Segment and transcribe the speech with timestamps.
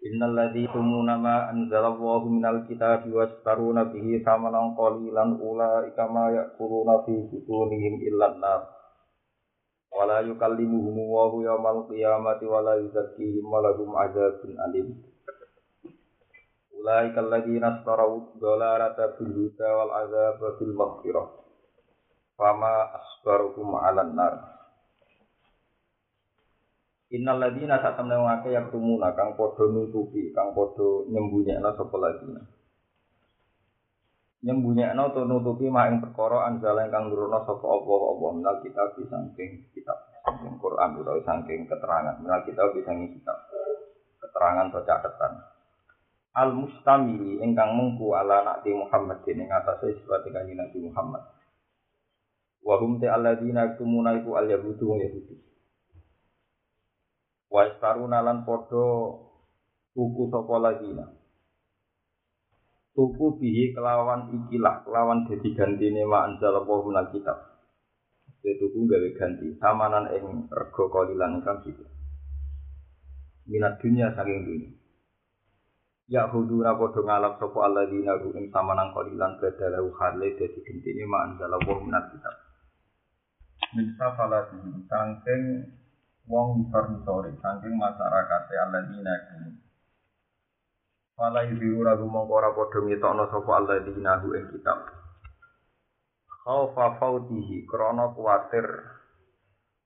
[0.00, 7.20] Innal ladzi tumuna ma anzalallahu minal kitabi wastaruna bihi samanan qalilan ulaika ma ya'kuluna fi
[7.28, 8.64] butunihim illa an-nar.
[9.92, 14.88] Wa la yukallimuhum Allahu yawmal qiyamati wa la yuzakkihim wa lahum 'adzabun alim.
[16.80, 21.28] Ulaika alladzina astarau dhalalata bil huda wal 'adzaba bil maghfirah.
[22.40, 24.59] Fama asbaruhum 'alan nar.
[27.10, 31.98] Innal ladina sak temne wong akeh yak tumuna kang padha nutupi, kang padha nyembunyekna sapa
[31.98, 32.38] ladina.
[34.46, 39.18] Nyembunyekna utawa nutupi mak ing perkara anjala kang nurono sapa Allah apa menal kita bisa
[39.26, 42.14] saking kitab saking Quran utawa saking keterangan.
[42.22, 43.38] Menal kita bisa kitab
[44.22, 45.32] keterangan atau catatan.
[46.30, 51.26] Al mustamili ingkang mengku ala nakti Muhammad ing atase sifat kanjeng Nabi Muhammad.
[52.62, 55.49] Wa hum ta alladina al yahudu yahudi.
[57.50, 58.86] Wa istaruna lan padha
[59.90, 61.06] tuku sapa ladina
[62.94, 67.38] tuku bihi kelawan ikilah kelawan dadi gantine ma anjal apa minal kitab.
[68.40, 71.84] Dia tuku gawe ganti samanan ing rego kolilan ingkang situ
[73.50, 74.70] minat dunia saking dunia
[76.10, 81.52] Ya hudura padha ngalap sapa alladzina ing samanan kolilan badalahu hale dadi gentine ma anjal
[81.52, 82.34] apa minal kitab.
[83.76, 85.42] Min safalati saking
[86.30, 89.50] wong misor-misori saking masyarakat alladzina kini
[91.18, 94.88] Fala yudhiru ragu mongko ora padha ngetokno sapa alladzina hu ing kitab.
[96.48, 98.64] Khaufa fautihi krana kuwatir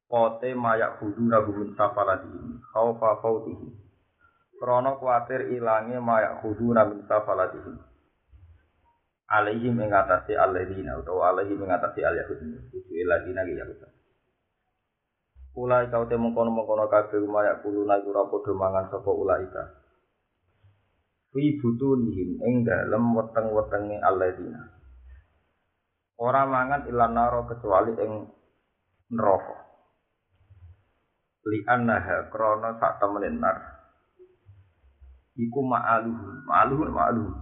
[0.07, 3.67] pote mayak hudu ragu min safalatihi Khaufa fautihi
[4.63, 7.83] krana kuwatir ilange mayak hudu min safalatihi
[9.27, 12.79] alaihim ing atase alladzina utawa alaihim ing atase al-yahudi.
[12.79, 13.67] Itu alladzina ya
[15.55, 19.65] Ulai kau temu kono mengkono kabeh umaya kulo naik ora padha mangan sapa ulai ka.
[21.31, 24.63] Fi butunihim ing dalem weteng-wetenge alladzina.
[26.19, 28.13] Ora mangan ilan naro kecuali ing
[29.15, 29.57] neraka.
[31.47, 33.59] Li annaha krana sak temenin nar.
[35.39, 37.33] Iku ma'aluhu, ma'aluhu, ma'aluhu.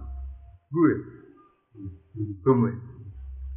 [0.69, 0.93] Gue.
[2.41, 2.92] Gue.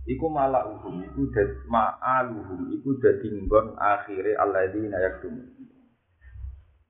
[0.07, 5.35] Iku malauhum iku dad ma'aluhum iku dadi nggon akhire alladzina yaktum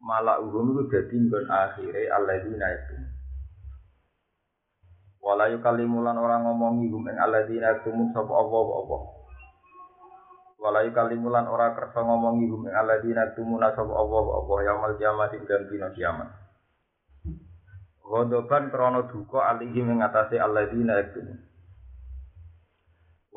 [0.04, 3.00] malauhum iku dadi nggon akhire alladzina yaktum
[5.24, 8.98] wala yukalimulan orang ngomongi hum ing alladzina yaktum sapa apa apa
[10.60, 15.42] wala yukalimulan ora kersa ngomongi hum ing alladzina yaktum sapa apa apa yaumul kiamat ing
[15.48, 16.30] dina kiamat.
[18.06, 21.55] Godoban krono duka alihi mengatasi alladzina yaktum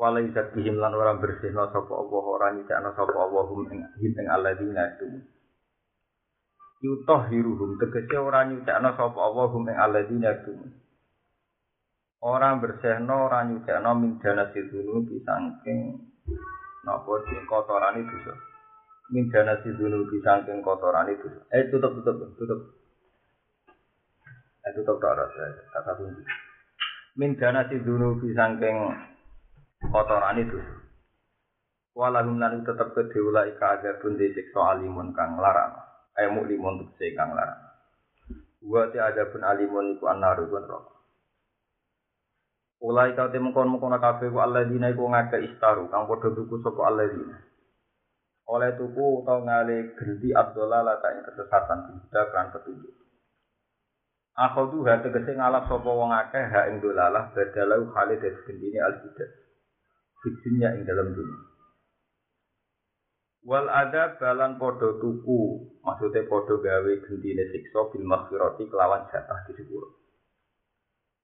[0.00, 4.96] walai zakihim lan ora bersihno sapa Allah ora nyicakno sapa Allah hum ing ing alladzina
[4.96, 5.20] itu
[6.80, 10.56] yutahhiruhum tegese ora nyicakno sapa Allah hum ing alladzina itu
[12.24, 16.00] ora bersihno ora nyicakno min dana sidunu pisangking
[16.88, 18.32] napa sing kotorane dosa.
[19.12, 21.44] Min dana sidunu pisangking kotorane dosa.
[21.52, 22.60] Eh tutup tutup tutup.
[24.64, 25.28] Eh tutup tak ada
[25.76, 26.24] kata kunci
[27.20, 29.09] min dana sidunu pisangking
[29.88, 30.60] kotoran itu.
[31.96, 35.74] Walahum lan tetep ke deula ika agar pun disiksa alimun kang larang.
[36.16, 37.60] Ayo muklimun tegese kang larang.
[38.60, 40.96] Wa ti ada pun alimun iku annaru pun rokok.
[42.80, 46.64] Ulai kau temu kon mukona kafe ku Allah dina iku ngake istaru kang podo tuku
[46.64, 47.36] sopo Allah dina.
[48.48, 52.94] Oleh tuku atau ngale gendi Abdullah lah tak kesesatan tidak kan petunjuk.
[54.32, 58.80] Aku tuh hati tegese ngalap sopo wong akeh ha ing dolalah badalau khalid dari gendine
[58.80, 59.39] al -bidah.
[60.20, 61.50] Fitunya ing dalam dunia.
[63.40, 65.40] Wal ada balan podo tuku,
[65.80, 69.96] maksudnya podo gawe gentine siksa bil maghfirati kelawan jatah di sepuro.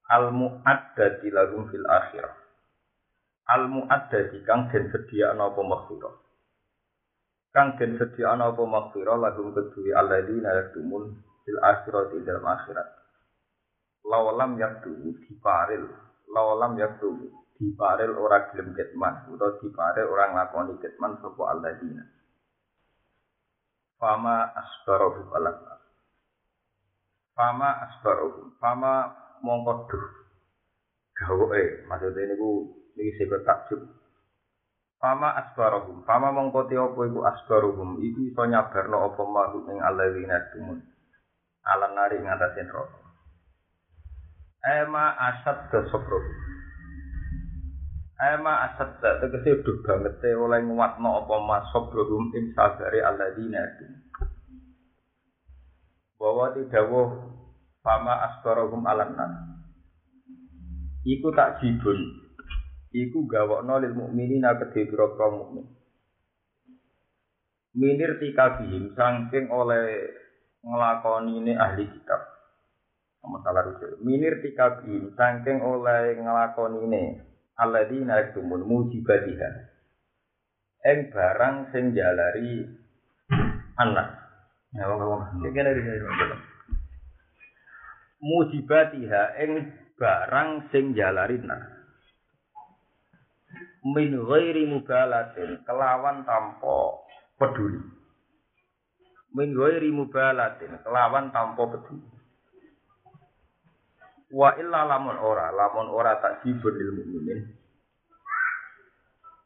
[0.09, 2.35] Al muaddadi lagum fil akhirah.
[3.53, 6.15] Al muaddadi kang den sedia ana apa maghfirah.
[7.53, 12.89] Kang den sedia ana apa maghfirah lagum kedue alladzina yaktumun fil akhirati dalam akhirat.
[14.09, 15.85] Lawalam yaktu diparil,
[16.33, 17.13] lawalam yaktu
[17.57, 22.05] diparel ora gelem ketman utawa diparel ora nglakoni ketman sapa alladzina
[23.97, 25.77] fama asbarahu balak
[27.37, 29.13] Fama asbaruhum, fama
[29.45, 30.07] mongko duh.
[31.21, 33.85] Gawe, maksudnya ini ku, ini sebut takjub.
[34.97, 40.49] Fama asbaruhum, fama mongko te apa iku asbaruhum, iku iso nyabarno apa mahu ing alladzina
[40.49, 40.81] tumun.
[41.61, 43.05] Alan nari ing atase neraka.
[44.65, 46.56] Ema asad kesobrohum.
[48.17, 54.01] Ema asad tegese duh banget te oleh nguatno apa mas sobrohum ing sabare alladzina tumun.
[56.17, 57.13] bahwa tidawuh
[57.85, 59.37] fama asbarahum alannas
[61.05, 62.25] iku tak jibun.
[62.97, 65.69] Iku gawokno lil mukminina kedhe pira mukmin.
[67.77, 70.09] Minir tikabihim saking oleh
[70.65, 72.25] nglakoni ini ahli kitab.
[73.21, 74.01] Masalah rujuk.
[74.01, 77.05] Minir tikabihim saking oleh nglakoni ini
[77.61, 79.51] alladzina yaktumun mujibatiha
[80.87, 82.65] eng barang sing jalari
[83.81, 84.27] anak
[84.77, 85.23] Ya wong wong.
[85.57, 85.73] Kene
[88.17, 89.51] Mujibatiha ing
[89.97, 91.57] barang sing jalarina.
[93.87, 97.07] Min ghairi mubalatin kelawan tanpa
[97.39, 97.81] peduli.
[99.33, 102.16] Min ghairi mubalatin kelawan tanpa peduli.
[104.27, 107.41] Wa illa lamun ora, lamun ora tak jibun lil mukminin.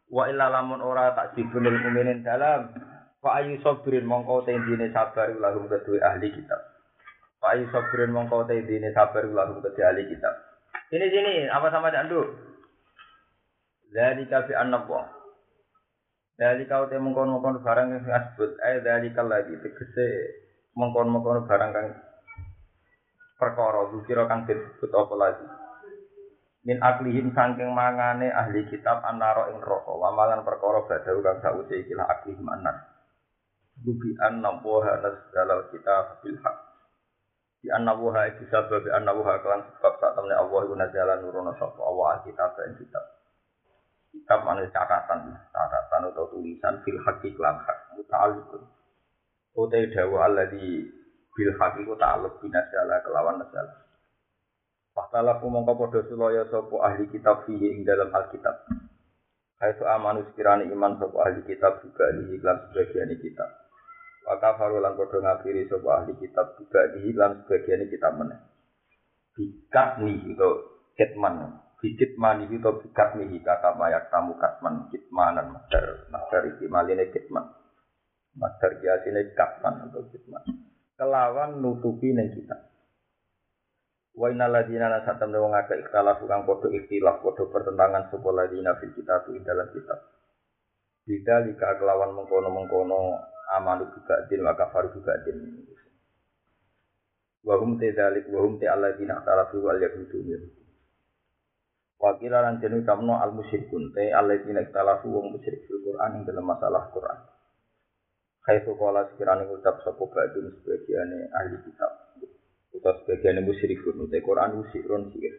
[0.08, 1.76] Wa illa lamun ora tak jibun lil
[2.24, 2.72] dalam
[3.20, 6.56] Fa ayu sabirin mongko te dine sabar lahum kedue ahli kitab.
[7.36, 10.32] Fa ayu sabirin mongko te dine sabar lahum kedue ahli kitab.
[10.88, 12.24] Ini sini apa sama candu?
[13.92, 14.96] Dari kafi annabu.
[16.40, 18.56] Dari kau te mongkon mongkon barang yang disebut.
[18.56, 20.08] Eh dari lagi tegese
[20.72, 21.88] mongkon mongkon barang kang
[23.40, 25.46] perkara dukira kang disebut apa lagi.
[26.60, 29.96] Min aklihim sangking mangane ahli kitab anaro ing roko.
[29.96, 32.84] Wamalan perkara badau kang sause ikilah aklihim anar.
[33.80, 36.56] Bubi anna woha nasdalal kita bil haq.
[37.64, 41.18] Di anna woha itu sebab di anna woha kelan sebab saat temen Allah itu nazalan
[41.24, 43.04] nurono sopa Allah kitab dan kitab.
[44.12, 47.78] Kitab mana catatan, catatan atau tulisan fil haqi kelan hak.
[47.96, 48.62] Muta'alikun.
[49.56, 50.99] Utai dawa di
[51.40, 53.72] bil haqi ku ta'aluk binasala kelawan nasala.
[54.92, 58.68] Faktalah mongko podo sulaya sopo ahli kitab fihi ing dalam alkitab.
[59.56, 63.48] Kaitu amanu sekirani iman sopo ahli kitab juga di iklan sebagian kitab.
[64.30, 68.38] Maka faru lan padha ngafiri sapa ahli kitab juga di lan sebagian kitab meneh.
[69.34, 70.50] Bikat nih itu
[70.94, 71.58] kitman.
[71.80, 77.42] Bikit mani itu bikat nih kata mayak tamu katman kitmanan master master iki maline kitman.
[78.36, 80.69] Master biasine katman atau kitman.
[81.00, 82.60] Kelawan nutupi ning kitab.
[84.12, 88.92] Wa innal ladina nasatam wong akeh ikhtilaf kang padha ikhtilaf padha pertentangan sapa ladina fil
[88.92, 89.96] kitab ing dalam kitab.
[91.08, 93.16] Tidak jika kelawan mengkono-mengkono
[93.56, 95.64] amanu juga din wa kafar juga din
[97.40, 100.20] wahum te dalik wahum te Allah dina talafi wal yahudu
[102.00, 106.22] Wakil lan jenu kamno al musyrikun te Allah dina talafu wong musyrik fil Quran ing
[106.24, 107.29] dalam masalah Quran.
[108.40, 111.92] Khaitu kala sekiranya ngucap sapa ba'dun sebagiane ahli kitab.
[112.72, 115.34] Utawa sebagiane musyrikun te Quran musyrikun sihir.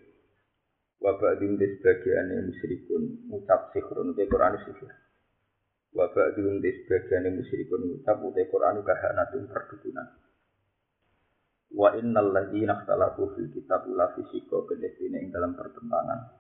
[1.02, 4.92] Wa ba'dun te sebagiane musyrikun ngucap sihirun te Quran sihir.
[5.92, 10.08] wa ba'dhum di sebagian musyrikun ngucap utai Quran kahanatun perdukunan
[11.76, 16.32] wa innal ladzina ikhtalafu fil kitab la fisika kedesine ing dalam pertentangan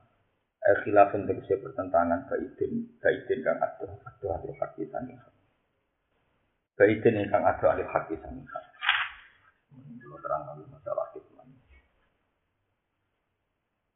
[0.63, 4.87] ay khilafun tegese pertentangan kaidin kaidin kang adoh adoh ahli hakki
[6.79, 8.45] sanging kaidin kang adoh ahli hakki sanging
[10.21, 11.45] terang masalah hikmah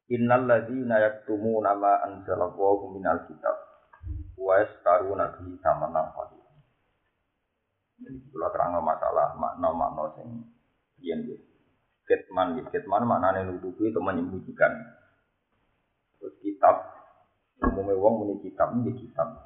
[0.06, 3.58] Innal ladzina yaktumuna ma anzalallahu minal kitab
[4.36, 6.30] Wes taru nabi sama nafas.
[7.96, 10.28] Jadi kalau terang masalah makna makna sing
[11.02, 11.42] yen gitu.
[12.06, 14.70] Ketman gitu, ketman maknanya nutupi itu menyembunyikan.
[16.22, 16.86] Terus kitab,
[17.66, 19.45] umumnya wong muni kitab ini kitab.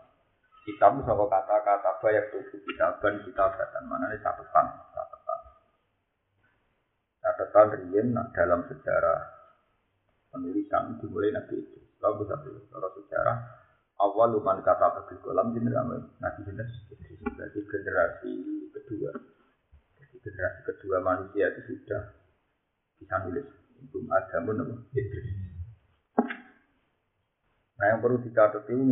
[0.67, 5.39] Kitab itu sama kata-kata banyak tubuh kitaban kitabatan mana ini catatan, catatan.
[7.23, 9.19] Catatan rian dalam sejarah
[10.29, 11.79] penulisan dimulai nabi itu.
[11.99, 12.35] Kalau bisa
[12.71, 13.37] kalau sejarah
[13.99, 15.75] awal luman kata bagi kolam jenis
[16.19, 16.69] nabi jenis
[17.39, 18.33] jadi generasi
[18.75, 19.11] kedua.
[19.99, 22.03] Jadi generasi kedua manusia itu sudah
[22.99, 23.47] bisa nulis.
[23.89, 24.59] Belum ada pun
[24.91, 25.27] Idris.
[27.79, 28.91] Nah yang perlu dicatat ini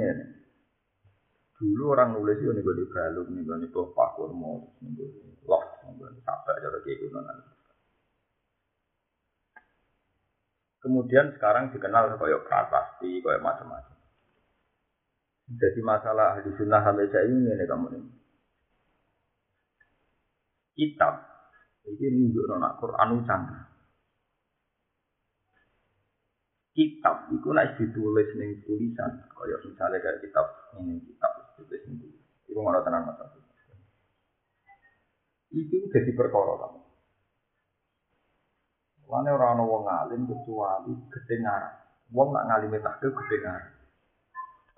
[1.58, 5.10] dulu orang nulis itu nih di galung nih gue nih pak kurmo nih gue
[5.50, 5.64] loh
[6.14, 7.18] nih sampai jadi kayak gitu
[10.78, 13.98] kemudian sekarang dikenal kayak prasasti kayak macam-macam
[15.48, 18.04] jadi masalah ahli sunnah saya ini nih kamu nih.
[20.76, 21.28] Kitab
[21.88, 23.64] Iki nunjukno nak Quran canggih.
[26.76, 30.46] Kitab iku nek ditulis ning tulisan, kaya misalnya kayak kitab
[30.78, 32.30] ini kitab ditulis ning tulisan.
[32.46, 33.20] Iku ngono tenan Mas.
[35.50, 36.82] Itu jadi perkara kamu.
[39.08, 41.76] Lane ora ana wong alim kecuali kedengaran.
[42.14, 43.74] Wong nak ngalime tahqiq kedengaran.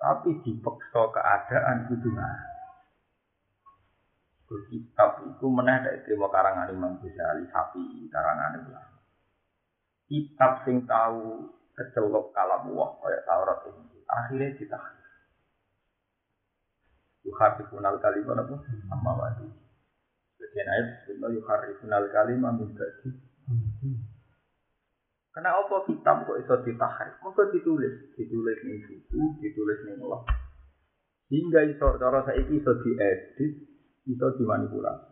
[0.00, 2.50] Tapi dipaksa keadaan kudu ngarang.
[4.66, 8.72] kitab itu meneh dari terima karangan Imam Ghazali sapi karangan itu
[10.10, 11.46] kitab sing tahu
[11.78, 14.99] kecelok kalam wah kayak Taurat ini akhirnya ditahan
[17.30, 18.56] yuharifun al kalimah apa
[18.90, 19.46] amma wadi
[20.36, 22.74] jadi ayat sebutnya yuharifun al kalimah min
[25.30, 27.22] Karena apa kitab kok iso ditahrif?
[27.22, 30.26] Maka ditulis, ditulis ning buku, ditulis ning Allah.
[31.30, 33.52] Hingga iso cara saiki iso diedit,
[34.10, 35.10] iso dimanipulasi.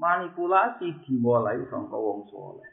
[0.00, 2.68] Manipulasi dimulai sangka wong soleh.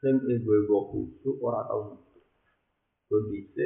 [0.00, 2.20] Sing ego-ego khusyuk ora tau metu.
[3.08, 3.64] Kondisi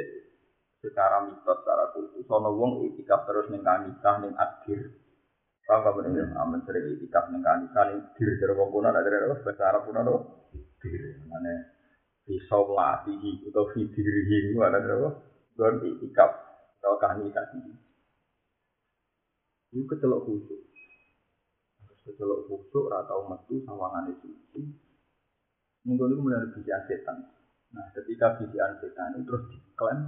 [0.81, 4.97] secara mitos, secara khusus, ana wong itikaf terus ning kanisah, ning akhir.
[5.61, 6.27] Paham gak bener?
[6.41, 9.99] Amin sering itikaf ning kanisah, ning dir dari wong kuno, ada dari bahasa Arab kuno,
[10.01, 10.15] no?
[10.81, 11.03] dir.
[11.29, 11.53] Mana
[12.25, 15.09] bisa melatih, atau fidirihi, ada dari apa?
[15.53, 16.31] Gon itikaf,
[16.81, 17.73] atau kanisah ini.
[19.71, 20.61] Itu kecelok khusyuk.
[22.03, 24.61] Kecelok khusyuk, atau metu sawangan suci.
[25.81, 27.17] Mungkin itu mulai bisian setan.
[27.73, 29.99] Nah, ketika bisian setan itu terus diklaim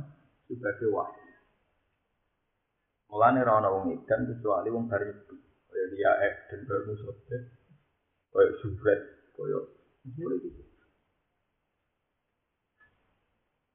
[0.48, 1.24] sebagai wahyu.
[3.14, 5.36] Mulane ora ana wong edan kecuali wong bari itu.
[5.70, 7.38] Kaya dia eh dan baru sote.
[8.34, 9.02] Kaya subret,
[9.38, 9.60] kaya
[10.18, 10.62] mulai gitu.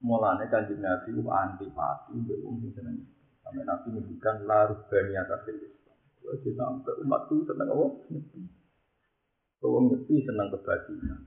[0.02, 2.98] Mulane kanjeng Nabi ku antipati mbek wong sing seneng.
[3.46, 5.98] Sampai Nabi menyebutkan larut bani atas Islam.
[6.18, 7.86] Jadi sampai umat itu seneng apa?
[9.62, 11.20] Wong nyepi seneng kebatinan.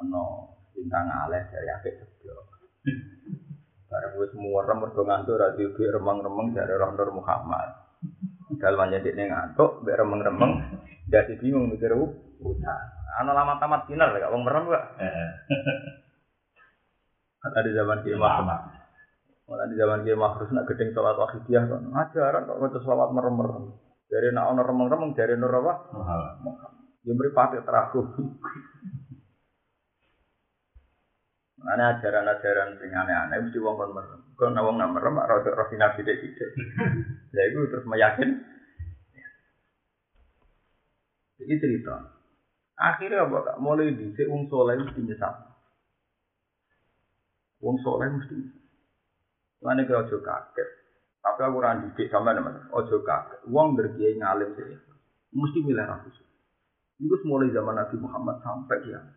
[0.00, 0.24] Ono
[0.72, 2.44] bintang aleh dari akhir sebelah.
[3.86, 7.68] Barang wis muwerem mergo ngantuk ra diubi remeng-remeng dari Roh Nur Muhammad.
[8.56, 10.52] Jadi ini ngantuk, biar remeng-remeng,
[11.06, 12.82] jadi bingung mikir utang.
[13.16, 14.84] Ana lama tamat sinar gak wong merem gak?
[17.40, 18.60] Kata di zaman Kiai Muhammad.
[19.46, 21.82] Malah di zaman Kiai Mahrus nak gedeng sholat wahidiyah kan.
[21.94, 23.64] Ajaran kok maca sholat merem-merem.
[24.10, 25.72] Dari nak ono remeng-remeng dari nur apa?
[25.94, 26.74] Muhammad.
[27.06, 28.04] Beri pakai terakhir.
[31.66, 34.22] Mana ajaran-ajaran sing aneh-aneh mesti wong kon merem.
[34.38, 36.50] Kon wong nak merem ora rada dek sithik.
[37.34, 38.38] Ya iku terus meyakin.
[41.42, 42.06] Jadi cerita.
[42.78, 43.56] Akhirnya apa kak?
[43.58, 45.34] Mulai di wong soleh mesti nyesat.
[47.58, 48.38] Wong soleh mesti.
[49.58, 50.68] Mana kau ojo kaget.
[51.18, 52.70] Tapi aku randi didik sama teman.
[52.70, 53.42] Ojo kaget.
[53.50, 54.70] Wong berkiai ngalim sih.
[55.34, 56.14] Mesti milih ratus.
[57.02, 59.15] Itu mulai zaman Nabi Muhammad sampai kiamat.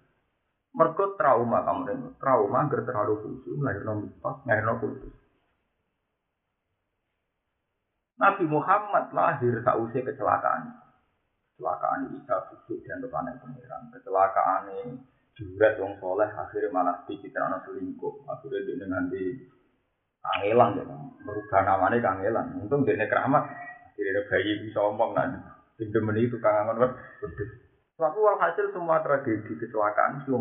[0.69, 5.13] Mergo trauma kamu dan trauma agar terlalu khusyuk melahirkan mitos, melahirkan khusus.
[8.19, 10.69] Nabi Muhammad lahir tak usai kecelakaan.
[11.55, 13.89] Kecelakaan Isa khusyuk dan depan pengiran.
[13.89, 14.69] Kecelakaan
[15.33, 18.29] juret wong soleh akhirnya malah dicitrana selingkuh.
[18.29, 19.23] Akhirnya dia nanti
[20.21, 20.83] kangelan ya,
[21.23, 22.45] merubah namanya kangelan.
[22.61, 23.47] Untung dia keramat.
[23.89, 25.39] Akhirnya bayi bisa omong nanti.
[25.79, 27.68] Pinjem itu kangen wedus.
[27.99, 30.31] Tapi walhasil semua tragedi kecelakaan itu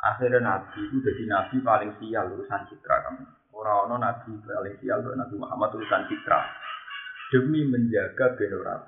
[0.00, 3.24] Akhirnya Nabi itu jadi Nabi paling sial urusan citra kamu.
[3.52, 6.40] Orang-orang Nabi paling sial itu Nabi Muhammad urusan citra.
[7.36, 8.80] Demi menjaga ben ora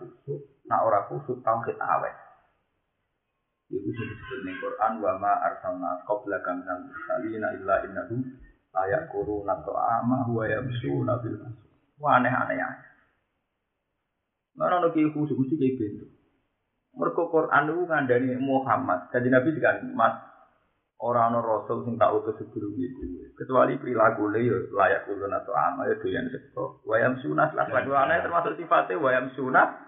[0.69, 2.17] nak ora kusuk tauhid awet.
[3.69, 8.25] Itu disebut di Quran wa ma arsalna qablaka minal mursalina illa innahum
[8.73, 11.69] la yaquluna ta'ama huwa yamshuna bil aswaq.
[11.99, 12.69] Wah aneh-aneh ya.
[14.57, 16.18] Mana ono ki khusus mesti gitu.
[16.97, 19.13] Mergo Quran itu ngandani Muhammad.
[19.13, 20.15] Jadi Nabi kan Mas
[20.99, 23.31] orang ono Rasul sing tak utus sebelum itu.
[23.39, 26.83] Kecuali perilaku le yo layak ulun atau ama ya doyan sekto.
[26.83, 27.71] Wayam sunat lah.
[27.71, 29.87] Aneh termasuk sifatnya wayam sunat.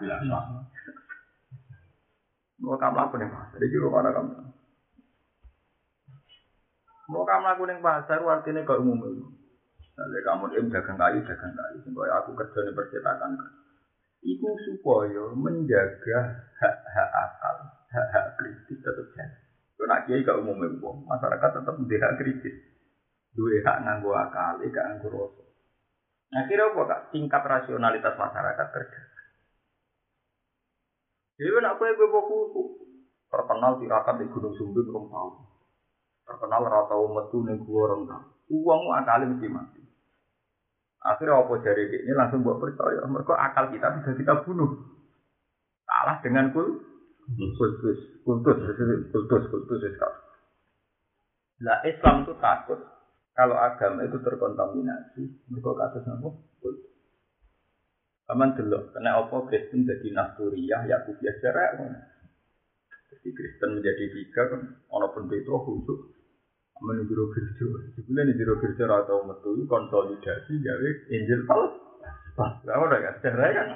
[2.61, 3.49] Mau kamu laku nih mas.
[3.57, 4.30] Jadi juru mana kamu?
[7.11, 9.25] Mau kamu laku nih pasar artinya ke umum itu.
[9.97, 11.76] Jadi kamu dagang kayu, dagang kayu.
[11.83, 13.60] Sehingga aku kerja di percetakan.
[14.21, 16.19] Iku supaya menjaga
[16.61, 17.57] hak-hak akal,
[17.89, 19.33] hak-hak kritis tetap jalan.
[19.81, 20.45] Kalau nak kiai gak
[21.09, 22.57] masyarakat tetap menjadi hak kritis.
[23.33, 25.45] Dua hak nganggo akal, gak nganggo rasa.
[26.31, 27.00] Nah kira apa kak?
[27.17, 29.25] Tingkat rasionalitas masyarakat terjaga.
[31.41, 32.62] Jadi nak kue gue buku
[33.33, 35.31] terkenal tirakat di Gunung Sumbing belum tahu.
[36.29, 38.25] Terkenal rata metu nih gue orang tahu.
[38.53, 39.80] Uang akal mesti mati.
[41.00, 43.00] Akhirnya apa jari ini langsung buat percaya.
[43.09, 44.71] Mereka akal kita sudah kita bunuh.
[45.88, 46.69] Salah dengan kul
[47.57, 48.59] kultus, kultus,
[49.09, 49.95] kultus, kultus, kultus.
[51.64, 52.80] Nah Islam itu takut
[53.33, 55.23] kalau agama itu terkontaminasi.
[55.49, 56.28] Mereka kasus apa?
[56.61, 56.92] Kultus.
[58.30, 61.75] Aman dulu, karena apa Kristen jadi Nasturiyah, Yakubiyah secara
[63.11, 66.20] Jadi Kristen menjadi tiga kan, walaupun itu khusus
[66.81, 71.77] Aman di gereja, sebenarnya di gereja atau metu konsolidasi gawe Injil Paulus.
[72.33, 73.69] Pas, kamu udah kan, sejarah kan.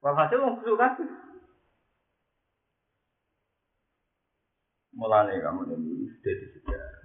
[0.00, 0.96] Walhasil mau khusus kan.
[4.96, 7.04] Mulane kamu ini jadi sejarah.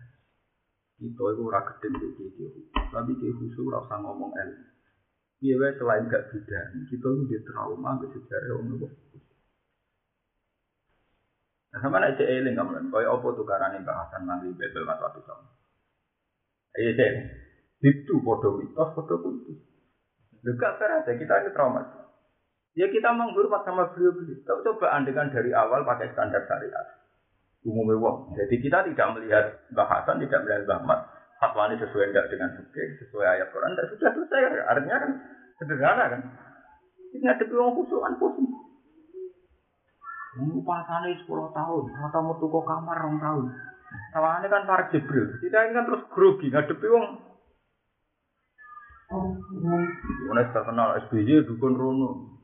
[1.03, 4.65] Itu itu ora gedeng iki Tapi ki khusus ora usah ngomong ilmu.
[5.41, 8.77] Iya, selain gak bidan, kita di trauma ke sejarah om.
[8.77, 8.93] Nah,
[11.79, 15.47] sama nak cek eling kamu, kau apa tuh karena bahasan nanti bebel mas waktu sama.
[16.75, 17.11] Iya cek,
[17.87, 19.57] itu bodoh mitos, bodoh kultus.
[20.43, 21.81] Juga aja kita ini trauma.
[22.75, 24.41] Ya kita menghormat sama beliau-beliau.
[24.47, 26.87] Tapi coba andekan dari awal pakai standar syariat.
[27.61, 28.33] Umumnya wong.
[28.33, 30.99] Jadi kita tidak melihat bahasan, tidak melihat bahmat
[31.41, 34.41] fatwa ini sesuai enggak dengan fikih, sesuai ayat Quran, tidak sudah selesai.
[34.69, 35.11] Artinya kan
[35.57, 36.21] sederhana kan.
[37.11, 38.49] Ini ada orang khusukan pusing.
[40.39, 43.45] Pasane 10 tahun, atau mau tuku kamar rong tahun.
[44.15, 45.35] Tawane kan para Jibril.
[45.43, 47.07] Kita ini kan terus grogi ngadepi wong.
[50.31, 52.39] Mana terkenal SBY dukun rono.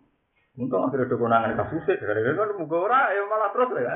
[0.59, 1.95] Untung akhirnya dukun nangan kasusnya.
[2.03, 3.91] Gara-gara kan muka ora, ya malah terus ya.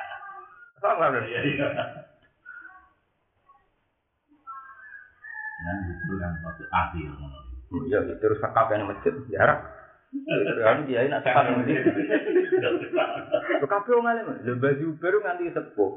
[0.80, 1.20] Sama lah.
[5.60, 7.10] dan itu kan suatu akhir.
[7.92, 9.79] Ya, terus yang masjid, jarak.
[10.10, 11.86] Kan dia nak yang masjid.
[13.62, 15.92] Lo kabeh wong alim, lho baju baru nganti sepuh.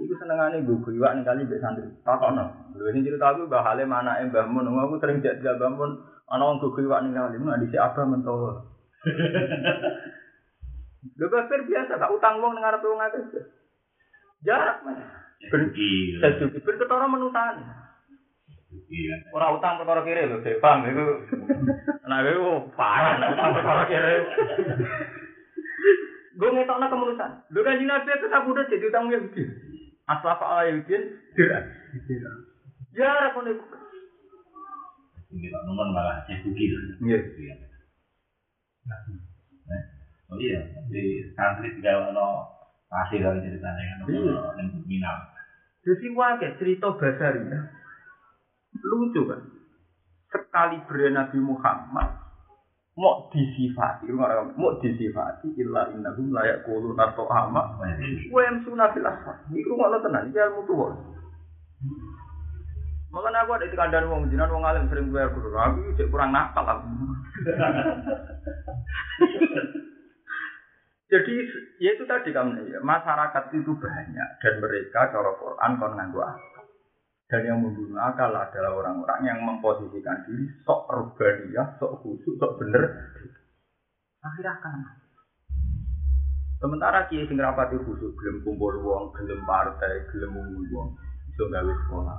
[0.00, 1.88] Iku senengane gue iwak ning kali mbek santri.
[2.04, 2.72] Takono.
[2.72, 5.92] Lho sing cerita aku Mbah Halim anake Mbah Mun, aku sering jak Mbah Mun
[6.28, 8.50] ana wong gue iwak ning kali, nah dhisik abah mentowo.
[11.20, 13.44] Lho kafir biasa, tak utang wong ning arep wong akeh.
[14.40, 14.98] Jarak mas.
[15.52, 16.28] Ben Gila.
[16.40, 17.83] ben ketara menutani.
[18.90, 19.14] Iya.
[19.34, 20.60] Ora utang perkara kiri lho, Dek.
[20.62, 21.06] Paham iku.
[22.06, 24.14] Nah, iku parah nek utang perkara kiri.
[26.34, 27.30] Gue ngetokno kemurusan.
[27.54, 29.42] Lho kan Nabi itu tak udah jadi utang Yahudi.
[30.04, 30.94] Asal apa ala Yahudi?
[31.34, 31.62] Tidak.
[32.94, 33.64] Ya, kono iku.
[35.34, 36.72] Ini tak nomor malah saya bukil.
[37.02, 37.18] Iya.
[37.18, 37.54] Iya.
[40.32, 42.48] Oh iya, di santri juga ono
[42.88, 44.34] hasil dari ceritanya kan Iya.
[44.34, 45.16] ono yang minal.
[45.84, 47.60] Jadi wae cerita Basari ya.
[48.82, 49.40] Lucu kan.
[50.32, 52.08] Sekali berat Nabi Muhammad
[52.94, 57.62] mau disifati, mau disifati illa innahum la yaquluna ta'ama
[58.30, 59.42] wa yamsuna fil asfar.
[59.50, 60.94] Iku ngono tenan, iki ilmu tuwa.
[63.14, 65.54] Makanya aku ada di kandang wong jinan wong alim sering bayar guru.
[65.54, 66.86] Aku cek kurang nakal aku.
[71.14, 71.34] Jadi
[71.78, 76.26] ya itu tadi kamu ya, masyarakat itu banyak dan mereka cara Quran kon nganggo.
[77.34, 82.86] Dan yang membunuh akal adalah orang-orang yang memposisikan diri sok urbaniyah, sok khusyuk, sok bener.
[84.22, 85.02] Akhirnya akan
[86.62, 90.88] Sementara kiai sing rapati khusyuk gelem kumpul wong, gelem partai, gelem ngumul wong,
[91.26, 92.18] iso gawe sekolah,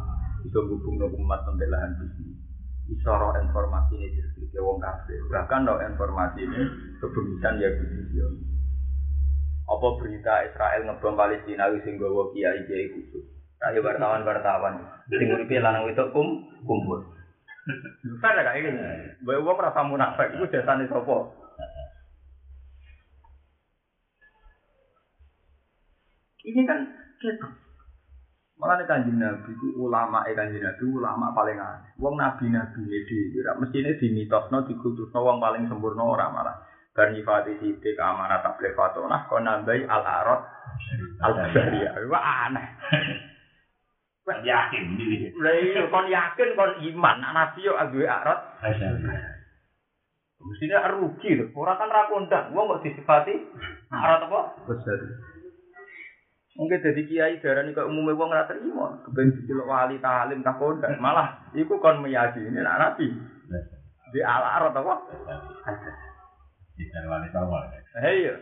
[0.52, 2.36] iso hubungno umat sampai lahan bisnis.
[2.92, 5.24] Iso roh informasi ini jadi wong kafir.
[5.32, 6.60] Bahkan roh informasi ini
[7.00, 8.12] kebemisan ya bisnis
[9.66, 13.35] apa berita Israel ngebom Palestina sing gawa kiai kiai khusus.
[13.66, 14.78] Ayo wartawan-wartawan
[15.10, 17.02] sing uripe lanang wedok kum kumpul.
[18.22, 18.70] Fair gak iki?
[19.26, 21.18] Mbok wong rasa munafik iku jasane sapa?
[26.46, 26.80] Ini kan
[27.18, 27.52] ketok.
[28.56, 31.92] Malah nih kanjeng Nabi itu ulama eh kanjeng Nabi ulama paling aneh.
[31.98, 36.56] Wong Nabi Nabi ini di mestinya di mitosno di kultusno wong paling sempurna orang malah.
[36.94, 40.42] Bar nyifati sidik amanat tablet fatonah kon nambahi al arad
[41.20, 41.98] al basariyah.
[42.08, 42.68] Wah aneh.
[44.26, 44.84] Kan yakin.
[45.38, 48.58] Lah iya kon yakin kon iman nak nabi yo agwe arad.
[50.42, 51.54] Mestinya rugi lho.
[51.54, 52.50] Ora kan ra kondang.
[52.58, 53.38] Wong kok disifati
[53.94, 54.66] arad apa?
[54.66, 55.20] Basariyah.
[56.56, 58.98] Mungkin jadi kiai darani kok umumnya wong ora terima.
[59.06, 60.98] Kepen diceluk wali talim tak kondang.
[60.98, 63.12] Malah iku kon meyakini nak nabi.
[64.10, 64.96] Di al arad apa?
[66.74, 67.62] Tidak wali sama.
[68.02, 68.36] Iya.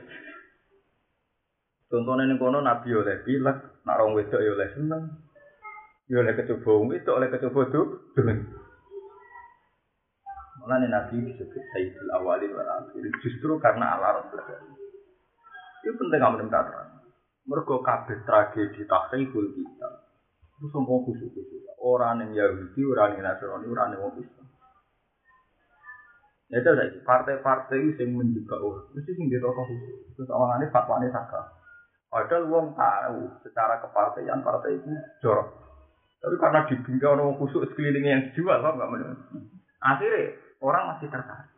[1.93, 5.22] Contohnya ini kono nabi oleh pilek, nak rong wedok ya oleh seneng,
[6.11, 7.85] ya oleh kecoba wedok, oleh kecoba tuh,
[8.17, 8.37] dengan.
[10.63, 14.39] Malah ini nabi disebut Sayyidul Awalin wal Akhirin justru karena Rasul.
[15.83, 16.71] Itu penting kamu dengar.
[17.43, 19.89] Mereka kabeh tragedi tahriful kita.
[20.55, 21.67] Itu sombong khusus khusus.
[21.83, 24.23] Orang yang Yahudi, orang yang Nasrani, orang yang.
[26.47, 28.87] Ya itu saiki partai-partai itu yang menjaga orang.
[28.95, 30.15] Mesti sing di tokoh khusus.
[30.15, 31.49] Terus awalnya fatwanya sakral.
[32.07, 35.62] Padahal wong tahu secara kepartaian partai itu jorok.
[36.23, 39.11] Tapi karena dibingkai orang khusus sekelilingnya yang dijual, apa enggak benar?
[39.83, 41.51] Akhirnya orang masih tertarik.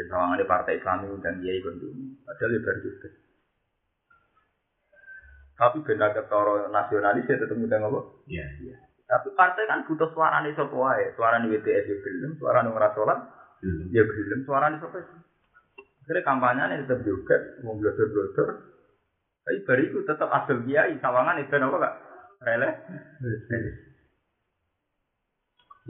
[0.00, 2.24] Kesawangan di partai Islam dan dia ikut dulu.
[2.24, 3.08] Padahal ya baru juga.
[5.60, 8.24] Tapi benda ketoro nasionalis ya tetap mudah ngobrol.
[8.24, 8.48] Iya.
[9.04, 11.12] Tapi partai kan butuh suara nih sopo wae.
[11.20, 13.18] Suara nih WTS ya gelem, suara nih ngerasolat
[13.60, 13.92] Belum.
[13.92, 14.96] ya gelem, suara nih sopo.
[14.96, 18.48] Akhirnya kampanye tetap juga, mau blotor-blotor.
[19.50, 21.94] Tapi bari itu tetap asal kiai, sawangan itu apa kak?
[22.46, 22.70] Rele.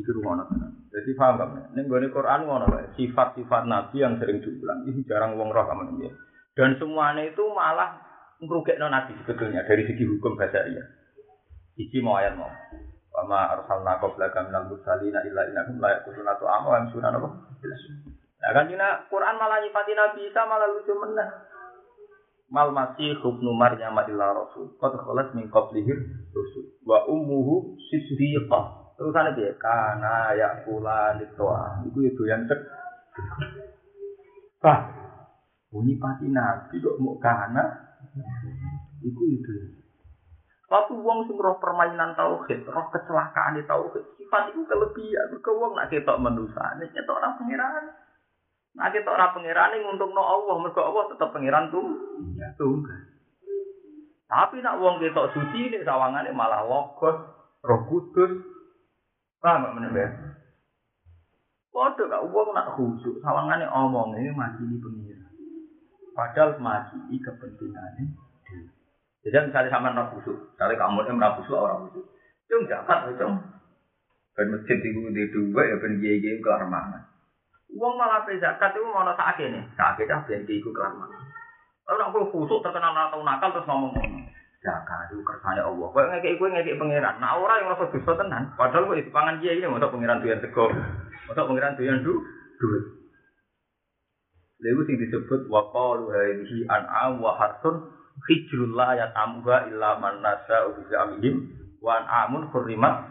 [0.00, 0.48] Iku rumah
[0.88, 1.76] Jadi paham gak?
[1.76, 2.96] Ini gue Quran ngono Pak.
[2.96, 4.88] Sifat-sifat Nabi yang sering diulang.
[4.88, 6.08] Ini jarang wong roh kamu ini.
[6.56, 8.00] Dan semuanya itu malah
[8.40, 10.80] ngerugekno Nabi sebetulnya dari segi hukum bahasa iya.
[11.76, 12.48] Isi mau ayat mau.
[13.12, 17.28] Wama arsalna qablaka minal mursalina illa innahum la yaquluna tu'ama wa yamsuna apa?
[18.40, 18.72] Nah kan
[19.12, 21.49] Quran malah nyifati Nabi Isa malah lucu meneh.
[22.50, 24.74] Mal masih hubnu Maryam illa rasul.
[24.82, 25.94] Qad khalat min qablihi
[26.34, 26.66] rusul.
[26.82, 28.94] Wa ummuhu siddiqah.
[28.98, 29.54] Terusane piye?
[29.54, 31.78] Kana yakula litwa.
[31.86, 32.60] Iku itu yang cek.
[34.60, 34.82] Bah,
[35.70, 37.64] bunyi pati Nabi kok mau kana?
[39.00, 39.80] Iku itu.
[40.70, 45.26] Tapi wong sing roh permainan tauhid, roh kecelakaan di tauhid, sifat itu kelebihan.
[45.34, 47.90] Mergo wong nak ketok menusane, ketok ora pangeran.
[48.78, 51.86] Nak ketok ora pangeran nguntungno Allah, mergo Allah tetep pangeran tuh.
[52.54, 53.00] Tunggal.
[54.30, 57.18] Tapi nak wong ketok suci nek sawangane malah logos,
[57.66, 58.46] roh kudus.
[59.40, 60.10] Paham gak meneh, Mbak?
[61.74, 65.34] Padha gak wong nak khusyuk, sawangane omong ini makili pengiran.
[66.14, 68.04] Padahal makili kepentingannya
[68.46, 68.70] dhewe.
[69.26, 72.06] Jadi misalnya sama nak khusyuk, misalnya kamu yang nak khusyuk orang khusyuk,
[72.46, 73.26] itu enggak kan, itu
[74.38, 77.09] Ben masjid itu di dua ya ben kiai kiai kelar mana.
[77.70, 81.14] Uang malah pe zakat itu mau sakit nih, sakit dah ben kiai kelar mana.
[81.86, 84.26] Kalau nak khusyuk terkenal atau nakal terus ngomong ngomong.
[84.62, 85.86] Zakat itu kersane Allah.
[85.90, 87.18] Kau ngekek kue ngekek pangeran.
[87.22, 88.54] Nah orang yang rasa dosa tenan.
[88.54, 90.70] Padahal kau itu pangan kiai ini untuk pangeran tuyan sego,
[91.30, 92.14] untuk pangeran tuyan du
[92.58, 92.84] duit.
[94.60, 97.90] Lalu sing disebut waqalu hadhihi an'am wa harsun
[98.28, 103.08] hijrul la yatamuha illa man nasa bi amihim wa an'amun hurrimat.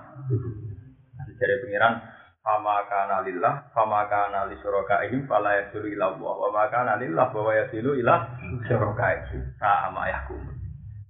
[1.36, 2.19] Dari pangeran
[2.50, 7.30] fama kana lillah fama kana li syurakaihim fala yasilu ila Allah wa ma kana lillah
[7.30, 8.26] wa yasilu ila
[8.66, 10.42] syurakaihim sama yahkum.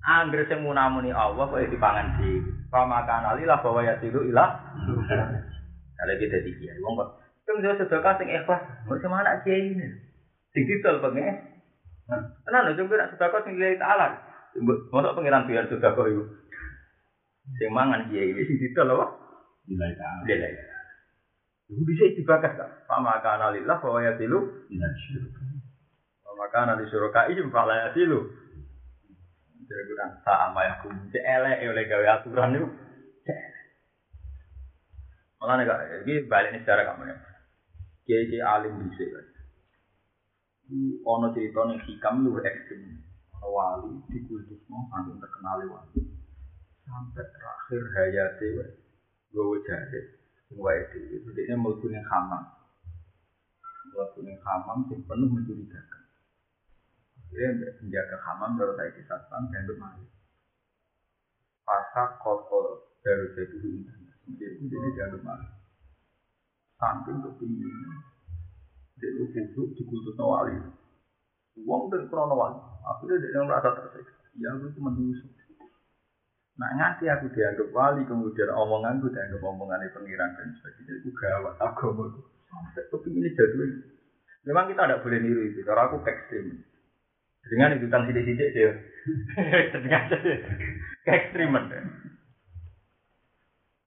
[0.03, 4.45] Angger sing munamuni Allah kok dipangan di fama kana lillah wa yasilu ila
[5.99, 7.09] Kalau kita di kiai, wong kok
[7.43, 9.87] Sing sedekah sing ikhlas, kok sama anak kiai ini.
[10.53, 11.33] Sing didol pengen.
[12.45, 14.07] Tenan lho, sing nak sedekah sing lillahi ta'ala.
[14.93, 16.23] Mosok pengiran biar sedekah iku.
[17.57, 19.05] Sing mangan kiai ini sing didol apa?
[19.65, 20.21] Nilai ta'ala.
[20.29, 20.78] Lillahi.
[21.69, 22.69] Iku bisa dibakas kan?
[22.89, 25.45] Fama kana lillah wa yasilu Nilai syurga.
[26.25, 28.25] Fama kana li syuraka'i fala yasilu.
[29.69, 30.97] Jadi kurang sama ya kum.
[31.13, 32.67] Cek elek oleh gawe aturan itu.
[35.39, 37.15] Malah nih kak, ini balik nih secara kamu ya.
[38.03, 39.25] Kiai alim bisa kan.
[41.05, 43.05] Ono cerita nih hikam lu ekstrim.
[43.39, 46.01] Wali di kudus mau sampai terkenal wali.
[46.83, 48.65] Sampai terakhir hayatnya
[49.31, 50.18] gue jahit.
[50.57, 52.43] wae dhewe dene mlebu ning khamam
[53.93, 56.03] mlebu ning khamam sing penuh mencurigakan.
[57.29, 60.05] Dia menjaga khamam baru saya kisah pan dan kemari
[61.61, 63.85] pasak kotor dari jadi ini
[64.33, 65.45] jadi ini dia kemari
[66.81, 67.97] samping ke pinggir ini
[68.97, 70.57] dia lu kutuk di kutuk nawali
[71.61, 72.57] uang dan kronowali
[72.89, 74.17] akhirnya dia merasa tersiksa.
[74.39, 75.29] Ya itu menyusup
[76.59, 80.93] Nah nganti aku dianggap wali, kemudian omonganku dianggap omongannya pengiran dan sebagainya.
[80.99, 82.21] Itu gawat agama itu.
[82.51, 83.71] Sampai kepingin jadul.
[84.43, 85.63] Memang kita tidak boleh niru itu.
[85.63, 86.59] Karena aku ekstrim.
[87.47, 88.71] Dengan ikutan sidik-sidik dia.
[89.87, 90.03] Dengan
[91.07, 91.63] ekstriman.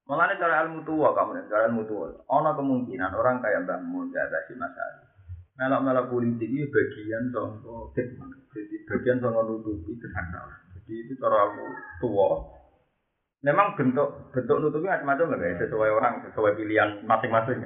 [0.09, 2.09] Malah cara ilmu tua kamu cara ilmu tua.
[2.25, 5.09] Ono kemungkinan orang kayak Mbak Mun ada si masalah.
[5.61, 7.93] Melak-melak politik itu bagian contoh
[8.89, 10.59] bagian contoh nutupi kesalahan.
[10.81, 11.67] Jadi itu cara ilmu
[12.01, 12.62] tua.
[13.43, 17.59] Memang bentuk bentuk nutupi macam-macam lah ya, sesuai orang, sesuai pilihan masing-masing.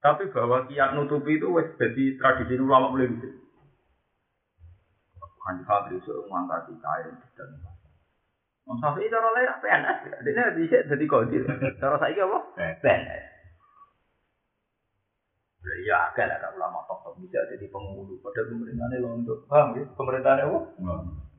[0.00, 3.28] Tapi bahwa kiat nutupi itu wes jadi tradisi ulama mulai gitu.
[5.42, 7.50] Kan Fabri suruh mengangkat kain dan
[8.62, 9.98] Om Safi cara lain apa PNS?
[10.22, 11.42] Dia bisa jadi kodir.
[11.82, 12.38] Cara saya apa?
[12.78, 13.24] PNS.
[15.82, 18.22] Ya agak lah ulama top top bisa jadi penghulu.
[18.22, 19.34] Padahal pemerintahnya londo.
[19.50, 19.82] Paham ya?
[19.98, 20.58] Pemerintahnya apa?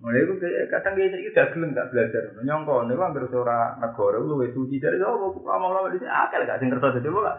[0.04, 0.34] Mulai itu
[0.68, 2.36] kadang dia itu gak gelem gak belajar.
[2.44, 6.60] Nyongko nih hampir seorang negara lu suci dari itu ulama ulama di sini agak gak
[6.60, 7.34] sing kertas jadi apa?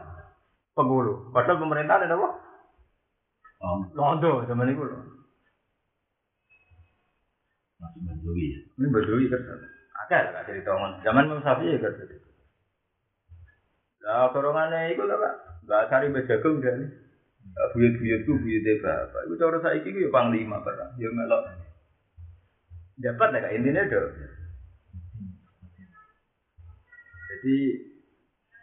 [0.73, 1.29] penghulu.
[1.29, 2.29] Padahal pemerintah ada apa?
[3.61, 4.97] Oh, Londo zaman itu lho.
[7.85, 8.61] masih Badui ya.
[8.81, 9.61] Ini kan.
[10.05, 11.05] Akeh lah gak cerita ngomong.
[11.05, 11.93] Zaman Imam Syafi'i ya kan.
[14.05, 15.35] Lah korongannya itu lah Pak.
[15.69, 16.97] Gak cari bejagung dan
[17.77, 19.21] buyut-buyutku buyutnya bapak.
[19.29, 20.89] Itu cara saya itu ya panglima pernah.
[20.97, 21.45] Ya melok.
[22.95, 24.03] Dapat lah intinya do.
[27.35, 27.57] Jadi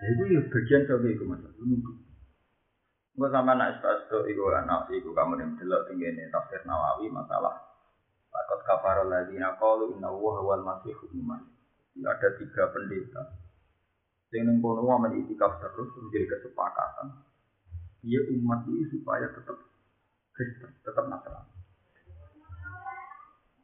[0.01, 1.43] ya itu ya bagian coba itu mas.
[3.11, 7.71] Gue sama anak istasto, itu anak itu kamu yang delok tinggi tafsir Nawawi masalah
[8.31, 11.43] Takut kafarol lagi nakalu inna wuh wal masih iman.
[11.99, 13.35] Ada tiga pendeta.
[14.31, 17.27] Yang neng kono wamen itikaf terus menjadi kesepakatan.
[17.99, 19.59] Dia umat ini supaya tetap
[20.31, 21.60] Kristen, tetap Nasrani.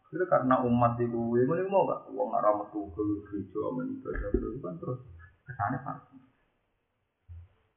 [0.07, 2.07] Itu karena umat itu, ya ini mau gak?
[2.15, 4.99] Uang arah metu ke gereja, menibadah itu kan terus
[5.43, 6.15] ke sana pasti.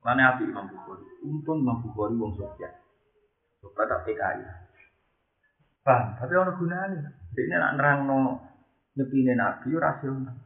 [0.00, 1.04] Mana api Imam Bukhari?
[1.26, 2.72] Untung Imam Bukhari wong sukses.
[3.60, 4.40] Suka tak PKI.
[5.84, 6.98] Bang, tapi ono gunane.
[7.36, 8.40] Ini nak nerangno
[8.96, 10.36] nyepine nabi rasional.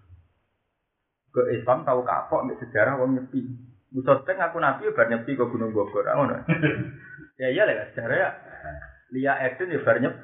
[1.31, 3.41] Ke Islam tahu kapok nek sejarah wong nyepi.
[3.95, 6.43] Musa teng aku nabi bar nyepi ke Gunung Bogor, ngono.
[7.41, 8.31] ya iya lah sejarah ya.
[9.15, 10.15] Lia Eden ya bar nyep.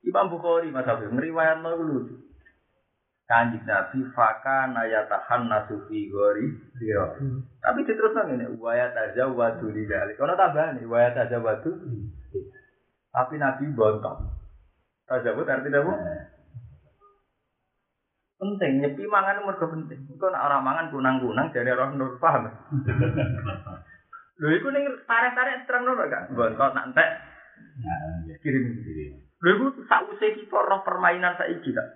[0.00, 2.14] Imam Bukhari Mas Habib ngriwayatno iku lucu.
[3.30, 6.50] Kanjeng Nabi faka nayatahan nasufi gori
[6.82, 7.14] siro.
[7.62, 10.18] Tapi diterusno ngene, wa yatazawwadu lidzalik.
[10.18, 11.70] Ono tambahan wa yatazawwadu.
[13.14, 14.18] Tapi Nabi bontok.
[15.06, 15.94] Tazawud artinya apa?
[18.40, 20.10] Penting, nyepi mangan mergo penting.
[20.10, 22.48] Iku nek ora mangan kunang-kunang dari roh nur paham.
[24.40, 26.32] Lho iku ning tarik-tarik terang lho gak?
[26.32, 27.10] Bontot nak entek
[27.60, 28.34] Nah, ya.
[28.40, 28.64] kirim.
[29.40, 31.88] Lho iku sakwise kita roh permainan saiki gak?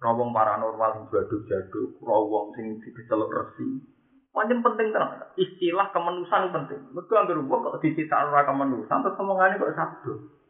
[0.00, 3.84] Roh wong paranormal sing jaduk-jaduk, roh wong sing diceluk resi.
[4.32, 5.20] Pancen penting tenan.
[5.36, 6.80] Istilah kemanusiaan penting.
[6.96, 10.40] Mergo anggere wong kok dicita ora kemanusiaan terus omongane kok sabdo.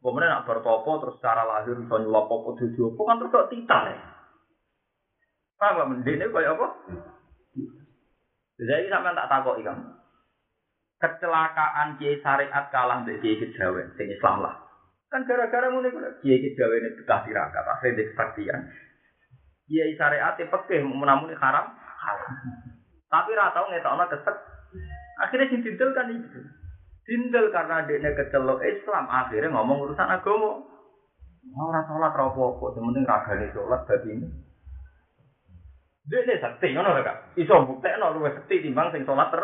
[0.00, 3.90] Pemene nak bertopo terus secara lahir iso nyulap apa dudu apa kan terus kok titan.
[3.90, 3.98] ya.
[5.58, 6.66] Paham gak mendene kaya apa?
[8.60, 9.84] Jadi sampean tak takoki kamu.
[11.00, 14.69] Kecelakaan kiai syariat kalah mbek kiai kejawen sing Islam lah.
[15.10, 18.60] Kan gara-gara ngene kuwi kiai kejawen itu betah tirakat, akhirnya di kesaktian.
[19.66, 22.30] Kiai syariat e pekeh menamuni haram, haram.
[23.10, 24.36] Tapi ra tau ngetokno kesek.
[25.18, 26.40] Akhirnya sing dindel kan itu.
[27.02, 30.62] Dindel karena dekne kecelok Islam, akhirnya ngomong urusan agama.
[31.58, 34.26] Ora salat ra apa-apa, sing penting ragane salat dadi ini.
[36.06, 37.34] Dekne sakti ngono lho, Kak.
[37.34, 39.42] Iso buktekno luwih sakti timbang sing salat ter.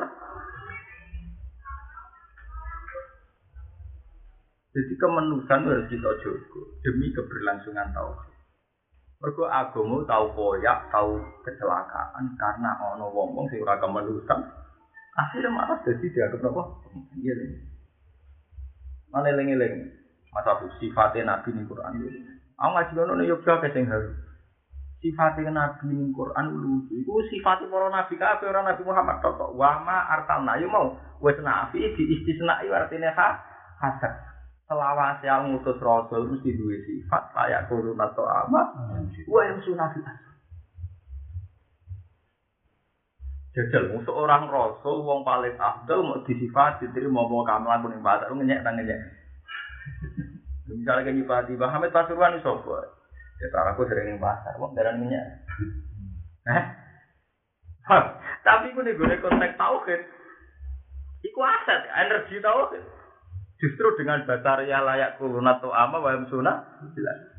[4.77, 8.29] Jadi kemanusiaan harus kita jaga demi keberlangsungan tauhid.
[9.25, 11.17] Mergo agama tahu koyak, tahu
[11.49, 14.45] kecelakaan karena ono wong-wong sing ora kemanusiaan.
[15.17, 16.63] Akhirnya malah jadi dianggap apa?
[17.17, 17.51] Iya nih.
[19.09, 19.89] Mana eling-eling?
[20.29, 22.21] Masa bu sifatnya Nabi ning Quran itu.
[22.61, 23.89] Aku ngaji ngono ning ke sing.
[25.01, 27.01] Sifatnya Nabi ning Quran lucu.
[27.01, 29.57] Iku sifatnya para nabi kabeh ora Nabi Muhammad tok.
[29.57, 30.93] Wa ma arsalna yo mau
[31.25, 33.41] wis nabi di istisnai artine ha
[33.81, 34.36] hasan.
[34.67, 38.61] Selawase yang ngutus rasul mesti duwe sifat layak kurun atau apa.
[39.31, 40.03] Wa yang sunafi
[43.57, 48.61] Jajal, musuh orang rasul, wong paling afdal mau disifat, diterima mau kamalan kuning batak, ngenyek
[48.61, 49.01] dan ngenyek.
[50.69, 52.77] Misalnya kayak nyipati, Bang Hamid Pasuruan itu sopo.
[53.41, 55.25] Ya cara aku sering yang pasar, wong darah ngenyek.
[56.53, 56.65] Eh?
[57.89, 58.05] Hah,
[58.45, 60.01] Tapi gue nih gue konteks tauhid.
[61.25, 62.85] Iku aset, energi tauhid.
[63.57, 66.61] Justru dengan bataria layak kulunat atau ama wayam sunnah,
[66.93, 67.37] jelas.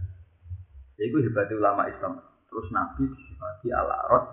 [0.97, 2.17] Iku hebatnya ulama Islam.
[2.49, 4.25] Terus Nabi disifati ala rot.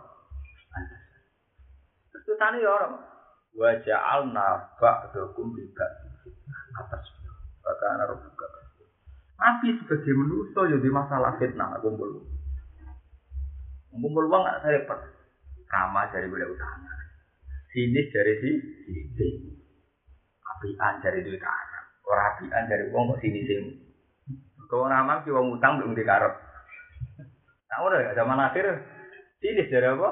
[2.08, 3.04] Terus tani ya orang.
[3.52, 6.32] Wa ja'alna ba'dakum li ba'din
[6.80, 7.04] atas.
[7.60, 8.46] Bahkan ana buka.
[9.34, 12.24] Nabi sebagai manusia ya di masalah fitnah kumpul.
[13.92, 15.00] Kumpul uang nggak repot.
[15.68, 16.96] Kama dari boleh utama.
[17.76, 18.50] Sini dari si
[18.88, 19.52] sini.
[20.40, 21.73] Apian dari duit karep.
[22.04, 23.72] Orang apian dari uang kok sini sini.
[24.68, 26.34] Kalau nama si uang utang belum dikarep.
[27.68, 28.64] Nah udah zaman akhir
[29.40, 30.10] sini dari apa?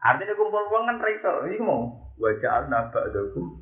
[0.00, 1.32] Artinya kumpul uang kan reso.
[1.46, 3.60] Ini mau wajah nabak dokum.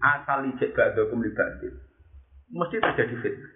[0.00, 1.76] Asal ijek gak dokum libatin.
[2.50, 3.52] Mesti terjadi fitnah.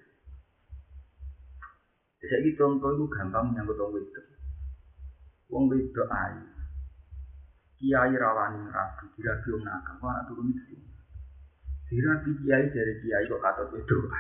[2.25, 4.27] Jadi contoh itu gampang menyangkut wong wedok.
[5.53, 6.45] Wong wedok ayu.
[7.77, 10.84] Kiai rawani rabi, dirabi wong nakal, anak turun itu.
[11.95, 14.11] Dirabi kiai dari kiai kok katut wedok.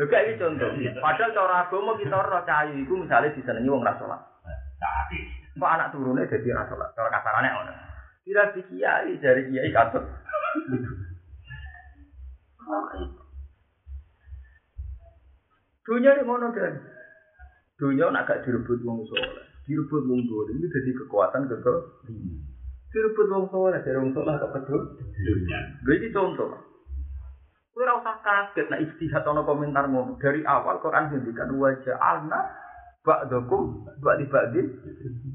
[0.00, 0.72] Lho kayak iki contoh.
[1.04, 4.20] Padahal cara agama kita ora cahayu iku misalnya disenengi wong ra salat.
[5.52, 6.88] Kok anak turunnya jadi ra salat.
[6.96, 7.72] Cara kasarane ngono.
[8.24, 10.04] Dirabi kiai dari kiai katut.
[15.84, 16.72] Dunia ini ngono dan
[17.80, 21.80] dunia nak gak direbut wong soleh, direbut wong dolim ini jadi kekuatan kekal.
[22.92, 24.80] Direbut wong soleh dari wong soleh kok kedul.
[25.16, 25.60] dunia.
[25.88, 26.67] Jadi contoh.
[27.78, 30.18] Kowe ora usah kaget nek istihad ana komentar ngono.
[30.18, 32.42] Dari awal Quran ngendikan wajah alna
[33.06, 34.66] ba'dakum ba'di ba'din.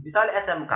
[0.03, 0.73] Misalnya SMK.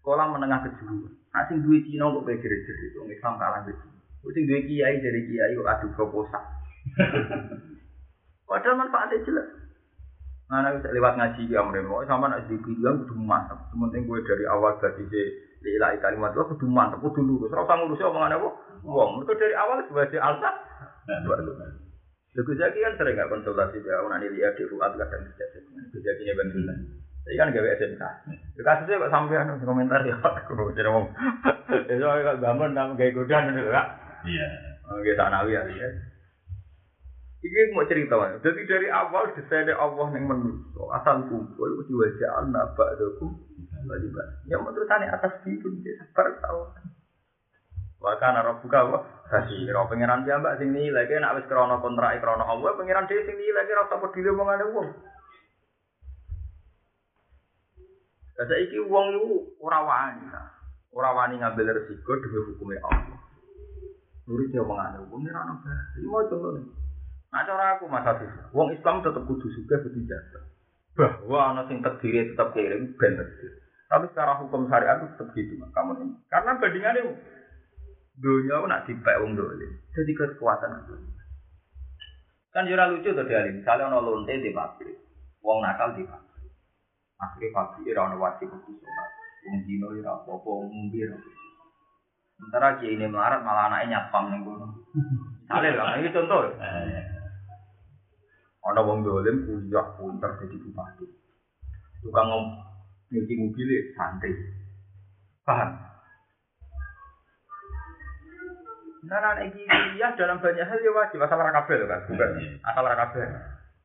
[0.00, 1.12] Sekolah menengah kejuruan.
[1.36, 3.84] Nah sing duwe Cina kok kowe jerit-jerit wong Islam kalah gitu.
[4.32, 6.40] Sing duwe kiai dari kiai kok adu proposal.
[8.48, 9.48] Padahal manfaatnya jelas.
[10.48, 13.68] Nah, nek bisa lewat ngaji ya mereka, sama nak dibilang kudu mantap.
[13.68, 15.04] Sementing gue dari awal dari
[15.58, 17.50] lillahi kalimat itu kudu mantap, kudu lurus.
[17.50, 18.48] Ora usah ngurusi omongan apa?
[18.86, 20.50] Wong, mereka dari awal sebagai alta.
[22.38, 25.98] Lagu Zaki kan sering nggak konsultasi dia, orang ini lihat di Fuad kadang tidak Lagu
[25.98, 26.78] Zaki nya bantuan.
[27.26, 28.02] Saya kan gawe SMK.
[28.56, 31.12] Ya, kasusnya kok sampean komentar ya, aku jadi ngomong.
[31.90, 33.88] Ya soalnya kok bangun nang gawe godan itu kak.
[34.24, 34.48] Iya.
[34.88, 35.62] Oke, sanawi ya.
[35.68, 35.88] ya.
[37.38, 38.40] Iki mau cerita wae.
[38.42, 43.30] Jadi dari awal desainnya Allah yang menuso asal kumpul di wajah anak ba'dakum
[43.86, 44.28] ba'di ba'd.
[44.50, 46.72] Ya mau terusane atas itu dia sabar tau.
[47.98, 48.98] Wa kana rabbuka wa
[49.30, 49.86] basira.
[49.86, 53.66] Pangeran piyambak sing nilai ki nek wis krana kontrak krana Allah, pangeran dhewe sing nilai
[53.66, 54.88] ki ora usah peduli omongane wong.
[58.38, 60.26] Lah saiki wong iku ora wani.
[60.94, 63.18] Ora wani ngambil resiko demi hukumnya Allah.
[64.30, 65.98] Nurut ya wong ora ono bahasa.
[65.98, 66.24] Iki mau
[67.28, 70.40] Nah cara aku Mas Afif, wong Islam tetap kudu juga kudu jasa.
[70.96, 73.67] Bahwa ana sing terdiri tetap kirim ben terdiri.
[73.88, 76.14] Tapi secara hukum syariat itu tetap gitu kamu ini.
[76.28, 77.02] Karena bandingannya
[78.20, 79.72] dunia nak dipek wong dolim.
[79.96, 80.94] Jadi kekuatan itu.
[82.52, 84.92] Kan jura lucu tuh dari misalnya ono lonte di pabrik,
[85.40, 86.52] wong nakal di pabrik.
[87.16, 89.10] Akhirnya pabrik ora ono wajib kudu sholat.
[89.48, 91.00] Wong dino ora apa-apa, wong ngombe.
[92.36, 94.66] Sementara ini melarat malah anaknya nyapam ning kono.
[95.42, 96.38] Misalnya lah, ini contoh.
[98.68, 101.06] Ana wong dolim kuliah pinter jadi bupati.
[102.04, 102.28] Tukang
[103.12, 104.32] nyuci mobil santri.
[105.44, 105.88] Paham?
[109.08, 112.84] Nah, nah, iki kuliah dalam banyak hal ya wajib asal lho kan, bukan asal.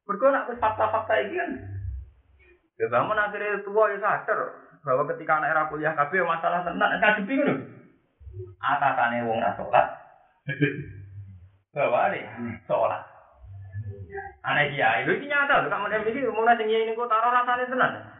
[0.04, 1.52] Mergo nek wis fakta-fakta iki kan
[2.76, 4.40] ya bangun akhirnya tua ya sadar
[4.84, 7.56] bahwa ketika anak era kuliah kabeh ya masalah tenan ngadepi ngono.
[8.60, 9.88] Atasane wong ra salat.
[11.78, 12.20] Bawane
[12.68, 13.04] salat.
[14.44, 18.13] Aneh kiai, lho iki nyata lho, kamu iki mulai sing ini kok taruh rasane tenan.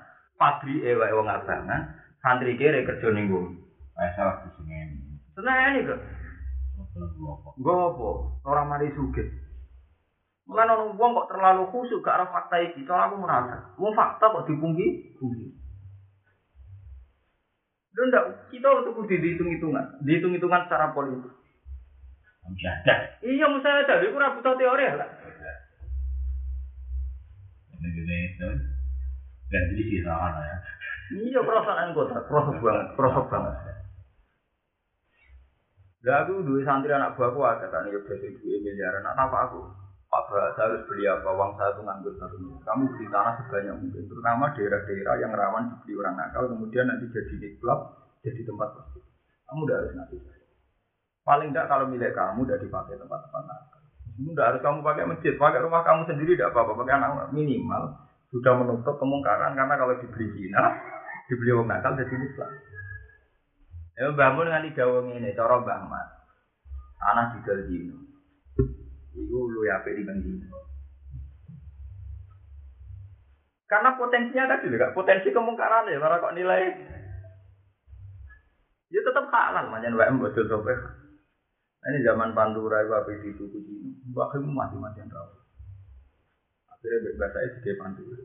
[0.44, 3.64] Pabri ewa wong abangan, santri kere kerja ning nggon.
[3.96, 5.16] eh, salah di sini.
[5.40, 6.00] Tenan iki kok.
[7.56, 8.08] Nggo apa?
[8.44, 9.24] Ora mari sugih.
[10.44, 13.72] Mulane ono wong kok terlalu khusuk gak ora fakta iki, cara aku merasa.
[13.80, 15.48] Wong fakta kok dipungki, pungki.
[17.96, 21.32] Lho ndak, kita untuk kudu dihitung-hitungan, dihitung-hitungan secara politik.
[22.44, 23.24] Ada.
[23.24, 25.08] Iya, misalnya tadi aku ora butuh teori lah.
[27.80, 28.73] Ini itu.
[29.54, 30.58] Dan jadi sama ya.
[31.14, 33.54] Iya perasaan kota, kerosok banget, kerosok banget.
[36.04, 39.06] Lah aku duwe santri anak buahku ada kan ya berarti miliaran.
[39.06, 39.62] Nah, apa aku?
[40.10, 41.26] Pak Bahasa harus beli apa?
[41.26, 42.38] Uang saya tuh nganggur satu.
[42.38, 47.36] Kamu beli tanah sebanyak mungkin, terutama daerah-daerah yang rawan dibeli orang nakal, kemudian nanti jadi
[47.40, 47.80] di klub,
[48.22, 49.10] jadi tempat prostitusi.
[49.50, 50.46] Kamu udah harus saya.
[51.24, 53.82] Paling enggak kalau milik kamu udah dipakai tempat-tempat nakal.
[54.22, 58.03] Ini udah harus kamu pakai masjid, pakai rumah kamu sendiri tidak apa-apa, pakai anak minimal
[58.34, 60.74] sudah menutup kemungkaran karena kalau dibeli Cina,
[61.30, 62.52] dibeli orang nakal jadi Islam.
[63.94, 66.08] Ya bangun dengan tiga wong ini, cara Mbah Mat.
[67.38, 67.98] Di Dino.
[69.14, 70.58] Iku lu ya di Dino.
[73.70, 76.74] Karena potensinya tadi juga, potensi kemungkaran ya, para kok nilai.
[78.90, 80.78] Ya tetap halal, manjan WM betul sopir.
[81.84, 83.94] Ini zaman Pantura itu apa di tuku Cina.
[84.10, 85.43] Mbak Kim mati-matian tahu.
[86.84, 88.20] Akhirnya bahasa itu sebagai Pantura.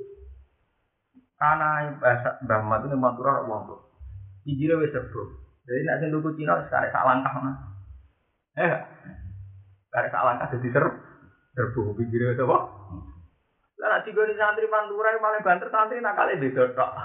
[1.39, 3.87] Karena bahasa Mbah Mat itu Pantura orang wong
[4.43, 5.23] Pinggirnya wis serbo.
[5.63, 7.55] Jadi nek sing tuku Cina sekarang sak langkah mana?
[8.59, 8.67] Eh,
[9.87, 10.91] sekarang sak langkah jadi ser
[11.55, 12.59] serbu pinggirnya wis apa?
[13.79, 16.99] Lah nek digoni santri Pantura paling banter santri nakale beda tok.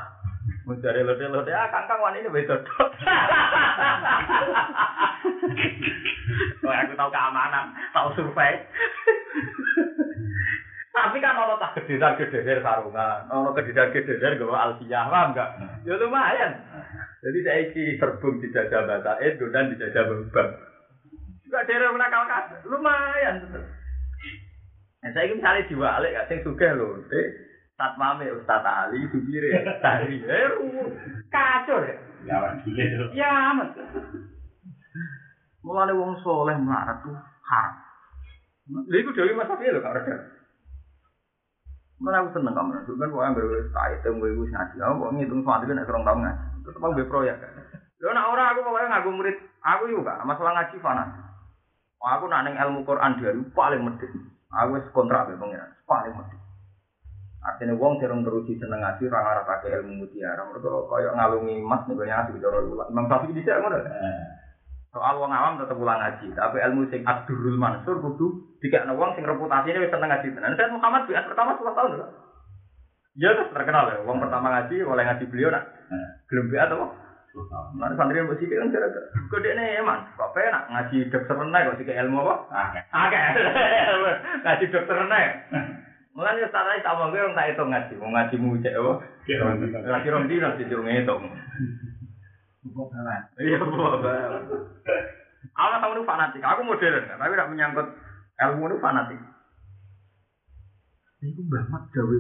[0.63, 2.91] Mencari lode-lode, ah kangkang wani ini beda tok.
[6.63, 8.63] Wah, aku tahu keamanan, tahu survei.
[11.03, 15.49] Tapi kan ono tak gedesan gedesan sarungan, ono gedesan gedesan gue alfiyah, paham enggak?
[15.83, 16.51] Ya lumayan.
[17.19, 20.47] Jadi saya iki serbung dijajah bahasa Indo dan dijajah beban.
[21.43, 23.35] Juga daerah menakal kan, lumayan.
[25.03, 27.03] Nah, saya ini misalnya diwalik, gak sing sugih lho.
[27.75, 30.23] Satmame Ustaz Ali, supire tadi.
[30.23, 30.95] Eh, ruwet.
[31.27, 31.99] kacau ya.
[32.63, 33.11] Terus.
[33.11, 33.75] Ya amat.
[35.67, 37.75] Mulane wong soleh melarat tuh haram.
[38.87, 40.42] Lha iku dewe Mas Safi lho reda.
[42.03, 44.75] Mana aku seneng kamu, kan kok ambil wis hitung kowe wis ngaji.
[44.75, 46.43] Aku kok ngitung suatu nek serong tahun ngaji.
[46.67, 47.37] Tetep aku mbek proyek.
[48.03, 51.03] Lho nek ora aku pokoknya ngaku murid, aku juga masalah ngaji fana.
[52.03, 54.11] Aku nak ilmu Quran dia paling medhit.
[54.51, 56.43] Aku wis kontrak mbek pengiran, paling medhit.
[57.39, 60.43] Artinya wong sing teruji seneng ngaji ora ngarepake ilmu mutiara.
[60.43, 62.91] Mergo kaya ngalungi emas ning ngaji cara ulama.
[62.91, 63.79] Imam Syafi'i dhisik ngono.
[64.93, 69.25] Soal wong awam tetep ulang ngaji, tapi ilmu sing Abdurul Mansur kudu dikekno wong sing
[69.25, 70.53] reputasine wis seneng ngaji tenan.
[70.53, 72.07] Said Muhammad biat pertama 10 tahun lho.
[73.17, 75.65] Ya terus terkenal ya, wong pertama ngaji oleh ngaji beliau nak.
[76.29, 76.85] Gelem biat apa?
[77.73, 78.85] Mana santri yang bersih kan kira
[79.33, 82.35] kode ini eman, kok penak ngaji dokter renai kok tiga ilmu apa?
[82.53, 82.79] Oke.
[82.93, 83.19] Oke,
[84.45, 85.25] ngaji dokter renai.
[86.13, 88.93] Mulane ya salah sama gue orang tak hitung ngaji, mau ngaji mu cek apa?
[89.89, 91.25] Ngaji rom dino sih cuma ngitung.
[93.43, 94.47] Iya, bapak.
[95.53, 96.41] Aku tahu itu fanatik.
[96.41, 97.19] Aku modern, kan?
[97.19, 97.87] tapi tidak menyangkut
[98.39, 99.19] ilmu itu fanatik.
[101.23, 102.17] Itu Mbah Mat Dawe.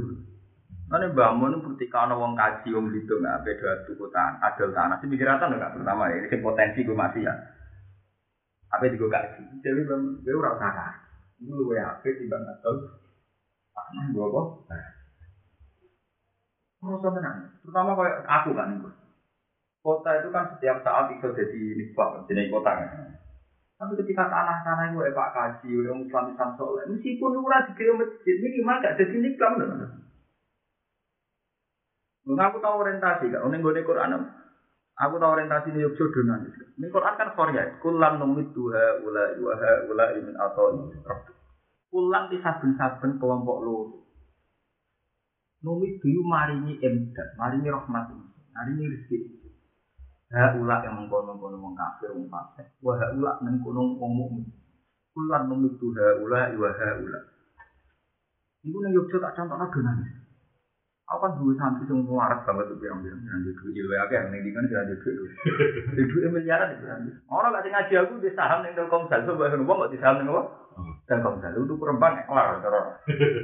[0.91, 4.99] Karena Mbah Mun ketika ada wong kaji, wong itu nggak beda tuku tanah, adol tanah.
[4.99, 7.33] Si mikiratan nggak pertama ini si potensi gue masih ya.
[8.71, 9.41] Apa itu gue kaji?
[9.63, 10.93] Jadi gue usah
[11.39, 12.75] Itu lu ya, apa di bang adol?
[13.73, 14.47] Tanah gue kok.
[16.83, 17.37] Terus tenang.
[17.63, 18.93] Terutama kayak aku kan gue.
[19.83, 23.19] Kota itu kan setiap saat bisa jadi nisbah, jadi kota kan.
[23.75, 28.79] Tapi ketika tanah-tanah itu Pak Kaji, orang Islam Islam soleh, meskipun ora dikirim masjid, minimal
[28.79, 29.91] gak jadi bener.
[32.23, 34.23] Nggak aku tahu orientasi kan, ini gue Quran.
[35.03, 36.47] Aku tahu orientasi ini Yogyo Donan.
[36.79, 40.87] Ini Quran kan Korea, kulan numit duha ula yuha ula imin atau
[41.91, 44.07] Kulan di saben-saben kelompok lu.
[45.61, 48.15] Numit duyu maringi emdat, maringi rahmat,
[48.55, 49.42] maringi rezeki.
[50.33, 52.65] Ha ulak yang mengkono-kono wong kafir wong fasik.
[52.81, 54.49] Wa ha ulak mengkono wong mukmin.
[55.13, 57.23] Kulan memitu ha ulak wa ha ulak.
[58.65, 60.23] Iku nang Yogyo tak contohna donan.
[61.13, 64.17] Aku kan dua santri sing waras banget tuh yang bilang yang di duit ilmu akeh
[64.17, 65.19] yang di kan jangan di duit.
[65.99, 67.05] Di duit miliaran itu kan.
[67.27, 70.31] Orang gak ngaji aku di saham ning Telkomsel coba kan wong kok di saham ning
[70.31, 70.41] apa?
[71.05, 72.87] Telkomsel itu kurembang kelar terus.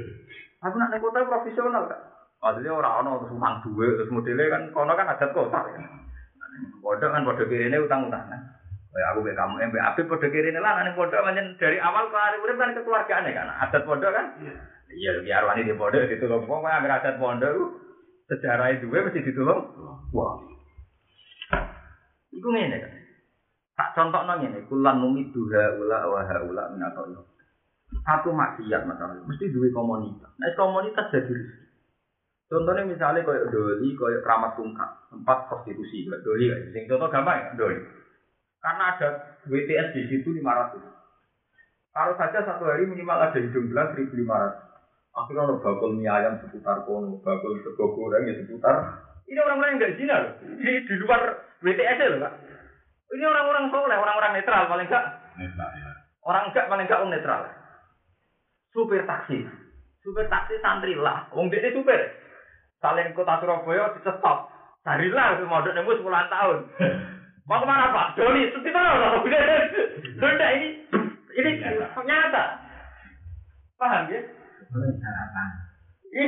[0.66, 2.00] Aku nak ning kota profesional kak.
[2.40, 5.84] Maksudnya orang ono terus umang duit terus modelnya kan kono kan adat kota kan.
[6.80, 8.40] Bodoh kan bodoh kiri ini utang-utangan.
[8.90, 12.10] Kayak aku kayak kamu, mbak Abi bodoh kiri ini lah, nanti bodoh macam dari awal
[12.10, 14.26] ke hari urip kan kekeluargaan kan, adat bodoh kan.
[14.90, 16.44] Iya, biar wani di bodoh ditolong.
[16.50, 17.78] Wong kan agar adat bodoh
[18.26, 19.62] sejarah itu gue mesti ditolong.
[20.14, 20.34] Wah.
[22.30, 22.92] Iku ngene kan.
[23.78, 27.06] Tak contoh nang ngene, kulan numi duha ula wa haula min atau
[28.06, 30.30] Satu maksiat masalah, mesti duwe komunitas.
[30.38, 31.34] Nah, komunitas jadi.
[32.50, 37.38] Contohnya misalnya kayak doli, kayak keramat tungkak, tempat prostitusi, kayak doli, kayak sing contoh gampang
[37.38, 37.78] ya, doli.
[38.58, 39.08] Karena ada
[39.46, 40.82] WTS di situ 500.
[41.94, 44.66] Kalau saja satu hari minimal ada hidung belas 1500.
[45.10, 48.98] Akhirnya ada bakul mie ayam seputar kono, bakul sego goreng ya seputar.
[49.30, 50.32] Ini orang-orang yang nggak zina loh.
[50.42, 51.20] Ini di luar
[51.62, 52.34] WTS loh, Pak.
[53.10, 55.06] Ini orang-orang soleh, orang-orang netral paling enggak.
[56.26, 57.42] Orang enggak paling enggak orang netral.
[58.70, 59.38] Supir taksi.
[60.02, 61.26] Supir taksi santri lah.
[61.34, 62.00] Wong dia supir.
[62.80, 64.48] Saling kota Surabaya dicetop.
[64.80, 66.58] Carilah modal nemu 10 tahun.
[67.48, 68.16] Mau ke mana Pak?
[68.16, 69.20] Doni, seperti mana?
[69.20, 70.68] Sudah ini,
[71.34, 71.50] ini
[72.06, 72.44] nyata.
[73.80, 74.20] Paham ya?
[74.70, 75.48] sarapan.
[76.10, 76.26] Iya,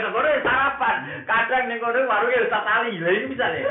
[0.06, 0.96] sebenarnya sarapan.
[1.26, 2.98] Kadang nih kono warungnya Ustaz Ali.
[3.02, 3.62] Lah ini misalnya.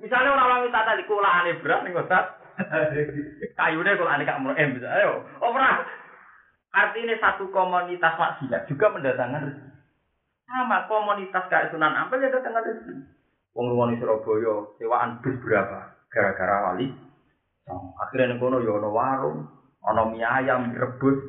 [0.00, 2.24] Misalnya orang orang Ustaz Ali kulane berat nih Ustaz.
[3.58, 4.88] Kayunya kulane gak mau em bisa.
[4.90, 5.86] Ayo, oh pernah.
[6.68, 9.77] Artinya satu komunitas maksiat juga mendatangkan rezeki.
[10.48, 12.94] Sama komunitas kayak Sunan Ampel ya datangkan rezeki.
[13.52, 15.92] Wong wong Surabaya sewaan bis berapa?
[16.08, 16.88] Gara-gara wali.
[18.00, 19.44] Akhirnya ning kono ya ana warung,
[19.84, 21.20] ana mie ayam rebus,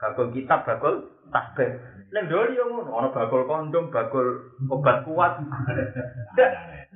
[0.00, 1.68] bakul kitab, bakul tasbih.
[2.16, 5.36] Ning doli yo ngono, ana bakul kondom, bakul obat kuat.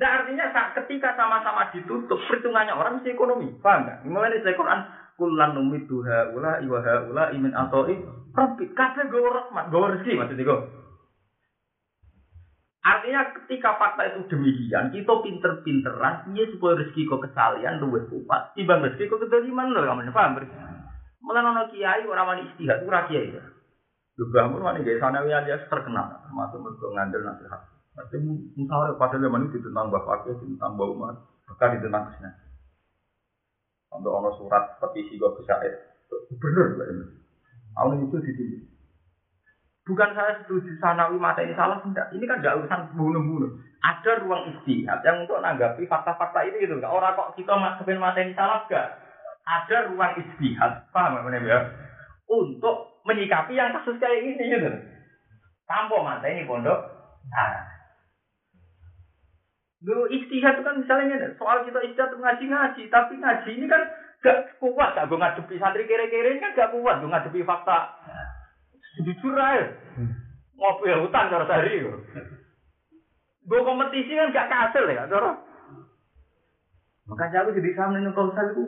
[0.00, 3.52] Nggak artinya saat ketika sama-sama ditutup, perhitungannya orang mesti ekonomi.
[3.60, 4.08] Paham nggak?
[4.08, 4.80] Mulai dari Quran,
[5.20, 8.00] kulan numit duha ula iwa ula imin atoi
[8.32, 10.56] rabbi kabeh gowo rahmat gowo rezeki maksudnya go
[12.80, 18.80] Artinya ketika fakta itu demikian, kita pinter-pinteran, iya supaya rezeki kok kesalian luwih kuat, timbang
[18.80, 20.40] rezeki kok kedoliman lho kamu paham.
[21.20, 23.44] Mulai nono kiai orang wani istihad, ora kiai ya.
[24.16, 27.60] Lu bangun wani gaya sanawi alias terkenal, termasuk mergo ngandel nasihat.
[27.92, 28.16] Pasti
[28.56, 31.14] musyawarah pada zaman itu tentang Fakih, tentang Mbah Umar,
[31.52, 32.30] bahkan tentang Krishna.
[33.92, 35.58] Untuk ono surat petisi gue bisa
[36.08, 36.88] gubernur, Pak
[37.76, 38.62] Awal itu ditulis.
[39.90, 42.14] Bukan saya setuju sanawi mata ini salah, tidak.
[42.14, 43.58] Ini kan tidak urusan bunuh-bunuh.
[43.82, 46.78] Ada ruang istihad yang untuk menanggapi fakta-fakta ini gitu.
[46.86, 48.86] Orang kok kita masukin mata ini salah enggak.
[49.42, 51.58] Ada ruang istihad, paham nggak ya?
[52.30, 54.70] Untuk menyikapi yang kasus kayak ini gitu.
[55.66, 56.78] Tanpa mata ini pondok.
[57.26, 57.66] Nah.
[59.82, 63.90] Lu istihad itu kan misalnya soal kita istihad ngaji-ngaji, tapi ngaji ini kan
[64.22, 67.96] gak kuat, gak gue ngadepi santri kere-kere ini kan gak kuat, gue ngadepi fakta
[68.98, 69.70] Jujur aja.
[70.58, 71.86] Ngopi ya hutan cara tadi.
[73.46, 75.32] Gue kompetisi kan gak kasil ya, cara.
[77.08, 78.64] Makanya aku jadi sama dengan kausal itu.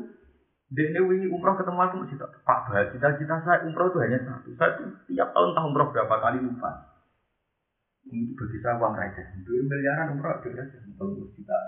[0.72, 4.50] Wingi umroh ketemu aku masih tak Pak Bah, cita-cita saya umroh itu hanya satu.
[4.56, 6.70] Saya itu tiap tahun tahun umroh berapa kali lupa.
[8.08, 9.22] Ini bagi saya uang raja.
[9.36, 10.64] Itu miliaran umroh itu ya,
[10.96, 11.60] kalau juta.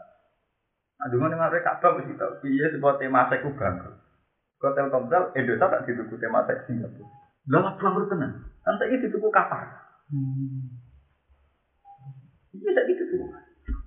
[0.94, 2.32] Nah, dengan dengan mereka Ka'bah mesti tahu.
[2.48, 3.96] Iya, sebuah tema saya bangkrut.
[4.64, 7.23] Hotel Komsel, Indonesia tak dituku tema saya Singapura.
[7.52, 8.48] Lah bangkrut tenan.
[8.64, 9.64] Kan saya dituku kapal.
[10.08, 10.80] Hmm.
[12.56, 13.28] Iya tak gitu tuh.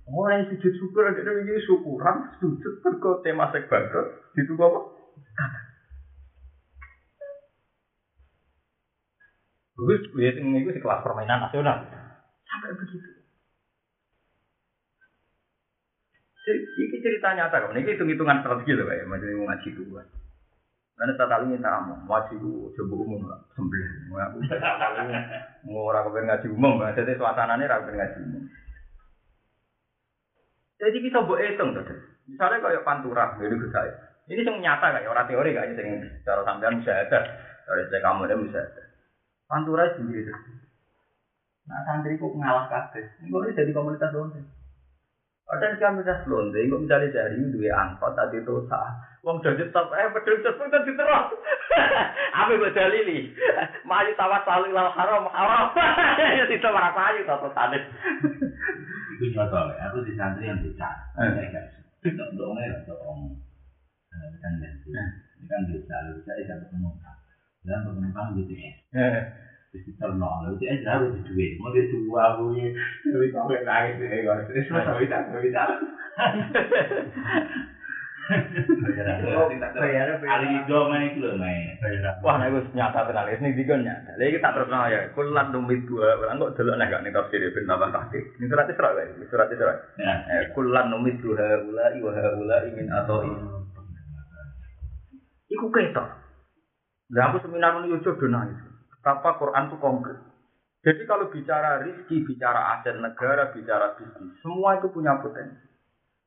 [0.07, 4.79] Orang yang sujud syukur ada ini syukuran sujud berko tema bangkrut dituku apa?
[9.77, 11.85] Terus ini itu kelas permainan nasional.
[12.49, 13.17] Sampai begitu.
[16.47, 19.99] Ini cerita nyata kan, ini hitung-hitungan strategi loh kayak macam ngaji dulu.
[20.97, 21.93] Karena tak tahu minta kamu,
[22.33, 24.33] itu coba umum lah, sembelah.
[25.69, 28.43] Mau orang kepen ngaji umum, jadi suasananya orang kepen ngaji umum.
[30.81, 31.85] Jadi kita buat hitung tuh.
[32.25, 33.93] Misalnya kayak pantura, jadi saya.
[34.25, 37.19] Ini yang nyata kayak orang teori kayak yang cara sampean bisa ada,
[37.63, 38.83] cara saya kamu ada bisa ada.
[39.45, 40.33] Pantura sendiri.
[41.69, 43.05] Nah santri kok ngalah kabeh.
[43.21, 44.56] Ini jadi komunitas lonte.
[45.47, 48.99] Padahal kan bisa selonte, kok misalnya jari itu dua angkot, tadi itu sah.
[49.23, 51.25] Wong jadi top, eh betul betul pun tadi terus.
[52.35, 53.31] Apa yang berjalan ini?
[53.87, 55.71] Maju tawas saling lawan haram, haram.
[56.43, 57.79] Jadi itu marah maju satu tadi.
[59.17, 60.91] Itu contoh aku di santri yang bisa.
[62.03, 63.39] Tidak dong ya, untuk om.
[64.11, 66.91] Kan jadi, ini kan bisa, bisa, bisa ketemu.
[67.63, 68.71] Dan ketemu kan gitu ya.
[69.77, 72.73] digital no lho dia aja harus di duit mau di dua gue
[73.05, 75.69] duit kok kayak lagi sih kalau terus mau sampai tak sampai tak
[80.27, 81.79] Ali Ido main itu main.
[82.19, 83.95] Wah, nih gue nyata terlalu ini di gonya.
[84.19, 85.07] Lagi kita terkenal ya.
[85.15, 88.19] Kulan dumit dua orang kok delok nek gak nih tafsir itu nama kaki.
[88.19, 89.77] Ini surat itu lah, ini surat itu lah.
[90.51, 93.31] Kulan dumit dua hula wa haula min atoi.
[95.47, 96.03] Iku kaito.
[97.15, 98.66] Lah aku seminar ini yo dunia itu.
[99.07, 100.19] Betapa Quran itu konkret.
[100.83, 105.63] Jadi kalau bicara rizki, bicara aset negara, bicara bisnis, semua itu punya potensi.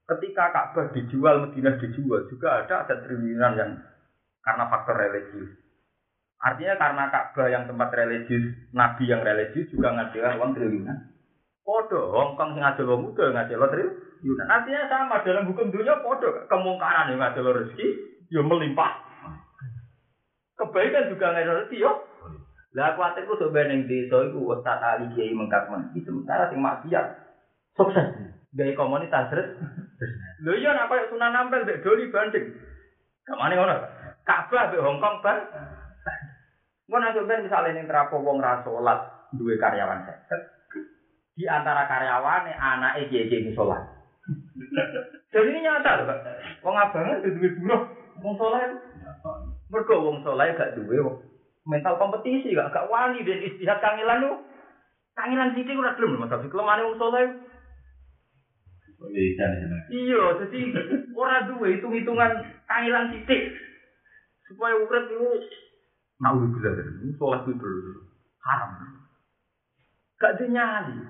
[0.09, 3.71] Ketika Ka'bah dijual, Madinah dijual, juga ada aset triliunan yang
[4.41, 5.61] karena faktor religius.
[6.41, 10.99] Artinya karena Ka'bah yang tempat religius, Nabi yang religius juga ngadil uang triliunan.
[11.61, 14.49] Podo, Hongkong sing ngadil wong muda ngadil triliunan.
[14.49, 17.89] Artinya sama dalam hukum dunia podo kemungkaran yang ngadil rezeki,
[18.33, 19.05] yo melimpah.
[20.57, 22.09] Kebaikan juga ngadil rezeki yo.
[22.71, 27.07] Lah kuatir ku sebenarnya di desa iku Ustaz Ali Kiai mengkat sementara sing maksiat
[27.75, 28.07] sukses.
[28.55, 29.59] Gaya komunitas terus
[30.43, 32.47] Lho iya nak koyo Sunan Ampel mbek Doli banding.
[33.27, 33.77] Kamane ngono.
[34.23, 35.39] Ka'bah mbek Hongkong ban.
[36.87, 38.99] Engko nek sampeyan misale ning terapo wong ra salat
[39.35, 40.41] duwe karyawan seket.
[41.35, 43.83] Di antara karyawane anake kiye-kiye salat.
[45.31, 46.19] Jadi ini nyata lho, Pak.
[46.67, 46.75] Wong
[47.23, 47.83] itu duwe buruh,
[48.23, 48.63] wong saleh.
[49.71, 50.99] Mergo wong saleh gak duwe
[51.71, 54.33] mental kompetisi, gak gak wani dan istihad kangelan lu.
[55.15, 57.31] Kangelan sithik ora gelem lho, tapi kelemane wong saleh
[59.89, 60.61] Iya, jadi
[61.17, 63.49] ora duwe hitung-hitungan kangilan titik
[64.45, 65.25] supaya urip itu
[66.21, 67.71] mau bila itu sholat itu
[68.45, 68.77] haram.
[70.21, 71.01] Gak dinyali.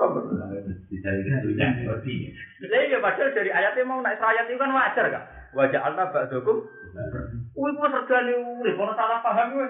[0.00, 0.16] Lah
[2.82, 5.39] iya padahal dari ayatnya mau naik ayat itu kan wajar gak?
[5.50, 6.62] Wajah Allah ba'dakum.
[7.58, 9.66] Wih, kok regane urip, ono salah paham kowe.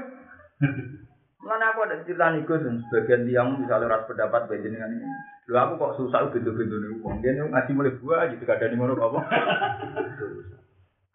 [1.40, 5.08] Mana aku ada cerita nih Gus, sebagian tiang misalnya ras pendapat dengan ini.
[5.48, 7.24] Lu aku kok susah bintu-bintu nih uang.
[7.24, 9.20] Dia nih ngaji mulai gua gitu, gak ada nih mana apa.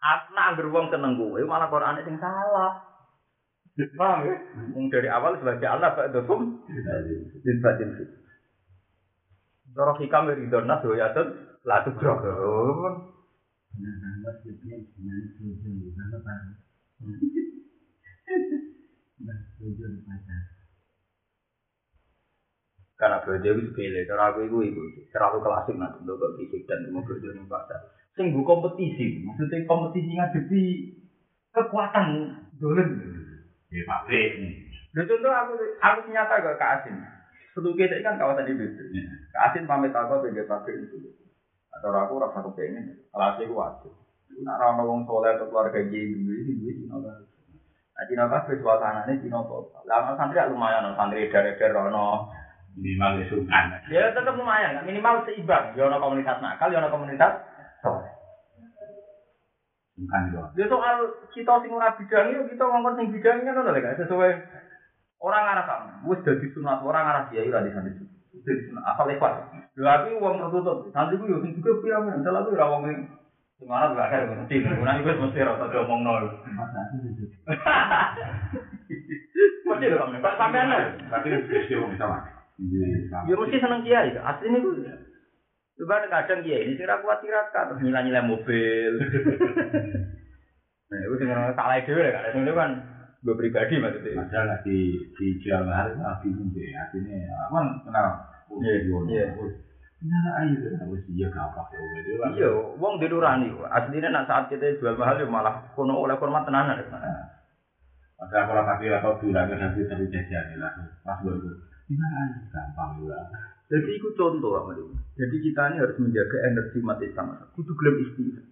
[0.06, 2.78] Aku nak beruang seneng gue, malah Quran yang salah.
[3.74, 4.36] Paham ya?
[4.88, 6.62] Dari awal sebagai Allah Pak Dosum,
[7.42, 8.08] din batin fit.
[9.74, 11.28] Doro hikam dari donas doyatun,
[13.78, 16.48] 能难怪就变成男足球里边的班长。
[19.20, 20.56] 男足球的班长。
[22.96, 24.80] Karena bojo itu sepele, karena aku itu ibu,
[25.12, 27.76] karena aku klasik nanti untuk ke fisik dan semua bojo ini pada.
[28.16, 30.62] Sungguh kompetisi, maksudnya kompetisi ngadepi
[31.52, 32.08] kekuatan
[32.56, 32.88] dolen.
[33.68, 34.10] Ya Pak B.
[34.96, 36.96] contoh aku, aku nyata ke Kak Asin.
[37.52, 38.84] Setuju kan kawasan ibu itu.
[39.44, 41.15] Asin pamit aku ke Pak itu.
[41.76, 43.06] Atau aku rasa kepengen.
[43.12, 43.92] Kalau aku wajib.
[44.36, 47.24] Nak ra ono wong soleh atau keluarga jadi duwe duwe Cina kan.
[47.96, 49.82] Nah Cina kan suasanane Cina total.
[49.88, 52.28] Lah ono santri ya lumayan santri dari-dari ono
[52.76, 53.64] minimal isukan.
[53.88, 55.72] Ya tetap lumayan, minimal seimbang.
[55.72, 57.32] Ya ono komunitas nakal, ya ono komunitas
[57.80, 58.12] soleh.
[59.96, 60.52] Bukan doang.
[60.52, 60.96] Ya soal
[61.32, 64.32] kita sing ora bidang itu kita ngomong sing bidang kan ono lek sesuai
[65.24, 66.12] orang arah kamu.
[66.12, 67.72] Wis dadi sunat orang arah kiai ra di
[68.46, 69.32] sunat asal lewat.
[69.82, 70.78] Lha aku wong tertutup.
[70.94, 72.22] Santri ku yo sing juga piye men.
[72.22, 72.86] Salah aku ora wong
[73.56, 76.28] Semarang gak ada mesti, karena itu mesti rasa diomong nol.
[79.64, 80.92] Mesti loh kamu, pak sampean lah.
[81.08, 82.20] Tapi itu bisa mah.
[83.24, 84.92] Ya mesti seneng kiai, asli ini gue.
[85.80, 88.92] Coba kadang kiai ini sih kuat tirakat, terus nilai-nilai mobil.
[90.92, 92.70] Nah itu dengan salah itu ya, kan itu kan
[93.24, 94.20] gue pribadi maksudnya.
[94.20, 96.76] Padahal lagi dijual mahal, nah bingung deh.
[96.76, 98.08] Akhirnya, aku kan kenal.
[98.54, 99.24] Iya, iya.
[100.06, 101.80] Nah, ayo harus iya gampang ya.
[102.36, 103.48] Iya, wong di nurani.
[103.66, 106.78] Aslinya nak saat kita jual mahal ya malah kono oleh hormat tenanan.
[108.16, 110.72] Masa kalau kaki atau bilangnya nanti terjadi jajan lah.
[111.04, 111.52] Pas baru
[111.86, 113.18] gimana aja gampang juga.
[113.66, 114.72] Jadi itu contoh apa
[115.18, 117.34] Jadi kita ini harus menjaga energi umat Islam.
[117.56, 118.44] Kudu gelem istilah.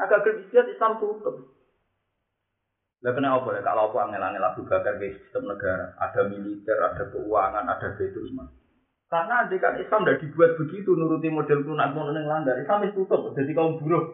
[0.00, 1.36] Agak gelem istilah Islam tutup.
[3.02, 3.60] Lah kena apa ya?
[3.66, 8.30] Kalau apa angel-angel Abu Bakar ke sistem negara, ada militer, ada keuangan, ada betul
[9.12, 12.56] Karena kan Islam tidak dibuat begitu nuruti model lunak mau neng landar.
[12.56, 14.08] Islam itu tutup, jadi kaum buruh.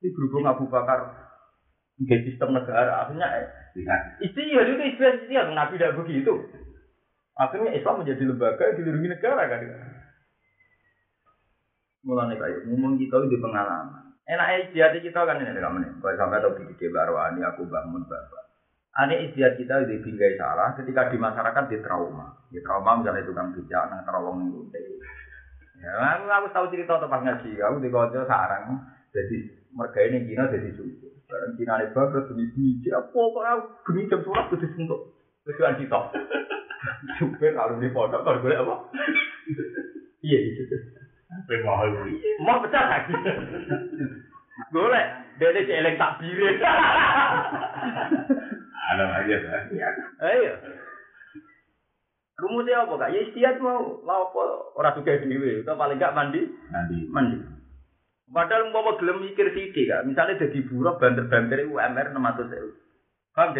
[0.00, 1.04] Ini berhubung Abu Bakar
[2.00, 3.28] di sistem negara, akhirnya
[3.76, 6.32] istilah itu istilah istilah Nabi tidak begitu.
[7.36, 9.68] Akhirnya Islam menjadi lembaga yang dilindungi negara kan.
[12.08, 14.16] Mulanya kayak ngomong kita itu pengalaman.
[14.24, 15.90] Enak aja kita kan ini kamu nih.
[16.00, 18.37] Kalau sampai tahu di Barwani aku bangun bapak.
[18.98, 22.34] Ane istiadat kita di bingkai salah ketika di masyarakat di trauma.
[22.50, 24.66] Di trauma misalnya itu kan bijak, nang terowong itu.
[25.78, 27.62] Ya, aku, aku tahu cerita tentang ngaji.
[27.62, 28.82] Aku di kota sarang.
[29.14, 29.36] Jadi
[29.70, 31.06] mereka ini Cina jadi suci.
[31.30, 32.90] Barang Cina ini bagus demi biji.
[32.90, 35.00] Apa kok aku demi jam surat kudu sentuh.
[35.46, 35.98] Tujuan kita.
[37.22, 38.74] Supir kalau di pondok kalau boleh apa?
[40.26, 40.74] Iya gitu.
[41.46, 41.94] Pemahal.
[42.42, 43.14] Mau pecah lagi.
[44.74, 45.06] Boleh.
[45.38, 46.18] Dia ini celeng tak
[48.88, 49.58] alam aja ya.
[49.68, 49.92] Eh,
[50.24, 50.52] Ayo.
[52.38, 53.12] Rumusnya apa kak?
[53.12, 54.42] Ya istiad mau lah apa
[54.78, 56.46] orang suka diwe itu paling gak mandi.
[56.70, 56.98] Mandi.
[57.10, 57.38] Mandi.
[58.28, 60.06] Padahal mau gelem mikir sithik kak?
[60.06, 62.70] Misalnya jadi buruh banter-banter UMR enam ratus ribu.
[63.34, 63.54] Kamu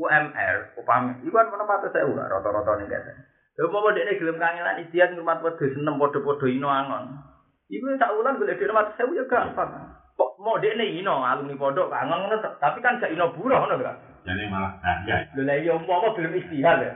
[0.00, 3.12] UMR, upam, Iku kan mana patut saya ulah rotor-rotor nih kata.
[3.60, 7.20] Lalu mau apa gelem kangelan istiad ngurmat buat 6 padha-padha ino angon.
[7.68, 9.99] Ibu tak ulang boleh dia ngurmat saya ulah gampang.
[10.20, 12.28] Kok mau dia nih ino alumni pondok kangen
[12.60, 13.96] tapi kan gak ino buruh kan?
[14.20, 15.24] Jadi malah kaya.
[15.32, 16.92] Lha iya umpama gelem istihad ya.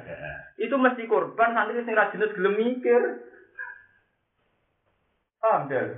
[0.60, 3.00] Itu mesti korban santri sing ra jelas gelem mikir.
[5.40, 5.88] Paham deh.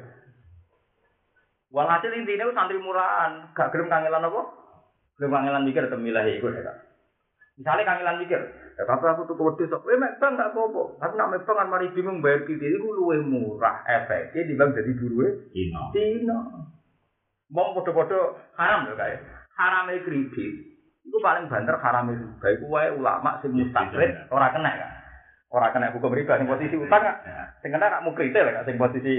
[1.75, 4.43] Walhasil intinya santri murahan, gak gelem kangelan apa?
[5.19, 6.79] Gelem kangelan mikir temilah iku ya, Kak.
[7.59, 8.39] Misalnya kangelan mikir,
[8.79, 11.01] ya tapi aku tuh wedhus kok, eh mek bang gak apa-apa.
[11.01, 14.93] Tapi nak mek bang kan mari bingung bayar kredit iku luwih murah efeknya dibanding jadi
[15.01, 15.83] buruhe Ino.
[15.97, 16.39] Cina.
[17.51, 19.17] Mau podo-podo haram lho kae.
[19.57, 20.53] Harame kredit.
[21.07, 22.47] Iku paling banter harame riba.
[22.59, 24.91] Iku wae ulama sing mustaqrid ora kena kan.
[25.55, 27.17] Ora kena hukum riba sing posisi utang kan.
[27.63, 29.15] Sing kena kak mukrite lho sing posisi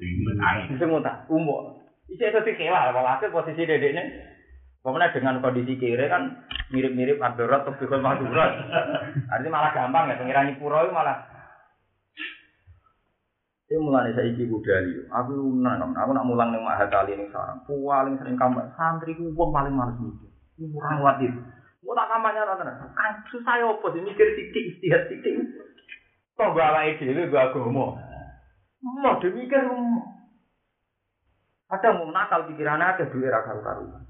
[0.00, 1.78] Sing utang umum.
[2.10, 4.02] Iki itu dikewa walhasil posisi dedeknya
[4.80, 6.40] Pokoknya dengan kondisi kiri kan
[6.72, 8.64] mirip-mirip Abdurrahman atau Bikul Mahdurat.
[9.28, 11.20] Artinya malah gampang ya, pengirangi pura itu malah
[13.70, 17.62] Saya mulai saya iki budali, aku nang aku nak mulang ning mahal kali ning sarang.
[17.62, 20.26] Paling sering kamar santri ku wong paling males mikir.
[20.58, 21.30] Kurang watit.
[21.86, 25.38] Mau tak kamarnya rata Kan susah ya apa sih mikir titik istihad titik.
[26.34, 27.94] Kok gak awake dhewe gak agama.
[28.82, 29.62] Mau demikir
[31.70, 34.02] Kadang mau nakal pikirannya ada duit ra karu-karuan.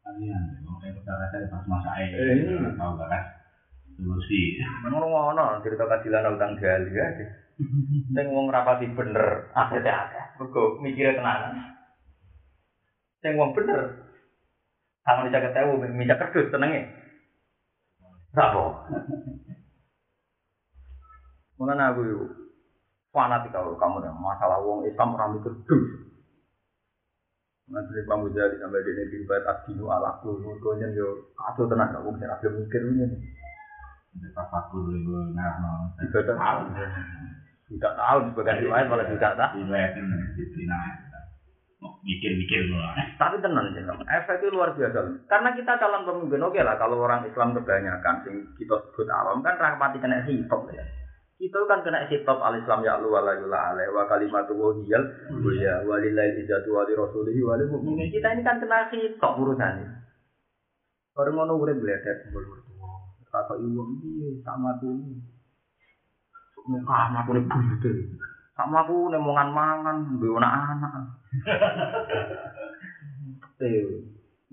[0.00, 2.72] Kalian, mau kayak kita rasa pas masa Eh, ini, ini.
[2.72, 3.22] tahu gak kan?
[4.00, 4.56] Solusi.
[4.88, 7.06] Ngono-ngono cerita kadilan utang gali ya.
[8.14, 10.24] Sing wong rapati bener, akhirnya akeh.
[10.38, 11.74] Mergo mikire tenanan.
[13.18, 14.06] Sing wong bener.
[15.02, 16.86] Sama bisa ketemu, bisa kerdus tenenge.
[18.30, 18.86] Sapa?
[21.58, 22.20] Mulane aku yo
[23.10, 25.86] fanatik kalau kamu dengan masalah wong Islam ora mikir dus.
[27.66, 32.04] Nanti kamu jadi sampai di negeri buat asinu ala kulo, konya yo atau tenang gak
[32.06, 33.06] mungkin ada mikir ini.
[34.18, 35.92] Kita fakur dulu, nah.
[36.00, 36.38] Ibadah.
[37.68, 39.60] Tidak tahun sebagai riwayat malah tidak tahu.
[39.60, 40.04] Riwayatin
[40.36, 40.80] di Cina.
[41.78, 42.82] mikir-mikir loh.
[43.20, 44.98] Tapi tenan sih, efek itu luar biasa.
[45.30, 49.54] Karena kita calon pemimpin oke lah kalau orang Islam kebanyakan sing kita sebut awam kan
[49.60, 50.82] rapati kena hitop ya.
[51.38, 55.04] Kita kan kena hitop al Islam ya lu wala yula alaih wa kalimatu wa hiyal
[55.54, 58.10] ya walillahi ijatu wa li rasulihi wa lil mu'minin.
[58.10, 59.86] Kita ini kan kena hitop urusan ini.
[61.14, 62.90] Orang ngono urip bledet kumpul mertua.
[63.30, 64.98] Kata ibu piye sama tuh.
[66.68, 67.90] Muka aku nih buyute.
[68.52, 70.92] Sama aku nih mongan mangan, duwe anak-anak.
[73.58, 73.82] Eh,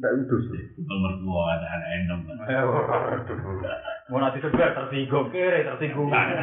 [0.02, 0.50] ndak udus.
[0.82, 2.22] Nomor dua ada anak endong.
[4.10, 6.10] Mau nanti sebelah tersinggung kere tersinggung.
[6.10, 6.34] Kamu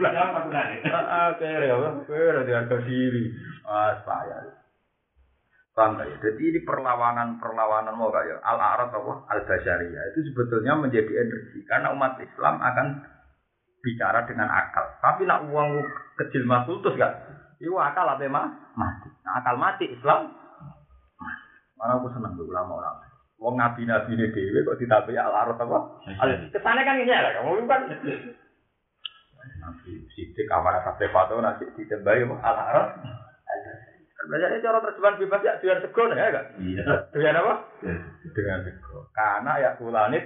[0.00, 0.76] aku nanya.
[0.92, 2.04] Ah, kere apa?
[2.04, 3.24] Kere di harga diri.
[3.64, 4.64] Ah, saya.
[5.74, 6.16] Paham gak ya?
[6.22, 9.12] Jadi ini perlawanan-perlawanan mau kayak al-arad apa?
[9.26, 10.02] Al-Basyariyah.
[10.14, 11.66] Itu sebetulnya menjadi energi.
[11.66, 12.86] Karena umat Islam akan
[13.84, 14.96] bicara dengan akal.
[15.04, 15.84] Tapi nak uang
[16.16, 17.12] kecil mas putus gak?
[17.60, 18.48] Itu akal apa mah?
[18.72, 19.08] Mati.
[19.22, 20.32] Nah, akal mati Islam.
[21.76, 23.04] Mana aku seneng tuh ulama ulama.
[23.36, 25.78] Wong nabi nabi ini dewi kok ditabai al arad apa?
[26.48, 27.82] Ke sana kan ini ya, kamu kan.
[29.60, 32.34] Nabi sidik kamar sampai foto nanti ditembai apa?
[32.40, 32.88] Al arad.
[34.24, 36.46] Belajar cara terjemahan bebas ya dengan sego ya kan?
[36.56, 36.84] Iya.
[37.12, 37.54] Dengan apa?
[38.32, 39.12] Dengan sego.
[39.12, 40.24] Karena ya kulanit.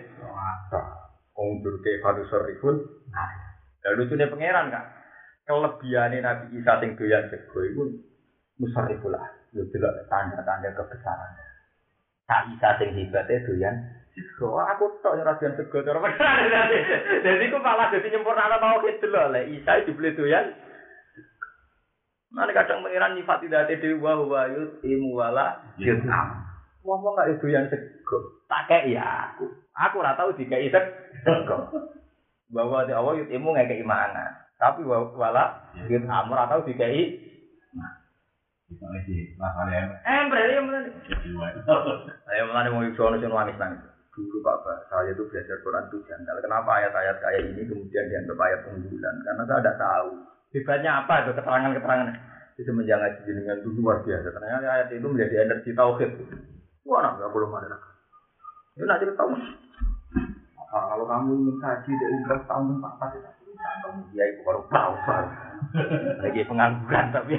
[1.35, 2.79] Ungdur ke fadu sorifun.
[3.89, 4.85] Dan lucunya pangeran kan?
[5.49, 8.05] Kelebihannya Nabi Isa sing doyan sego itu
[8.61, 9.25] musariful lah.
[9.57, 11.33] Lu delok tanda-tanda kebesaran.
[12.29, 13.81] Tak Isa sing hebatnya doyan
[14.13, 14.61] sego.
[14.61, 16.69] Aku tok ora doyan sego cara pangeran.
[17.25, 20.53] Jadi ku malah dadi nyempurnakno tauhid delok lek Isa dibeli doyan
[22.29, 26.45] Mana kadang pengiran nyifat tidak ada dewi wa wa yut imu wala yut'am.
[26.85, 28.45] Ngomong nggak itu yang sego.
[28.53, 29.49] Tak kayak ya aku.
[29.73, 31.73] Aku ora tahu dikai sego.
[32.49, 34.33] Bahwa di awal yut imu nggak keimanan.
[34.59, 37.29] Tapi wa wala yut'am ora tahu dikai.
[38.69, 40.93] Misalnya sih, masalahnya Embre ya mulai.
[41.25, 41.49] dua.
[42.29, 43.81] Saya mulai mau ibu nangis nangis nangis.
[44.13, 46.37] Dulu Pak Pak, saya itu belajar Quran itu janggal.
[46.43, 49.17] Kenapa ayat-ayat kayak ini kemudian dianggap ayat unggulan?
[49.25, 50.09] Karena saya tidak tahu.
[50.53, 52.09] Hebatnya apa itu keterangan-keterangan
[52.59, 54.29] itu semenjak ngaji jenengan itu luar biasa.
[54.35, 56.11] Ternyata ayat itu menjadi energi tauhid.
[56.83, 57.79] Wah, nah, nggak belum ada.
[58.75, 59.33] Ya nanti tahu.
[60.69, 64.61] Nah, kalau kamu ingin kaji dari umroh tahun empat empat itu kamu dia itu baru
[64.69, 64.95] baru.
[66.21, 67.35] Lagi pengangguran tapi.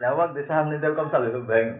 [0.00, 1.76] Lewat di saham nih Telkomsel itu bang.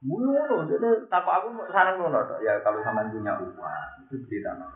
[0.00, 4.70] Mulu, jadi apa aku saran ngono ya kalau sama punya uang itu beli tanah.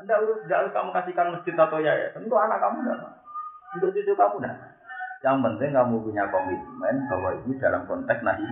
[0.00, 2.24] Anda urus, harus kamu kasihkan masjid atau yayasan.
[2.24, 3.20] Untuk anak kamu enggak.
[3.76, 4.58] Untuk cucu kamu enggak.
[5.20, 8.44] Yang penting kamu punya komitmen bahwa ini dalam konteks nahi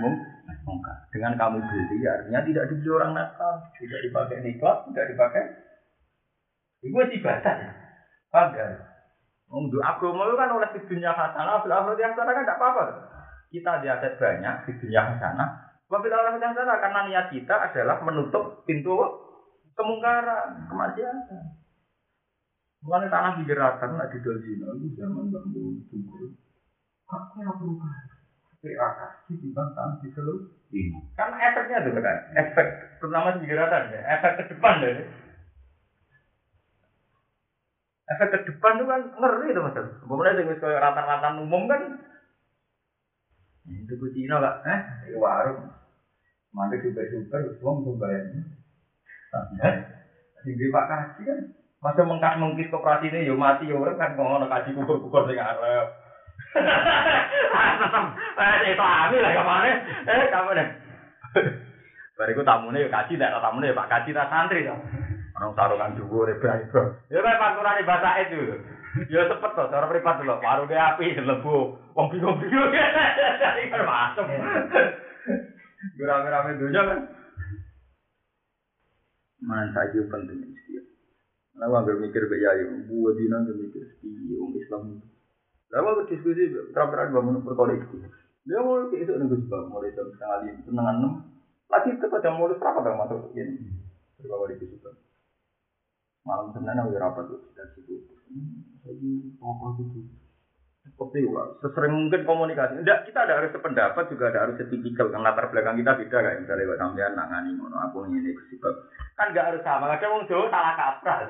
[0.69, 1.09] mungkar.
[1.09, 5.45] Dengan kamu beli, artinya tidak dibeli orang nakal, tidak dipakai nikah, tidak dipakai.
[6.85, 7.73] Itu ibadah ya.
[8.29, 8.67] Paham ya?
[9.49, 12.85] Untuk agama itu kan oleh di dunia hasanah, bil akhirat yang sana kan tidak apa-apa.
[13.49, 15.49] Kita di aset banyak di dunia hasanah.
[15.89, 18.93] Akhirat yang sana karena niat kita adalah menutup pintu
[19.73, 21.45] kemungkaran, kemaksiatan.
[22.85, 25.43] Bukan tanah digerakan, nggak didol zina, itu zaman mau
[25.91, 26.31] tunggu.
[27.09, 27.59] Aku yang
[28.77, 31.01] kasih dibantah di seluruh Ini.
[31.17, 32.67] Kan efeknya tuh kan, efek
[33.01, 33.65] terutama di ya,
[34.21, 35.01] efek ke depan deh.
[38.05, 39.77] Efek ke depan tuh kan ngeri tuh mas.
[40.05, 42.05] Kemudian dengan kayak rata-rata umum kan,
[43.65, 45.73] itu ke Cina lah, eh, di warung,
[46.53, 48.45] mana juga super, semua mau bayarnya.
[50.45, 51.39] Jadi Pak Kaji kan
[51.79, 55.87] masa mengkas mengkis koperasi ini yo mati yo orang kan ngono kaji kukur-kukur sing arep.
[58.39, 59.71] Eh itu ami lah kemana?
[60.07, 60.69] Eh kamu deh.
[62.19, 64.75] Bariku tamune yo kaji nek tamune Pak Kaji ta santri to.
[65.39, 66.83] Orang sarungan dhuwur bro.
[67.15, 68.59] Ya kan panturane bahasa itu.
[69.07, 71.79] Ya cepet to cara privat lho, warunge api lebu.
[71.95, 72.75] Wong bingung-bingung.
[73.91, 74.27] Masuk.
[75.99, 77.01] Rame-rame dunia kan.
[79.39, 80.87] Man saja penting istilah.
[81.63, 84.83] Lalu anggar mikir gaya yo, buat dina mikir istilah orang Islam.
[85.69, 88.01] Lalu diskusi terang-terang bangun berkoleksi.
[88.49, 91.13] Dia mau ke itu nunggu sebab mulai jam setengah lima, setengah enam.
[91.69, 93.69] Lagi itu pada mulai berapa dong masuk ini?
[94.17, 94.89] Berbawa di situ.
[96.25, 98.01] Malam senin aku rapat tuh dan situ.
[98.89, 100.01] Lagi apa itu?
[100.89, 102.81] Seperti itu, sesering mungkin komunikasi.
[102.81, 106.41] Enggak, kita ada harus sependapat juga ada harus setipikal kan latar belakang kita beda kayak
[106.41, 108.75] misalnya kalau sampean nangani ngono aku ini sebab
[109.21, 109.93] kan enggak harus sama.
[110.01, 111.21] Kadang Jawa salah kaprah.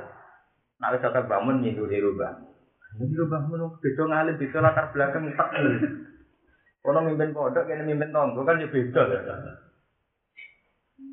[0.79, 1.99] Nah, tetep bangun nyindu di
[2.99, 3.07] rubah.
[3.07, 5.51] Ini rubah ngono beda ngalim beda latar belakang tak.
[6.89, 9.21] Ono mimpin pondok kene mimpin tonggo kan ya beda ya.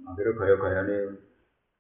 [0.06, 0.98] Akhirnya gaya-gaya nih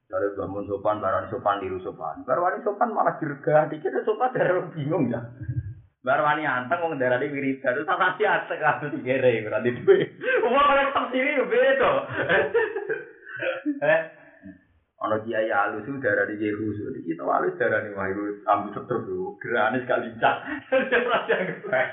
[0.06, 2.26] dari bangun sopan, barang sopan, diru sopan.
[2.26, 5.22] Barang sopan malah dirgah, dikira sopan dari bingung ya.
[6.06, 10.06] Barwani anteng wong darani wiridan terus tak sih anteng kabeh digere ora di duwe.
[10.46, 11.92] Wong kaya tafsiri yo beda.
[13.82, 14.02] Eh.
[14.96, 16.88] Ana kiai alus itu darah di jehu so.
[16.96, 19.36] Kita alus darah di wah itu ambil setruk yo.
[19.44, 20.36] Gerane sekali cak.
[20.72, 21.90] Ora dianggap.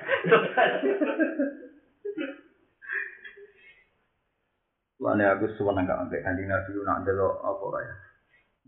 [5.02, 7.94] Lane aku suwen nggak ambek kanjeng Nabi nak delok apa ya.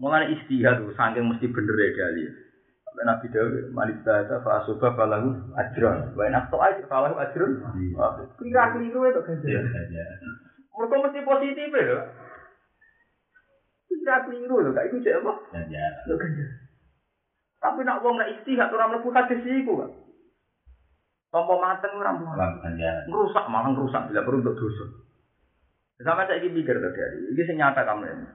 [0.03, 2.27] Mulane istihad tuh saking mesti bener ya kali.
[2.83, 6.11] Sampai Nabi Dawud malik fa asubah falahu ajron.
[6.19, 7.63] Wa enak to aja falahu ajron.
[8.43, 9.39] Kira keliru itu kan.
[9.47, 9.63] Iya.
[10.75, 12.03] Mereka mesti positif ya.
[14.05, 15.33] Kira keliru lho, gak iku cek apa?
[15.49, 15.85] Saja.
[16.05, 16.31] Lho kan.
[17.65, 19.91] Tapi nak wong nek istihad ora mlebu hadis iku kan.
[21.33, 22.37] Tompo mateng ora mlebu.
[22.37, 23.05] Lakukan jalan.
[23.09, 24.85] Ngerusak malah ngerusak bila perlu untuk dosa.
[26.05, 28.27] Sama saya ini mikir tadi hari, ini saya nyata kamu ini.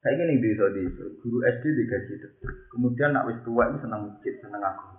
[0.00, 2.54] Saya ini di desa, guru SD digaji tetap.
[2.72, 4.96] Kemudian nak wis tua itu senang masjid, senang aku.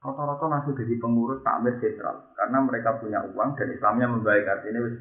[0.00, 4.96] Rata-rata langsung jadi pengurus takmir sentral, karena mereka punya uang dan Islamnya membaik artinya wis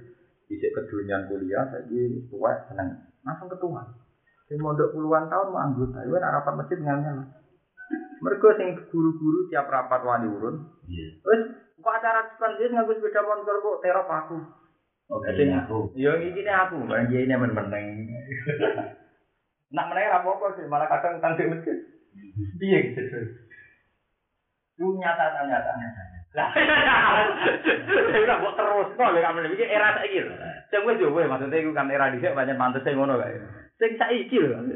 [0.48, 3.82] bisa kedunian kuliah, ini tua senang langsung ketua.
[4.48, 7.16] Saya mondok puluhan tahun mau anggota, itu rapat masjid nggak
[8.24, 10.56] Mereka sing guru-guru tiap rapat wali urun,
[10.88, 11.08] Iya.
[11.24, 11.42] Wes,
[11.80, 14.38] kok acara depan dia nganggo sepeda motor kok terop aku.
[15.12, 15.92] Oke, Sing- aku.
[15.96, 17.86] Yo iki ne aku, barang dia ini meneng.
[19.76, 21.78] Nak meneng ra apa-apa sih, malah kadang utang di masjid.
[22.62, 23.02] Piye gitu.
[24.80, 25.72] Itu nyata tak nyata.
[26.34, 26.50] Lah,
[28.26, 30.34] ora kok terus kok lek kamu iki era saiki lho.
[30.74, 33.38] Sing wis yo wis maksudnya iku kan era dhisik pancen pantes sing ngono kae.
[33.78, 34.58] Sing saiki lho.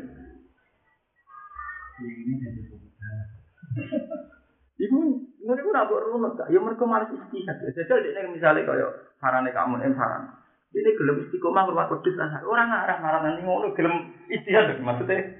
[4.77, 4.97] Iku
[5.41, 6.53] iku ora mbok runut gak?
[6.53, 7.57] Ya mergo males istihad.
[7.73, 8.85] Jajal dekne misale kaya
[9.17, 10.29] sarane kamu em saran.
[10.69, 12.37] Dene gelem istiqomah ngurmat wedhus lah.
[12.45, 15.33] Ora ngarah marah nanti ngono gelem istihad maksudnya.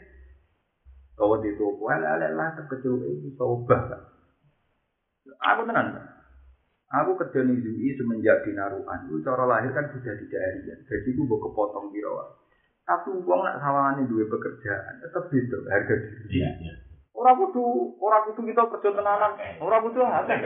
[1.14, 4.17] Kau di toko, ala lah terkejut ini sobah.
[5.36, 5.88] Aku tenan.
[6.88, 9.12] Aku kerja ning UI semenjak di Naruan.
[9.12, 10.80] Itu cara lahir kan sudah tidak harian.
[10.88, 12.12] Jadi aku mau kepotong kira
[12.88, 16.40] Tapi uang nak sawangane duwe pekerjaan, tetep beda harga diri.
[16.40, 16.74] Iya, iya.
[17.12, 19.36] Ora kudu, ora kudu kita kerja tenanan.
[19.60, 20.40] Ora kudu akeh.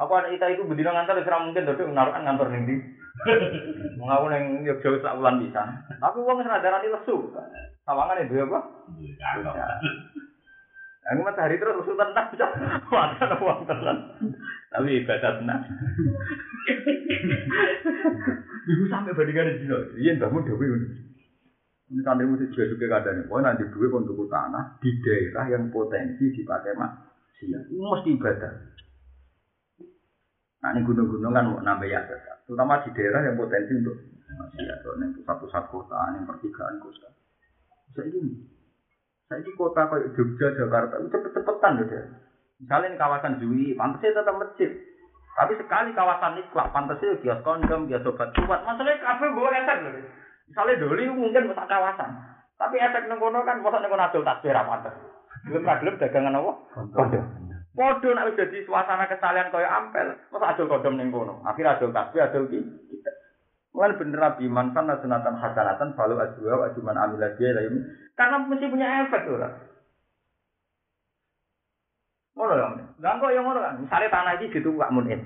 [0.00, 2.76] Apa anak kita itu bendina ngantor wis ora mungkin dodok narukan ngantor ning ndi.
[4.00, 5.60] Wong aku ning Yogyakarta sak wulan bisa.
[6.00, 7.34] Tapi wong wis radarani lesu.
[7.84, 8.60] Sawangane duwe apa?
[9.20, 9.68] Kakak.
[11.04, 12.46] Aku matahari terus lesu tenan bisa.
[12.92, 13.96] Wadah wong tenan.
[14.72, 15.60] Tapi ibadah tenan.
[18.64, 19.76] Ibu sampai bandingan di sini.
[20.00, 20.66] Iya, bangun dewi.
[21.92, 26.32] Ini santri musik juga juga kadang Pokoknya nanti duit untuk tanah di daerah yang potensi
[26.32, 27.68] dipakai maksiat.
[27.68, 28.52] Ini mesti ibadah.
[30.64, 32.00] Nah ini gunung-gunung kan mau nambah ya
[32.48, 34.00] Terutama di daerah yang potensi untuk
[34.32, 34.78] maksiat.
[34.80, 37.12] Soalnya pusat-pusat kota, yang pertigaan kota.
[37.92, 38.32] Saya ini,
[39.34, 42.06] saya ini kota kayak Jogja, Jakarta, itu cepet-cepetan loh deh.
[42.62, 44.70] Misalnya ini kawasan Jui, pantasnya tetap masjid.
[45.34, 48.62] Tapi sekali kawasan ini, pantasnya kios kondom, kios obat kuat.
[48.62, 49.92] Masalahnya kafe gue efek loh.
[50.46, 52.10] Misalnya doli mungkin besar kawasan.
[52.54, 54.86] Tapi efek nengkono kan, masa nengkono adol tasbih rapat.
[55.50, 56.52] Gelem ra gelem dagangan apa?
[56.94, 57.24] Kondom.
[57.74, 61.42] Podo nek wis dadi suasana kesalian kaya ampel, masa adol kondom ning kono.
[61.42, 62.62] Akhir adol tasbih adol ki.
[63.74, 66.30] Mulai bener Nabi mantan sunatan hasanatan falu wa
[66.70, 67.82] ajuman amilah dia lah ini.
[68.14, 69.50] Karena mesti punya efek tuh lah.
[72.38, 72.66] Ngono ya.
[73.02, 73.82] Lah kok yang kan.
[73.82, 75.18] Misalnya tanah iki ditukak munin.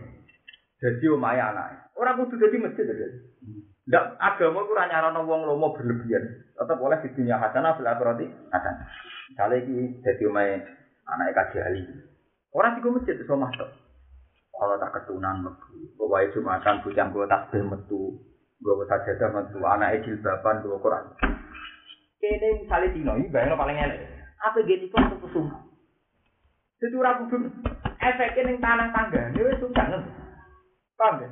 [0.80, 1.92] Jadi omahe anake.
[2.00, 2.94] Ora kudu dadi masjid to.
[3.88, 6.24] Ndak agama ku ora nyarana wong lomo berlebihan.
[6.56, 8.86] Tetep oleh di dunia hasanah fil akhirati hasanah.
[9.28, 10.56] Misalnya iki dadi omahe
[11.04, 11.82] anake kaji ali.
[12.52, 13.68] Ora digo masjid iso masuk.
[14.58, 18.18] Kalau tak ketunan metu, bawa jumatan bujang gue tasbih metu,
[18.58, 21.04] gue sajadah metu, anak jilbaban gue Quran.
[22.18, 23.98] Kene misalnya dino, ini bayangnya paling enak.
[24.42, 25.58] Apa gini kok untuk kesungguh?
[26.78, 27.36] Jadi ora kudu
[27.98, 30.10] efeknya ning tanah tangga, ini wis susah ngerti.
[30.94, 31.28] Paham ya?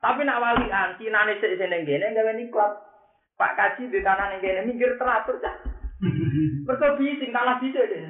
[0.00, 2.72] Tapi nak walian, cinane sik sing ning kene gawe niklat.
[3.36, 5.56] Pak Kaji di tanah ning kene minggir teratur cah.
[6.68, 8.00] Mergo bising kalah bisik deh.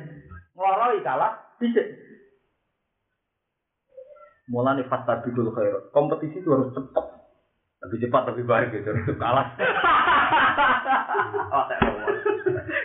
[0.55, 1.87] Ngloroi kalah bisik.
[4.51, 5.95] Mulane fatabikul khairat.
[5.95, 7.20] Kompetisi itu harus cepat.
[7.81, 9.47] Lebih cepat lebih baik gitu, harus kalah.
[11.57, 11.65] oh,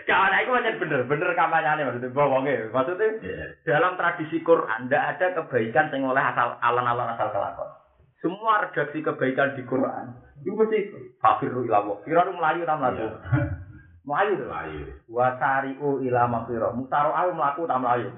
[0.06, 2.72] Kawan itu macam bener, bener kampanyane maksudnya bohongnya.
[2.72, 3.10] Maksudnya
[3.68, 7.70] dalam tradisi Quran tidak ada kebaikan yang oleh asal alan-alan asal kelakon.
[8.24, 10.16] Semua redaksi kebaikan di Quran
[10.46, 10.80] itu mesti
[11.20, 12.00] fafiru ilawo.
[12.08, 13.08] Kira melayu tak melayu.
[14.06, 14.48] Melayu tuh.
[14.48, 14.86] Melayu.
[15.10, 16.70] Wasari'u ila mafiro.
[16.78, 18.10] Mutaro'ahu melaku tak melayu.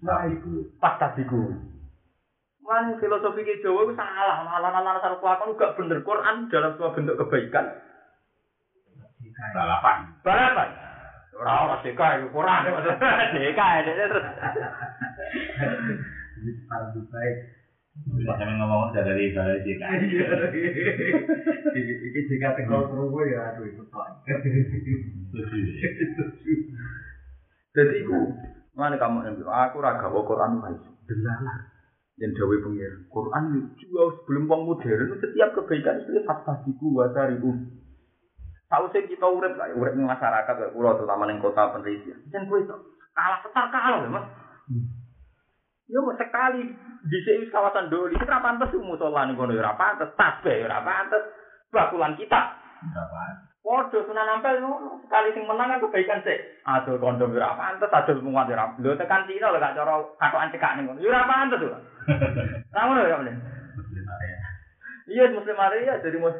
[0.00, 0.64] Melayu.
[0.80, 1.52] Pas tadiku.
[2.68, 4.44] Mana filosofi ke Jawa itu salah.
[4.44, 6.04] Alan-alan asal kelakon gak bener.
[6.04, 7.64] Quran dalam semua bentuk kebaikan.
[9.56, 9.98] Balapan.
[10.20, 10.68] Balapan.
[11.38, 12.98] Ora ora deka iku maksudnya.
[13.32, 14.24] Deka terus.
[16.36, 17.30] Jadi sekarang Dubai.
[17.98, 20.06] Bisa sampe ngomong dari dari JKI.
[21.72, 24.06] Iki jika tegal kerungu ya aduh itu tok.
[27.74, 28.18] Jadi iku
[28.78, 30.82] mana kamu yang bilang, aku raga bawa Quran baik.
[31.10, 31.77] Delalah.
[32.18, 32.92] Yang dawe pengir.
[33.14, 33.44] Quran
[33.78, 37.50] juga sebelum wong modern setiap kebaikan itu fasadiku wasariku.
[38.68, 42.20] Tahu sih kita urip lah, urip di masyarakat kayak pulau terutama di kota penelitian.
[42.28, 42.74] Jangan gue itu
[43.16, 44.26] kalah setar kalah mas.
[45.88, 46.68] Ya mau sekali
[47.08, 51.24] di sini kawasan doli apa pantas tuh musola nih kono ya pantas, tasbih ya pantas,
[51.72, 52.60] bakulan kita.
[52.92, 53.47] Berapa?
[53.66, 55.02] Waduh, sunan nampel ngono.
[55.02, 56.38] Sekali sing menang kan kebaikan sih.
[56.62, 58.72] Aduh, kondom ora pantes, aduh muat ora.
[58.78, 61.02] Lho tekan Cina lho gak cara katokan cekak ning ngono.
[61.02, 61.78] Ya ora pantes lho.
[62.70, 63.36] Ra ngono ya, Mas.
[65.08, 66.36] Iya, muslim Maria jadi mus.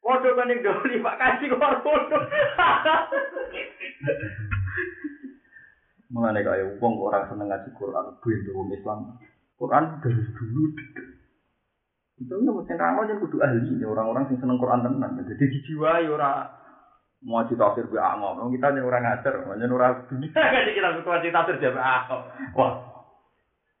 [0.00, 2.22] Waduh kan ning doli Pak kasih kok waduh.
[6.10, 9.14] Mengenai kaya wong orang seneng ngaji Quran, bentuk wong Islam.
[9.54, 10.64] Quran dari dulu
[12.20, 15.16] itu nggak mesti ramah yang kudu ahli orang-orang yang seneng Quran tenan.
[15.24, 16.59] Jadi dijiwai ora
[17.20, 20.32] mau cerita tafsir gue ngomong kita nih orang ngajar, hanya orang dunia
[20.76, 22.02] kita butuh cerita tafsir dia ah.
[22.56, 22.72] Wah,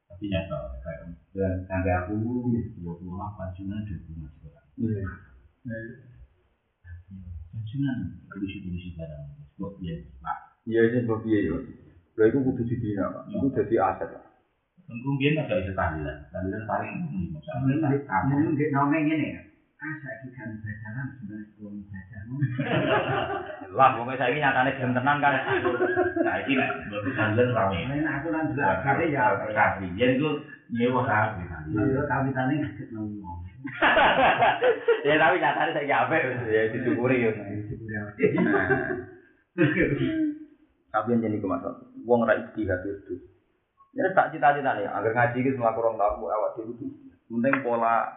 [0.06, 1.00] Tapi nyata kayak
[1.32, 4.66] dan sampai aku dua puluh delapan junan dua puluh masih orang.
[4.76, 5.04] iya.
[7.70, 9.24] Junan polisi-polisi barang.
[9.56, 10.38] Kok dia pak.
[10.66, 11.56] Iya ini bapak iya ya.
[12.18, 13.24] Lha iku kudu dibina, Pak.
[13.30, 14.08] Iku dadi aset.
[14.10, 14.24] Pak.
[14.84, 16.16] Tengkung dia nggak bisa tahlilan.
[16.34, 18.22] Tahlilan paling ini Mungkin masalah.
[18.26, 19.40] mungkin nongeng ini ya.
[19.80, 22.18] Ah, saya kan bacaran sebenarnya belum baca.
[23.72, 25.32] Lah, pokoknya saya ini nyatanya gelem tenan kan.
[26.20, 26.68] Nah lah.
[26.92, 27.80] Berarti tahlilan rame.
[27.88, 29.24] Lain aku kan juga akhirnya ya.
[29.56, 29.88] Kasih.
[29.96, 30.28] Jadi itu
[30.76, 31.46] nyewa kasih.
[31.72, 33.40] Lalu kami tadi ngasih ngomong.
[35.08, 36.12] ya tapi nyatanya saya apa
[36.44, 37.32] ya disyukuri ya.
[40.90, 41.72] Tapi yang jadi kemasal,
[42.04, 43.16] wong ra istihad itu.
[43.96, 46.84] Ya tak cita-cita nih, agar ngaji itu melakukan orang tahu awak itu.
[47.30, 48.10] Penting pola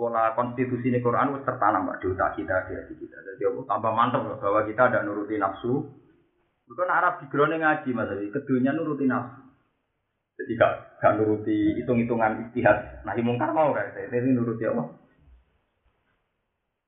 [0.00, 3.20] pola konstitusi ini Quran harus tertanam di otak kita di hati kita.
[3.20, 5.84] Jadi aku tambah mantap loh, bahwa kita ada nuruti nafsu.
[6.64, 9.44] Bukan Arab di ngaji mas, jadi keduanya nuruti nafsu.
[10.40, 10.72] Jadi gak,
[11.04, 13.04] gak nuruti hitung-hitungan istihad.
[13.04, 13.92] Nah, mungkar mau kan?
[13.92, 14.88] Ini nuruti apa?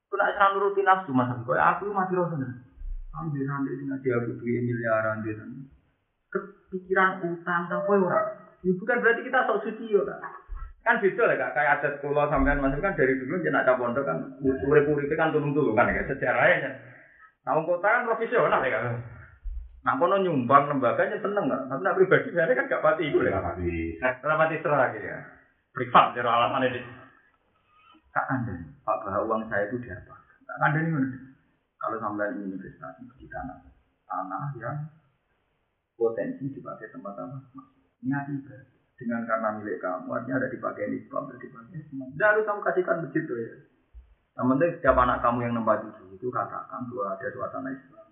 [0.08, 2.40] Kena serang nuruti nafsu mas, kok aku mati rasa
[3.12, 5.36] Ambil nanti sing ngaji aku duit miliaran dia
[6.32, 7.92] Kepikiran utang apa?
[8.64, 10.41] Ya bukan berarti kita sok suci ya kan?
[10.82, 14.02] Kan beda lah kak, kayak adat kulo sampean mas kan dari dulu jenak cap pondok
[14.02, 16.74] kan urip uripe kan turun turun kan ya sejarahnya.
[17.46, 18.98] Nah wong kota kan profesional ya kan.
[19.86, 21.70] Nah kono nyumbang lembaganya seneng nggak?
[21.70, 23.38] Tapi nak pribadi biasanya kan gak pati itu ya.
[23.38, 25.18] Tapi Nah, pati terus lagi ya.
[25.70, 26.80] Privat jadi alasan ini.
[28.12, 28.54] Kak Anda,
[28.84, 30.12] Pak bahwa uang saya itu diapa?
[30.44, 31.18] Kak Anda ini mana?
[31.80, 33.58] Kalau sampai ingin investasi di tanah,
[34.06, 34.86] tanah yang
[35.98, 37.38] potensi dipakai tempat apa?
[38.04, 38.71] Niat ibadah.
[39.02, 41.78] Dengan karena milik kamu, artinya ada dipakai Islam, ada dipakai.
[41.90, 43.52] Tidak harus kamu kasihkan begitu ya.
[44.38, 48.06] Yang penting setiap anak kamu yang nembak itu katakan bahwa ada suasana Islam.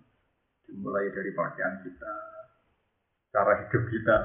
[0.67, 2.15] Dimulai dari pakaian kita,
[3.31, 4.17] cara hidup kita.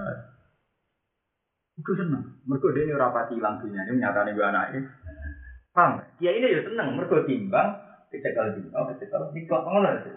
[1.79, 2.43] Itu seneng.
[2.51, 4.81] Mereka dia ini rapati hilang dunia ini nyatanya gue anaknya.
[5.71, 6.03] Paham?
[6.19, 6.99] Dia ini ya seneng.
[6.99, 10.15] Mereka timbang, oh kecekal di kok ngono sih.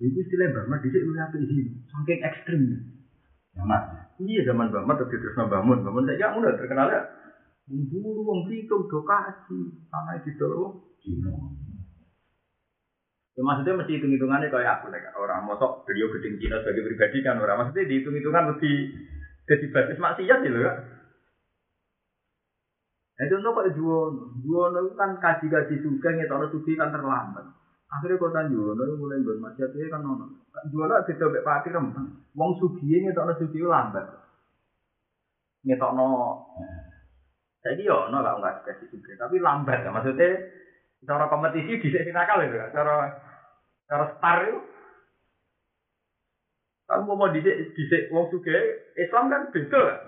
[0.00, 1.64] Itu istilah Bama di sini apa sih?
[1.88, 2.99] Saking ekstrimnya.
[3.58, 4.14] Amat.
[4.20, 5.82] Iya zaman Bama terus terus Bamun.
[5.82, 7.02] Bamun saya udah terkenal ya.
[7.70, 9.58] Buru wong Blitung do kaji
[9.90, 10.50] sama itu
[11.02, 11.34] Cina.
[13.38, 17.38] Ya maksudnya mesti hitung-hitungannya kayak aku lah orang mosok beliau gedeng Cina sebagai pribadi kan
[17.38, 18.74] orang maksudnya dihitung-hitungan lebih
[19.46, 20.76] jadi basis maksiat gitu kan.
[23.20, 27.59] Nah contoh kok Juwono, Juwono itu kan kaji-kaji suka ngetokno suki kan terlambat.
[27.90, 30.46] Akhirnya kota Juwono itu mulai bermaksiat itu kan nono.
[30.70, 32.06] Juwono beda mek pati rempeng.
[32.38, 34.06] Wong sugi ngetokno suki itu lambat.
[35.66, 36.06] Ngetokno
[37.60, 40.32] saya yo ono lah nggak kasih suki, tapi lambat ya maksudnya
[41.04, 42.94] cara kompetisi di sini nakal itu kan, cara
[43.84, 44.60] cara star itu.
[46.88, 48.56] Kamu mau di di wong suge
[48.96, 49.98] Islam kan beda kan?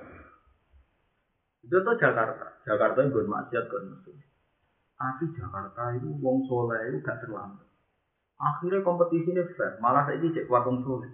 [1.62, 4.12] Contoh Jakarta, Jakarta itu maksiat kan mesti.
[4.98, 7.71] Tapi Jakarta itu wong soleh itu gak terlambat.
[8.42, 11.06] Akhirnya kompetisi ini fair, malah saya cek kuat wong soleh.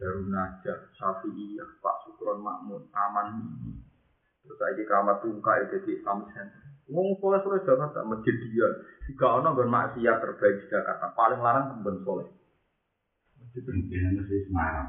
[0.00, 3.76] Darun Najah, Syafi'iyah, Pak Sukron Makmun, Aman ini.
[4.40, 6.62] Terus saya keramat tungkai jadi Islamic Center.
[6.88, 8.68] Wong soleh soleh Jakarta, masjid dia.
[9.04, 12.28] Jika ono gon maksiat terbaik di Jakarta, paling larang tembun soleh.
[13.58, 14.86] Dengan masih Semarang.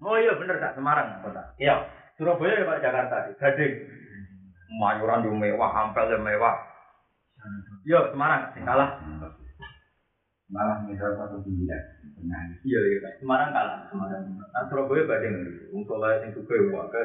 [0.00, 1.42] Oh iya bener kak, Semarang kota.
[1.60, 3.72] Iya, Surabaya ya Pak Jakarta, Gading.
[4.80, 6.56] Mayuran yang mewah, ampel yang mewah.
[7.84, 8.96] Iya, Semarang, sing kalah.
[10.52, 11.82] Malah misal satu sembilan.
[12.12, 12.40] Tengah.
[12.60, 13.12] Iya, iya, Pak.
[13.24, 13.88] Semarang kalah.
[13.88, 14.22] Semarang.
[14.36, 15.36] Nah, Surabaya badeng.
[15.72, 17.02] Wong soleh sing suka wae.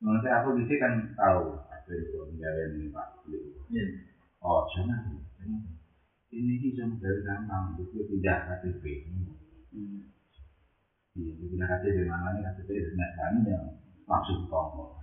[0.00, 3.08] Menurut saya aku di kan tahu ada itu penggalian ini Pak.
[3.68, 3.84] Iya.
[4.40, 5.20] Oh, jangan.
[6.30, 8.84] Ini bisa dari gampang, itu tidak KTP.
[11.18, 13.66] Iya, tidak KTP mana nih KTP itu kami yang
[14.08, 14.96] langsung tongkol.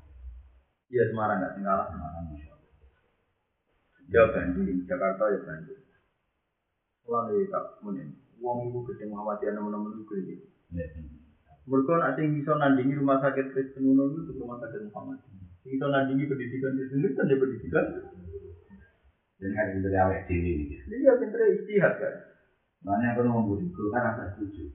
[0.87, 2.57] Iya Semarang nggak tinggal Semarang Allah.
[4.07, 5.86] Ya Bandung, Jakarta ya Bandung.
[7.07, 8.11] Mulai tak kemudian,
[8.43, 10.35] uang ibu gede Muhammadiyah teman-teman itu gede.
[10.75, 10.85] Iya.
[11.67, 15.23] Mereka nak sing bisa nandingi rumah sakit Kristen Uno itu rumah sakit Muhammad.
[15.63, 17.85] Sing bisa nandingi pendidikan Kristen itu kan ya pendidikan.
[19.37, 20.51] Jadi kan itu dari awet sini.
[20.83, 22.15] Iya pinter istihad kan.
[22.83, 24.67] Makanya aku mau kalau kan rasa setuju.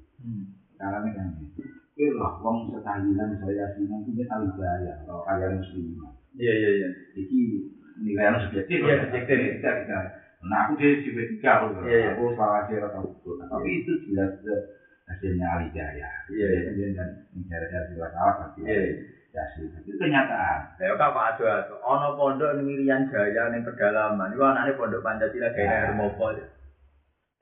[0.81, 1.63] Karena ini kan itu
[2.17, 6.13] uang setahlilan saya sinan itu dia tahu gaya kalau kalian muslimah.
[6.37, 6.89] Iya iya iya.
[7.13, 7.39] Jadi
[8.01, 8.79] nilainya subjektif.
[8.81, 9.37] Iya, subjektif.
[9.61, 10.22] Tidak, tidak.
[10.43, 11.67] Nah aku dia juga tiga aku.
[11.87, 12.11] Iya, iya.
[12.19, 13.39] Aku salah sih atau betul.
[13.39, 14.61] Tapi itu jelas eh,
[15.07, 16.11] hasilnya ahli jaya.
[16.27, 16.61] Iya, iya.
[16.67, 18.81] Kemudian dan mencari saya juga salah tapi Iya.
[19.31, 19.71] ya sih.
[19.71, 20.61] Itu kenyataan.
[20.83, 21.47] Ya kak Pak Ado
[21.87, 24.35] ono pondok ning Irian Jaya ning pedalaman.
[24.35, 25.71] Iku anane pondok Pancasila gawe Ya.
[25.87, 26.27] nang Rumopo.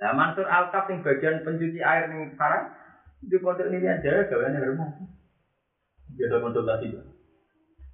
[0.00, 2.68] Nah, Mansur Alkaf sing bagian pencuci air ning sekarang
[3.24, 5.02] di pondok Irian Jaya gawe nang Rumopo.
[6.20, 6.88] Biasa konsultasi.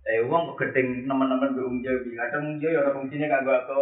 [0.07, 2.15] Eh, uang kok gedeng teman-teman Ung Jawi.
[2.15, 3.75] Kadang Ung Jawi ora fungsinya kanggo apa.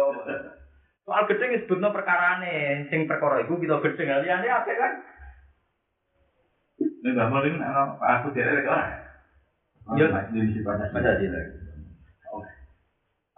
[1.05, 4.93] Soal gedeng disebutno perkarane, sing perkara iku kita gedeng liyane apa kan?
[6.81, 7.61] Ini Mbak Mul ini
[8.01, 8.93] aku tidak ada orang.
[9.93, 10.05] Iya.
[10.33, 11.41] Di sini pada Pancasila.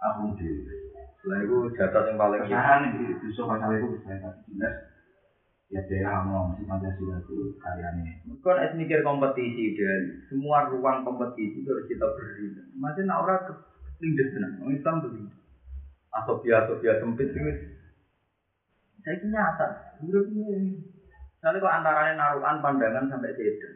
[0.00, 0.48] Aku di
[1.18, 4.74] Selain itu jatah yang paling perusahaan di di soal masalah itu saya tapi jelas
[5.68, 11.60] ya dia mau si Pancasila itu karyanya Kan es mikir kompetisi dan semua ruang kompetisi
[11.60, 12.54] itu harus kita beri.
[12.80, 13.44] Masih nak orang
[14.00, 15.10] kelindes tenang, orang Islam tuh
[16.12, 17.40] Asobia asobia sempit itu.
[19.04, 19.66] Saya ini nyata,
[20.04, 20.74] udah ini.
[21.38, 23.74] Misalnya kok antaranya naruhan pandangan sampai sedan.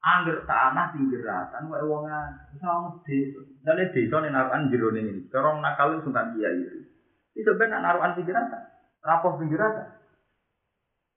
[0.00, 2.30] Angger tanah pinggir ratan, kok wongan.
[2.54, 5.26] Misalnya desa, misalnya desa nih naruhan jero ini.
[5.28, 6.78] Corong nakal itu sultan kiai itu.
[7.36, 8.16] Itu sebenarnya naruhan
[9.06, 9.96] rapoh pinggir ratan.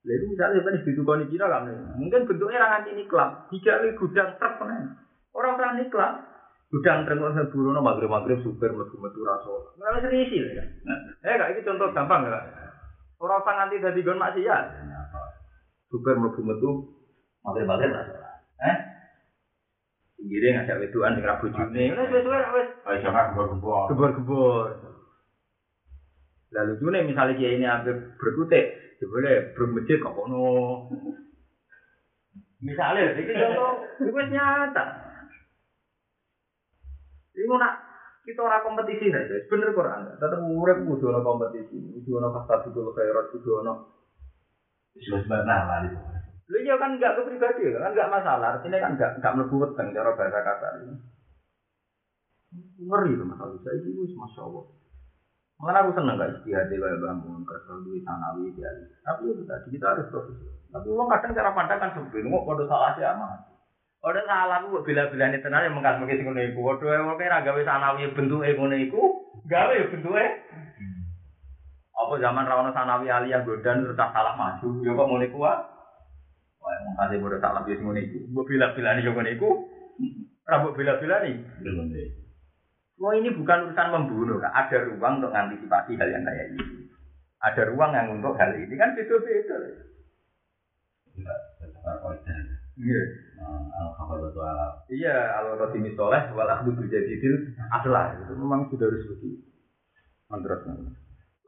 [0.00, 1.68] Lah itu misalnya sebenarnya di tukang Cina kan,
[2.00, 6.24] mungkin bentuknya orang anti niklam, tiga kali gudang truk orang orang niklam,
[6.70, 10.68] gudang truk orang buruno maghrib maghrib super metu metu raso, nggak serius sih kan,
[11.26, 12.46] eh kayak itu contoh gampang kan,
[13.18, 14.64] orang orang anti dari gon maksiat,
[15.90, 16.70] super metu metu
[17.42, 18.14] maghrib maghrib raso,
[18.62, 18.76] eh,
[20.14, 24.68] pinggirnya ngajak weduan sing rabu june, wes wes wes wes, Ayo gebor-gebor gebor gebor.
[26.50, 30.90] Lalu tuh misalnya dia ini ambil berkutik, ya boleh bermasjid kok kono.
[32.58, 35.09] Misalnya, ini contoh, itu nyata.
[37.34, 37.74] Ini mau nak
[38.26, 40.06] kita orang kompetisi saja, bener Quran.
[40.18, 43.72] Tetap urip kudu ana kompetisi, kudu ana fastabiqul khairat, kudu ana.
[44.90, 45.96] sudah sebentar lah itu
[46.50, 49.94] Lu iya kan enggak ke pribadi kan enggak masalah, artinya kan enggak enggak mlebu weteng
[49.94, 50.94] cara bahasa kasar ini.
[52.82, 54.66] Ngeri tuh masalah saya itu wis masya Allah.
[55.60, 58.72] Makanya aku seneng gak istihad kayak bangun kerja duit sanawi dia.
[59.04, 60.56] Tapi itu tadi kita harus profesional.
[60.72, 62.24] Tapi uang kadang cara pandang kan sempit.
[62.24, 63.49] Kok kode salah sih amat.
[64.00, 66.60] Kode salah aku bila-bila ini tenar yang mengkas mengkis ngono iku.
[66.72, 69.02] Kode yang kira gawe sanawi bentuk ngono iku,
[69.44, 70.40] gawe bentuknya.
[71.92, 74.68] Apa zaman rawono sanawi aliyah godan terus salah maju.
[74.80, 75.60] Ya kok ngono iku ah.
[76.60, 78.18] Wah, mau kasih bodoh salah biasa ngono iku.
[78.32, 79.50] Mbok bila-bila ini ngono iku.
[80.48, 81.36] Rambut bila-bila nih.
[81.60, 82.08] belum deh
[83.00, 84.52] Wah ini bukan urusan membunuh, Kak.
[84.52, 86.84] ada ruang untuk mengantisipasi hal yang kayak ini.
[87.40, 89.56] Ada ruang yang untuk hal ini kan beda-beda.
[91.16, 92.39] tidak tetap koidah
[92.80, 93.02] Iya.
[93.76, 95.16] al kabar itu ala Iya,
[95.56, 99.44] roti misoleh, wal akhdu berjadidil adalah itu memang sudah harus begitu.
[100.32, 100.64] Mandras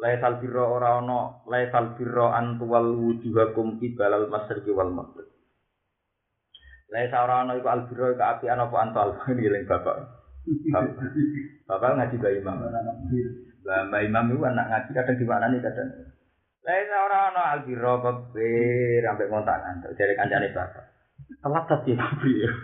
[0.03, 5.31] Laisal birro ora ono, laisal birro antuwal wujuhakum kibalal masyriqi wal maghrib.
[6.91, 9.97] Laisa ora ono iku al iku apian apa antal ini eling bapak.
[11.71, 12.67] Bapak ngaji Mbak Imam.
[12.67, 15.89] Mbak Mbak Imam itu anak ngaji kadang di mana nih kadang.
[16.67, 20.92] Laisa ora ono al birro kebir sampai kontakan dari kancane bapak.
[21.41, 22.51] Telat tadi nabi ya.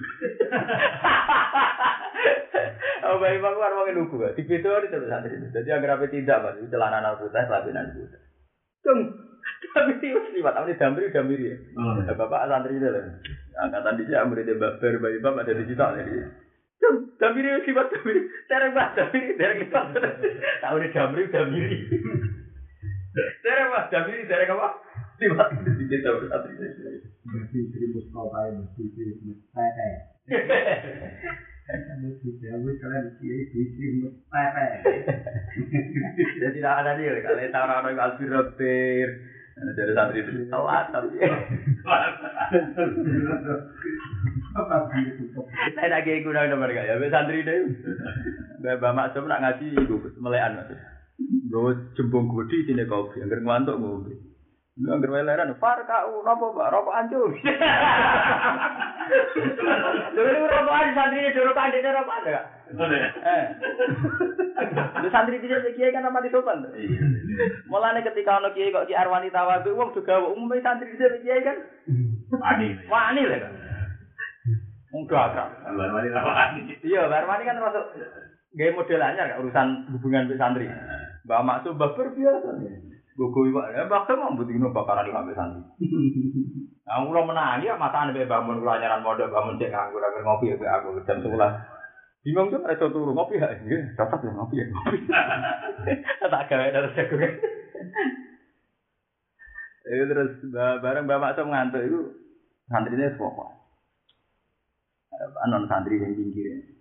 [3.09, 5.41] Oh, bayi bang war wong lugu, di video ini terus santri.
[5.41, 8.21] Jadi agar apa tidak, mas, itu celana anak putih, lapisan putih.
[8.85, 9.01] Tung,
[9.73, 11.57] tapi itu sifat, tapi damri damri ya.
[11.73, 13.09] Nah, Bapak santri itu lah.
[13.65, 16.13] Angkatan di sini ambil dia baper bayi bapak ada di situ jadi.
[16.85, 18.21] Tung, damri itu sifat damri.
[18.45, 19.81] Cara bah damri dari kita.
[20.61, 21.65] Tahu nih damri damri.
[23.41, 24.69] Cara bah damri dari apa?
[25.17, 27.08] Sifat di kita santri.
[27.29, 29.91] Berarti seribu sekolah berarti seribu tete.
[31.69, 34.69] Kamu tidak kalian kiai bisri tete.
[36.41, 39.09] Jadi tidak ada nih, kalau tahu orang orang alfir robir,
[39.59, 41.19] jadi santri itu telat tapi.
[45.75, 47.59] Saya nak kiai kuno nomor gak ya, santri deh.
[48.63, 50.71] Mbak Maksum nak ngaji iku melekan mas.
[51.51, 54.15] Gue jembung gudi sini kopi, angker ngantuk ngombe.
[54.79, 57.35] Angker weleran, far kau nopo pak, rokok ancur.
[60.15, 62.47] Lalu ini rokok ancur santri ini dulu kan dia rokok ada gak?
[63.27, 63.45] Eh,
[65.03, 66.63] lu santri dia kiai kan nama di sopan.
[67.67, 71.59] Mulane ketika ono kiai kok ki Arwani tawabu, wong juga umumnya santri dia kiai kan
[72.39, 72.79] Wani.
[72.87, 73.53] wani lah kan.
[74.95, 75.49] Wong gagah.
[75.67, 76.61] Tambah wani apa wani?
[76.87, 77.85] Iya, Mbak Armani kan termasuk
[78.55, 80.71] gaya model anyar kan urusan hubungan santri.
[81.27, 82.51] Mbak Maksud baper biasa.
[83.19, 85.63] Gugu iwak, ya Kem mau butuh bakaran di sampai santri.
[86.89, 90.49] Nah, kalau menang ya mata ane bangun kula anyaran modal bangun cek nganggur agar ngopi
[90.49, 91.53] ya aku jam sebelas.
[92.25, 93.53] Bingung tuh mereka turu ngopi ya,
[93.93, 94.97] dapat ya ngopi ya ngopi.
[96.33, 97.21] Tak gawe dari jagung.
[99.85, 101.99] Itu terus ba- bareng Mbak Maksud ngantuk itu
[102.73, 103.53] santrinya semua.
[105.45, 106.73] Anon santri yang pinggir.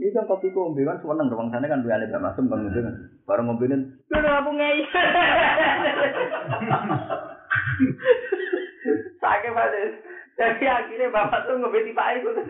[0.00, 2.94] Ini kan kopi ku kan seneng dong sana kan biar ada masuk kan ngombe kan.
[3.28, 4.80] Bareng ngombein, "Dulu aku ngei."
[10.36, 12.42] Jadi akhirnya bapak tuh ngombe tipe air gitu.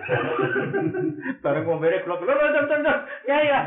[1.42, 3.00] Bareng ngombe deh klop, klop, klop, klop, klop,
[3.30, 3.60] ya ya.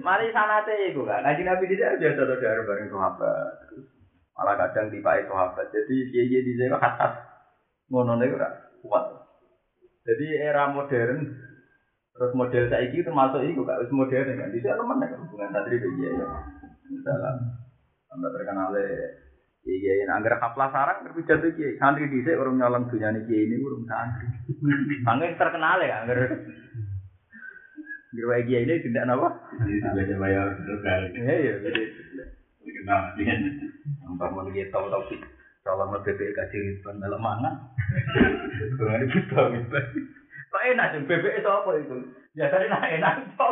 [0.00, 1.28] Mari sanate iku kan.
[1.28, 3.54] Ngaji Nabi tidak biasa saudara bareng sahabat.
[4.32, 5.66] Malah kadang tipe air sahabat.
[5.68, 7.12] Jadi kiai di sana khas
[7.92, 8.48] ngono niku ora
[8.80, 9.04] kuat.
[10.08, 11.20] Jadi era modern
[12.12, 14.48] terus model saiki termasuk iku gak wis modern kan.
[14.56, 16.28] Dhisik nemen nek hubungan santri ya.
[16.88, 17.61] Misalnya
[18.12, 18.76] anda terkenal
[19.62, 23.56] kiai kiai anggar haflah sarang berbicara tuh kiai santri dhisik urung nyolong dunyane kiai ini
[23.62, 24.26] urung santri.
[25.06, 26.18] Sangge terkenal ya anggar
[28.12, 29.28] Gerwa kiai ini tidak apa?
[29.64, 30.76] Ini sudah coba ya betul
[31.16, 31.54] Iya iya.
[32.60, 33.34] Kenal dia.
[34.04, 35.20] Mbak mau dia tahu tahu sih.
[35.62, 37.54] Kalau mau bebek kasih ribuan dalam mangan.
[38.76, 39.78] Kurang ini kita gitu.
[40.52, 41.96] Kok enak sih bebek itu apa itu?
[42.32, 43.46] Biasanya enak enak apa?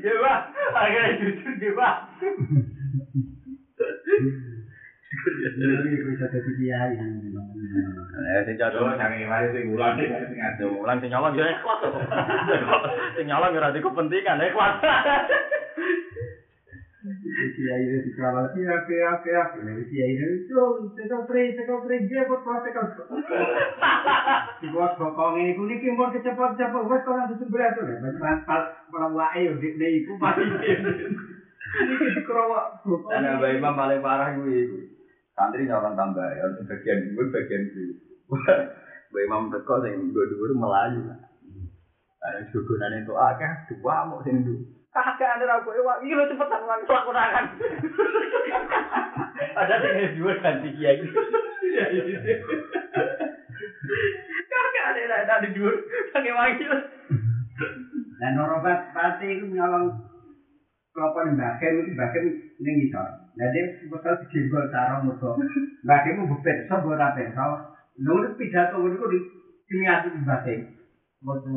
[0.00, 0.38] Ya pak,
[0.76, 1.94] akhirnya jujur dia pak.
[8.20, 8.86] Eh, sing jatuh.
[8.86, 10.66] Coba cari mari sing ulang sing ngaco.
[10.86, 11.82] Ulang sing nyolong ya ikhlas.
[13.18, 13.50] Sing nyolong
[17.08, 21.24] decía y dedicaba así, hace, hace, hace, me decía y le decía, yo, te da
[21.26, 23.02] tres, te da tres, ya, por favor, te canso.
[24.60, 27.26] Y vos, con con el público, vos, niki te pones, te pones, vos, con la
[27.26, 28.62] tu brazo, le vas a pasar,
[28.92, 31.16] para la ayo, de ley, con más y bien.
[31.70, 34.76] Ini bayi mah paling parah kuwi itu.
[35.38, 37.82] Santri nggak akan tambah ya, bagian gue bagian itu.
[39.10, 41.14] bae mah mereka yang gue dulu melaju.
[42.20, 44.79] Ada juga nanya akeh ah kan, dua mau sendiri.
[44.90, 47.46] Kakak ada ragu, wah ini lo cepetan ulang pelakunan.
[49.54, 50.98] Ada sing dua ganti kiai.
[54.50, 55.70] Kakak ada ada di dua,
[56.10, 56.72] pakai wakil.
[58.18, 59.94] Dan norobat pasti itu nyolong
[60.90, 62.24] kelapa nih bagian itu bagian
[62.58, 63.08] ning ngisor.
[63.38, 65.38] Jadi bakal dijebol sarong mergo.
[65.86, 67.46] Bagian mau bepet so ora peso.
[68.02, 69.18] Nurut pidato itu di
[69.70, 70.66] sini ati bagian.
[71.22, 71.54] Waktu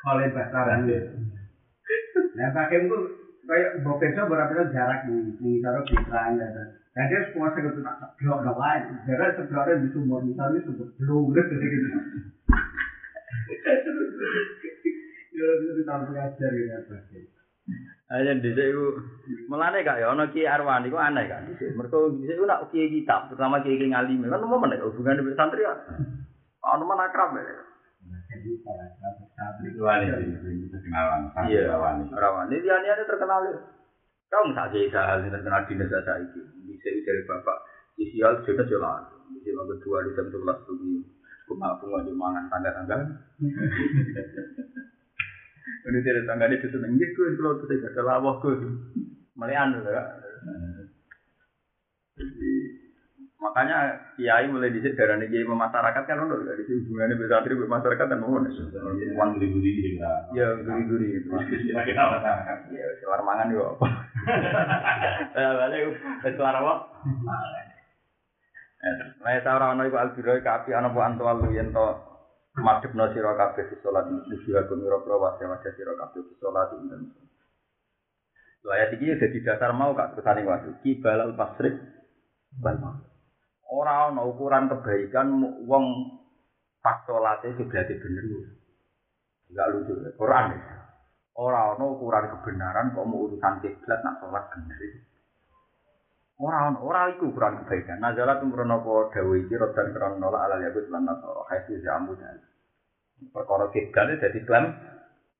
[0.00, 0.82] oleh bahasa
[2.36, 2.98] Nah bagian itu
[3.46, 6.46] kayak bepet so ora peso jarak ning ngisor pitraan ya.
[6.90, 8.94] Dan dia semua segitu tak seblok aja.
[9.06, 11.88] Jarak sebloknya di sumur misalnya sumur belum gitu gitu.
[15.30, 16.96] Ya itu tahu pengajar gitu apa
[18.10, 18.84] Aja di itu
[19.46, 21.46] melane kak ya, ono kiai Arwani itu aneh kan.
[21.46, 25.38] Mereka di itu nak kiai kitab, terutama kiai kiai ngalim kan mau mana hubungan dengan
[25.38, 25.78] santri ya.
[26.74, 27.69] Ono mana akrab ya.
[31.50, 32.04] Iya, wani.
[32.14, 33.42] Arwani dia dia terkenal.
[34.30, 36.38] Kamu tak kiai sahal yang terkenal di desa saya itu.
[36.62, 37.58] Bisa dari bapak.
[37.98, 39.10] Isial sudah jelas.
[39.42, 40.94] Yang kedua di jam sebelas pagi.
[41.50, 42.96] Bunga bunga di mangan tangga tangga.
[45.80, 47.20] Ini dari tangga ini diseneng gitu.
[47.34, 48.54] Kalau tuh saya gue.
[49.34, 50.02] Melian tuh ya.
[52.20, 52.49] Jadi
[53.50, 58.06] makanya kiai mulai disit darah kiai masyarakat kan untuk dari sini hubungannya bisa tri masyarakat
[58.06, 59.98] dan mohon uang guri guri
[60.30, 61.28] ya guri guri itu
[61.74, 63.86] ya keluar mangan juga apa?
[65.34, 65.82] Ya eh, balik
[66.22, 66.74] keluar apa?
[68.80, 71.18] Eh, nah, saya orang anu iku aljuro iku api anu buan
[71.50, 71.86] yen to
[72.54, 76.34] madep no siro kafe di solat di sura kuni pro wase wase siro kafe di
[76.38, 76.86] solat di
[78.60, 81.56] Lo ayat tiga ya jadi dasar mau kak kesana iku aju kibala lepas
[82.60, 82.76] bal.
[83.70, 85.28] Ora ana ukuran kebaikan
[85.64, 85.84] wong
[86.82, 88.26] pas salate kiblate bener.
[89.46, 89.94] Enggak lucu.
[90.18, 90.76] Quran ya.
[91.38, 95.06] Ora ana ukuran kebenaran kok mau urusan kiblat nak salat bener.
[96.40, 98.00] Ora ono, ora iku ukuran kebaikan.
[98.00, 101.44] Nazalat umrono apa dawuh iki rodan krono alal yahud lan nasara.
[101.52, 102.40] Haitsu jamu dan.
[103.28, 104.72] Perkara kiblat dadi klaim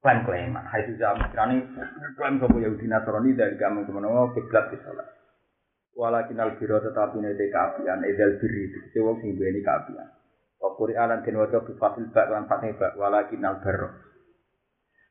[0.05, 0.69] klaim klaiman.
[0.69, 1.65] Haitsu jamu kirani
[2.21, 5.09] klaim sapa Yahudi Nasrani dari kamu kemono kiblat di salat.
[6.01, 10.09] Walakin al biro tetapi nete kaapian edal biri itu wong sing duweni kaapian.
[10.57, 13.93] Wakuri alan den waca bi fatil ba lan fatih ba walakin al barro.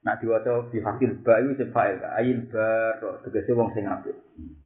[0.02, 4.18] Nak diwaca bi fatil ba iku sing fa'il ayin barro tegese wong sing apik.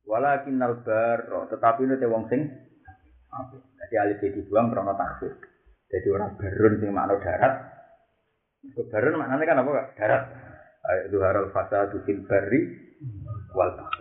[0.07, 2.47] Walakin al barro tetapi nete wong sing
[3.27, 3.59] apik.
[3.83, 5.35] Jadi alif dibuang karena taksir.
[5.91, 7.53] Jadi orang barun sing makna darat.
[8.79, 9.87] Barun maknanya kan apa kak?
[9.99, 10.23] Darat.
[10.87, 12.63] Ayo duharal fasadu fil barri
[13.51, 13.92] wal bahri.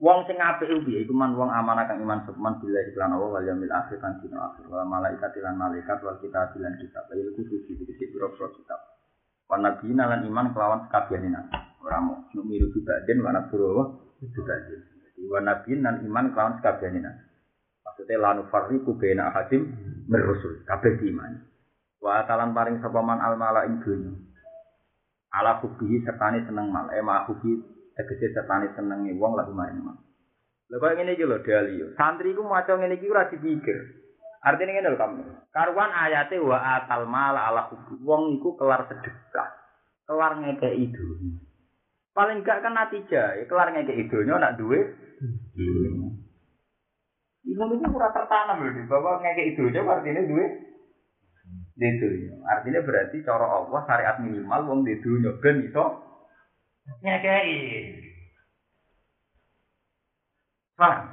[0.00, 3.44] Wong sing apik kuwi iku man wong amanah kang iman sukman bila iklan Allah wal
[3.44, 7.44] yaumil akhir kan dina akhir wal malaikat lan malaikat wal kitab lan kitab ya iku
[7.44, 8.80] suci iki pira-pira kitab.
[9.52, 11.52] Wan nabi lan iman kelawan kabehane nabi.
[11.84, 14.80] Ora mau nuk miru juga den mana suruh juga den.
[14.80, 17.24] Jadi wan nabi lan iman kelawan kabehane nabi.
[17.84, 19.68] Maksudnya lanu farriku bena ahadim
[20.08, 21.44] merusul kabeh iman.
[22.00, 24.16] Wa talan paring sapa man al mala ing dunya.
[25.36, 29.96] Ala hubihi sertane seneng mal, eh ma hubi tegese sertane senenge wong lagu main mah.
[30.70, 31.86] Lha kok ngene iki lho dali yo.
[31.98, 33.78] Santri ku maca ngene iki ora dipikir.
[34.40, 35.22] Artinya ngene lho kamu.
[35.50, 37.98] Karuan ayate wa atal mal ala hubi.
[38.06, 39.50] Wong iku kelar sedekah.
[40.06, 41.42] Kelar ngekeki dunya.
[42.10, 44.78] Paling gak kan natija, ya kelar ngekeki dunya nak duwe.
[47.44, 50.46] Iku niku ora tertanam di bahwa ngekeki dunya artinya duwe.
[51.74, 52.34] Di dunya.
[52.46, 56.09] Artinya berarti cara Allah syariat minimal wong di dunya ben iso
[56.98, 57.54] ngekei.
[60.74, 61.06] Paham?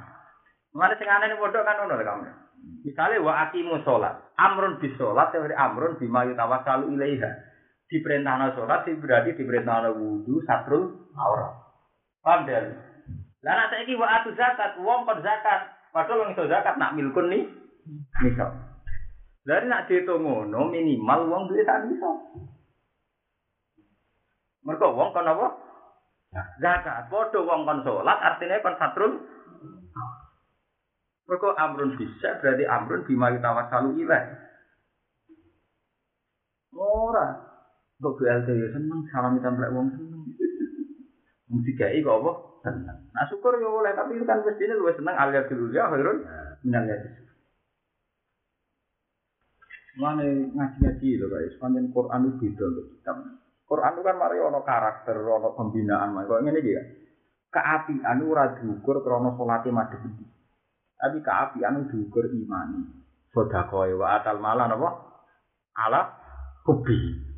[0.74, 2.24] Mulane sing aneh padha kan ngono kamu.
[2.82, 7.30] Misale wa aqimu sholat, amrun bis sholat, teori amrun bima yutawassalu ilaiha.
[7.88, 11.54] Diperintahna sholat, berarti diperintahna wudu, satrul aurat.
[12.24, 12.76] Paham dan?
[13.44, 17.30] Lah nek saiki wa atu zakat, wong kon zakat, padahal wong iso zakat nak milkun
[17.30, 17.44] nih.
[18.24, 18.50] Misal.
[19.46, 22.10] Lah nek diitung ngono minimal wong duwe sak iso.
[24.66, 25.67] Mergo wong kon apa?
[26.34, 27.08] Zakat.
[27.08, 29.12] Padha wong kon salat artinya kon satrul.
[31.28, 34.32] Mergo amrun bisa berarti amrun bima tawassalu ilaih.
[36.76, 37.48] Ora.
[37.98, 40.22] Kok BLT ya seneng salam templek wong seneng.
[41.50, 42.32] Wong dikai kok apa?
[42.62, 42.98] Seneng.
[43.10, 46.18] Nah syukur ya boleh tapi itu kan mestinya luwih seneng alias dulu ya khairun
[46.62, 47.26] minal yadis.
[49.98, 53.16] Mana ngaji-ngaji lho guys, pancen Quran itu beda lho kitab.
[53.68, 56.82] Quran itu kan mari ono karakter, ono pembinaan, kok ngene iki ya.
[57.52, 60.24] Keapian ora diukur krana salate madhep iki.
[60.96, 62.80] Tapi keapian diukur imani.
[63.28, 64.88] Sedekah wa atal malan apa?
[65.84, 66.00] Ala
[66.64, 67.28] hubi.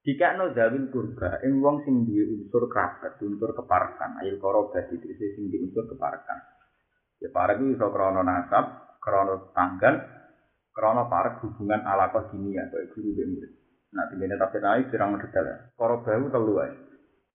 [0.00, 5.44] Jika no zawil kurba, ing wong sing duwe unsur kerabat, unsur keparakan, ayil korobat sing
[5.46, 6.40] di unsur keparakan.
[7.20, 10.00] Ya para itu iso krono nasab, krono tanggal,
[10.72, 13.59] krono para hubungan alakoh dunia, kayak guru dan murid.
[13.90, 15.56] Nah, tinggalnya tapi naik sirang detail ya.
[15.74, 16.78] Koroba itu telu aja.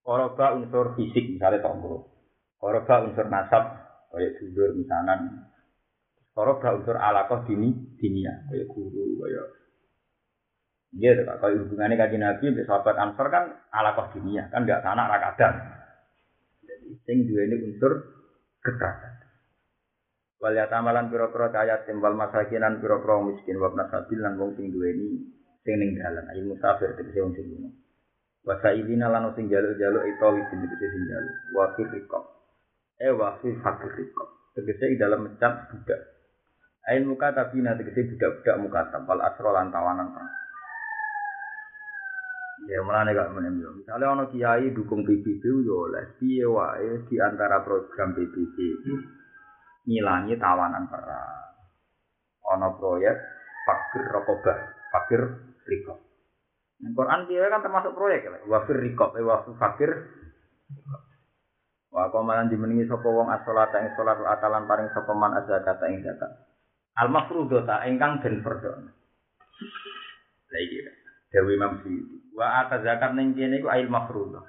[0.05, 2.07] Koroba unsur fisik, misalnya tonggo.
[2.55, 3.63] Koroba unsur nasab,
[4.15, 5.19] kayak dulur misalnya.
[6.31, 9.45] Koroba unsur alakoh dini, dinia, kayak guru, kayak
[10.95, 15.59] Iya, kalau hubungannya kaji Nabi, sahabat Ansor kan ala kos dunia, kan nggak sana rakadan.
[16.63, 17.99] Jadi, sing dua ini unsur
[18.63, 19.27] kekerasan.
[20.39, 25.34] Wal yatamalan pira-pira ayat timbal masakinan pira-pira miskin wa nasabil lan wong sing dua ini
[25.65, 27.73] sing ning dalan ayo musafir tegese wong sing lunga.
[28.45, 31.35] Wa sailina lan sing jaluk-jaluk itu wis tegese sing jaluk.
[31.57, 32.25] Wa firqaq.
[33.01, 34.29] Eh wa fi fakirqaq.
[34.53, 36.01] Tegese dalam mencap budak.
[36.85, 40.33] Ain muka tabina tegese budak-budak muka tabal asro lan tawanan perang.
[42.69, 43.73] Ya mulane gak menem yo.
[43.73, 48.57] Misale ana kiai dukung PBB yo oleh piye wae di antara program PBB
[49.89, 51.57] ngilangi tawanan perang.
[52.45, 53.17] Ana proyek
[53.65, 54.59] fakir rokobah,
[54.93, 55.21] fakir
[55.65, 55.99] rikop.
[56.79, 59.91] Yang Quran dia kan termasuk proyek ya, wafir rikop, eh wafir fakir.
[61.89, 66.31] Wa komalan dimeningi sapa wong as-salat ing salat atalan paring sapa man az-zakat ing zakat.
[66.99, 68.71] Al-mafrudata ingkang den fardhu.
[70.51, 70.79] Lah iki.
[71.35, 72.31] Dewi Imam Syuuti.
[72.31, 74.43] Wa ata zakat ning kene iku ail mafruḍah.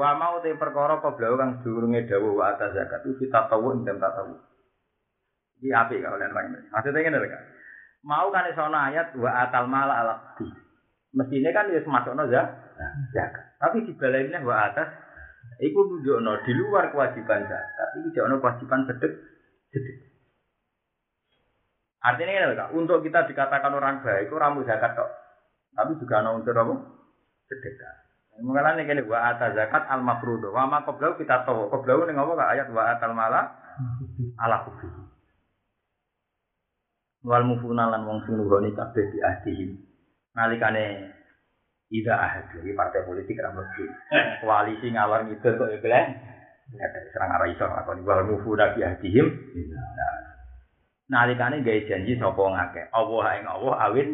[0.00, 3.84] Wa mau te perkara koblau kang durunge dawuh wa ata zakat itu kita tahu ing
[3.84, 4.32] tahu.
[5.60, 6.46] Iki apik kalau lan rang.
[6.72, 7.42] Maksudnya ngene lho kan.
[8.00, 10.14] Mau kan iso ayat wa atal mala ala.
[11.12, 13.44] Mestine kan wis masukno zakat.
[13.60, 14.88] Tapi dibalainnya wa atas
[15.60, 17.88] iku nunjukno di luar kewajiban zakat.
[18.00, 19.12] Iki jono kewajiban sedek
[19.68, 19.96] sedek.
[22.00, 25.10] Artinya ini lho, untuk kita dikatakan orang baik, itu ramu zakat kok.
[25.76, 26.74] Tapi juga ada unsur apa?
[27.44, 27.94] Sedekah.
[28.40, 30.48] Mengalami kene wa ata zakat al mafruḍ.
[30.48, 31.68] Wa ma qablau kita tahu.
[31.68, 33.52] Qablau ning apa ayat wa atal mala
[34.40, 34.88] ala kufi.
[37.20, 39.70] Wal mufuna lan wong sing nuruni kabeh di ahdihim.
[40.32, 41.12] Nalikane
[41.92, 43.84] ida ahad lagi partai politik ra mlebu.
[44.40, 46.06] Koalisi ngalor ngidul kok ya bleh.
[46.70, 48.72] Ya serang arah iso lakoni wal mufuna.
[48.72, 50.14] Nah,
[51.12, 52.88] nalikane gawe janji sapa ngakeh.
[52.94, 54.08] Allah ing Allah awin.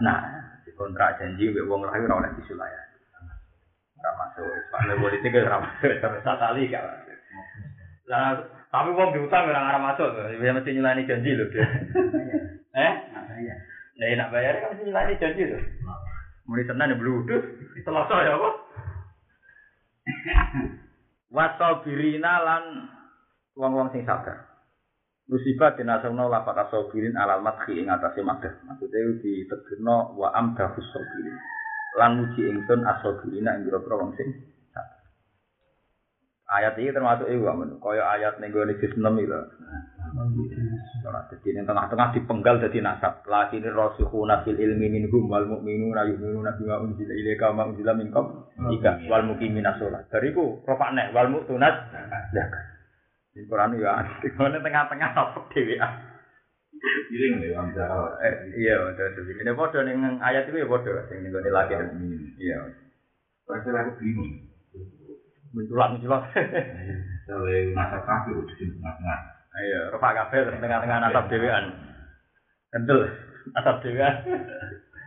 [0.00, 0.44] Nah,
[0.74, 2.80] kontrak janji mbek wong lain ora oleh disulaya.
[4.00, 6.82] Ora masuk partai politik ora masuk terus kali gak.
[8.04, 8.36] Lah,
[8.74, 10.10] tapi wong diutang ora arah masuk.
[10.42, 11.46] Ya mesti nyulani janji lho.
[12.74, 12.92] Eh?
[13.14, 13.54] Saya.
[13.94, 15.62] Ya enak bayar kan mesti nyulani janji lho.
[16.50, 17.44] Mulai tenan ya bludus,
[17.86, 18.50] selasa ya apa?
[21.38, 22.90] Wasabirina lan
[23.54, 24.42] wong-wong sing sabar.
[25.30, 28.58] Musibah dinasawna lapat asabirin alal madhi ing atase madah.
[28.66, 31.38] Maksudnya ditegirno wa amdahus sabirin.
[31.94, 34.53] Lan muji ingsun asabirina ing biro wong sing.
[36.54, 39.26] Ayat ini termasuk iku amun kaya ayat ning gone juz 6 iki
[41.04, 43.26] Ora dadi ning tengah-tengah dipenggal dadi nasab.
[43.26, 49.02] Lakini rasikhuna fil ilmi minhum wal mu'minuna yu'minuna bima unzila ilaika wa unzila minkum ika
[49.10, 50.06] wal muqimina shalah.
[50.06, 51.74] Bariku rofakne wal mu'tunat
[52.30, 52.64] zakat.
[53.34, 55.92] Di Quran ya ngene tengah-tengah apa dhewean.
[57.10, 58.14] Giring lho Jawa.
[58.22, 59.26] Eh, iya, betul.
[59.26, 61.74] Ini padha ning ayat itu ya padha sing ning gone lagi.
[62.38, 62.58] Iya.
[63.42, 64.53] Pasal aku bingung.
[65.54, 66.22] Menculak-menculak.
[67.30, 69.18] Soale masa kafe udah di tengah-tengah.
[69.54, 71.64] Iya, rofak kabeh terus tengah-tengah nasab dhewean.
[72.74, 73.06] Kendel
[73.54, 74.14] nasab dhewean.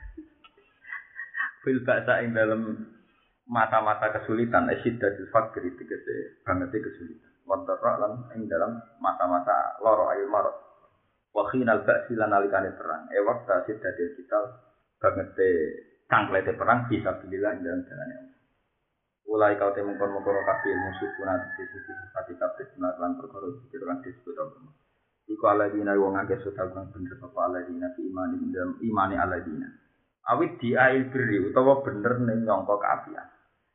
[1.68, 2.64] Fil ba'sa ing dalam
[3.44, 7.28] mata-mata kesulitan asyiddatul fakri tegese banget kesulitan.
[7.44, 10.56] Wadara lan ing dalam mata-mata loro ayu marot.
[11.36, 13.12] Wa khinal ba'si lan nalikane perang.
[13.12, 14.40] E waktu asyiddatul kita
[15.04, 15.36] banget
[16.08, 18.27] cangklete perang bisa bilillah ing dalam jalan Allah.
[19.28, 22.96] Ulai kau temu kon mau koro kafe musuh pun ada di sisi hati kafe senar
[22.96, 24.72] lan perkoro sisi orang di situ dong.
[25.28, 29.16] Iku ala dina iwo ngake suta gong bener papa ala dina ti imani dalam imani
[29.20, 29.68] ala dina.
[30.32, 33.24] Awit di air beri utawa bener neng nyongko kafe ya.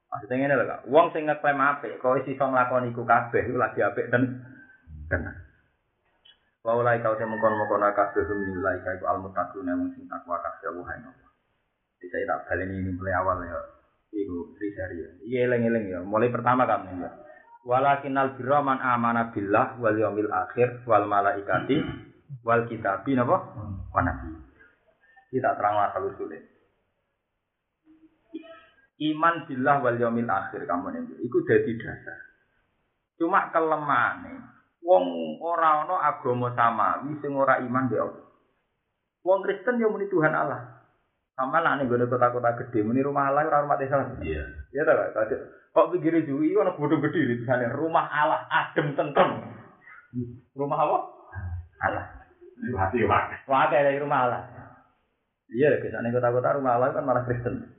[0.08, 0.80] Masih lho ada gak?
[0.92, 1.96] Uang saya ngat klaim ape?
[2.00, 4.44] Kau isi song lakon iku kabeh, itu lagi ape dan
[5.08, 5.32] kena.
[6.64, 10.40] Wa ulai kau temu kon mau koro kafe sumi ulai kau almutakun yang mungkin takwa
[10.40, 11.28] kafe wahai nopo.
[12.00, 13.81] Tidak tak kali ini mulai awal ya.
[14.12, 15.08] Iku Trisaria.
[15.24, 15.98] Iya eleng-eleng ya.
[16.04, 17.10] Mulai pertama kamu ya.
[17.64, 21.80] Walakinal birra man amana billah wal yaumil akhir wal malaikati
[22.44, 23.56] wal kitabi napa?
[23.88, 24.36] Wa nabi.
[25.32, 26.44] Kita terang asal usulnya.
[29.00, 31.24] Iman billah wal yaumil akhir kamu nih.
[31.24, 32.18] Iku jadi dasar.
[33.16, 34.52] Cuma kelemahane
[34.82, 37.96] wong ora ana agama samawi sing ora iman be.
[39.22, 40.81] Wong Kristen yo muni Tuhan Allah.
[41.32, 44.04] Sama lah nih gue kota-kota gede, muni rumah Allah, ora rumah desa.
[44.20, 44.44] Iya.
[44.72, 45.30] Iya tak kak?
[45.72, 47.72] Kok pikir jui, ono bodoh gede di sana.
[47.72, 49.40] Rumah Allah, adem tentrem.
[50.52, 50.98] Rumah apa?
[51.88, 52.06] Allah.
[52.60, 53.02] Itu hati.
[53.08, 54.42] Wah, kayak dari rumah Allah.
[55.48, 57.72] Iya, ke sana kota-kota rumah Allah kan malah Kristen.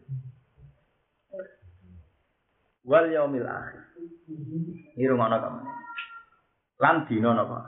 [2.84, 3.82] Wal yaumil akhir.
[4.98, 5.62] Ini rumah apa kamu?
[6.84, 7.60] Lan dino apa?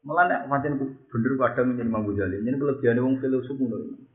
[0.00, 4.09] Mulane pancen bener kadang yen Imam Ghazali, yen kelebihane wong filosof ngono.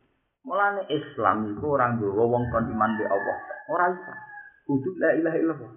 [0.45, 3.37] Mulane Islam iku ora nggawa wong kon iman be Allah.
[3.65, 4.13] Ora iso.
[4.69, 5.73] Kudu la ilaha illallah.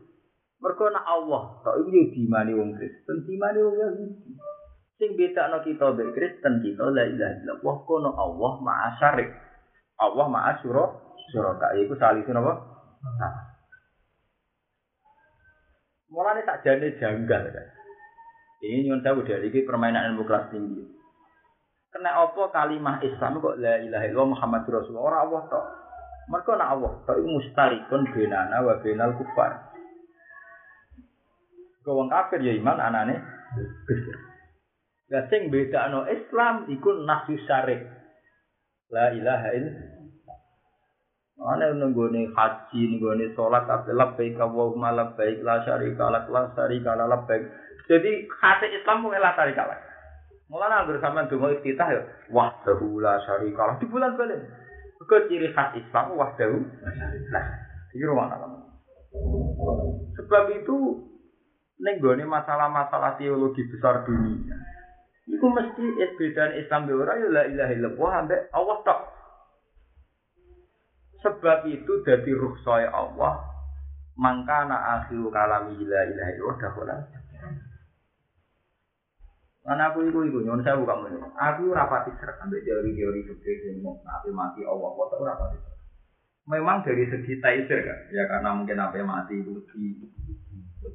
[0.61, 4.07] Mergo nek Allah tok iku yo diimani wong Kristen, diimani wong Yahudi.
[5.01, 9.31] Sing bedakno kita be Kristen kita la ilaha illallah kono Allah ma'a syarik.
[9.97, 10.85] Allah ma'a syura
[11.33, 12.53] syuraka iku salisun apa?
[16.13, 17.67] Mulane tak jane janggal kan.
[18.59, 20.98] Ini nyuwun sewu dari permainan ilmu kelas tinggi.
[21.99, 25.67] Kena apa kalimah Islam kok la ilaha illallah Muhammad Rasulullah ora Allah tok.
[26.31, 29.75] Mergo nek Allah tok iku mustarikun benana wa benal kufar.
[31.83, 33.19] Kau wong kafir ya iman anane.
[35.11, 37.83] Lah sing bedakno Islam iku nafsu syarik.
[38.95, 40.39] La ilaha illallah.
[41.51, 47.11] Ana nenggone haji, nenggone salat kabeh labbaik Allahumma labbaik la syarika lak la syarika la
[47.11, 47.43] labbaik.
[47.91, 49.88] Jadi khas Islam mung la syarika lak.
[50.49, 52.03] Mulane anggere sampean donga iftitah ya
[52.33, 54.41] wahdahu la syarika di bulan balen.
[54.97, 56.57] Kok ciri khas Islam wahdahu
[56.97, 57.41] syarika.
[57.93, 58.59] Iki rumah kamu.
[60.17, 60.77] Sebab itu
[61.81, 64.57] nenggone masalah-masalah teologi besar dunia.
[65.29, 65.85] Iku mesti
[66.17, 69.01] bedaan Islam be ora ya la ilaha illallah ambek Allah tok.
[71.21, 73.37] Sebab itu dari ruh saya Allah
[74.17, 76.97] mangkana akhiru kalami la ilaha illallah dakhala.
[79.67, 81.33] Karena aku itu itu nyon saya bukan menurut.
[81.35, 85.59] Aku rapati serak sampai teori-teori sing mau nabi mati Allah kok ora rapati.
[86.49, 90.01] memang dari segi taisir kan, ya karena mungkin yang mati itu di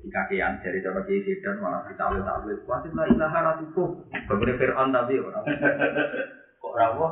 [0.01, 3.83] di kakian dari cara kiai dan malah kita tahu tahu pasti lah ilaha ratuku
[4.25, 5.45] beberapa Fir'aun tapi orang
[6.57, 7.09] kok rawa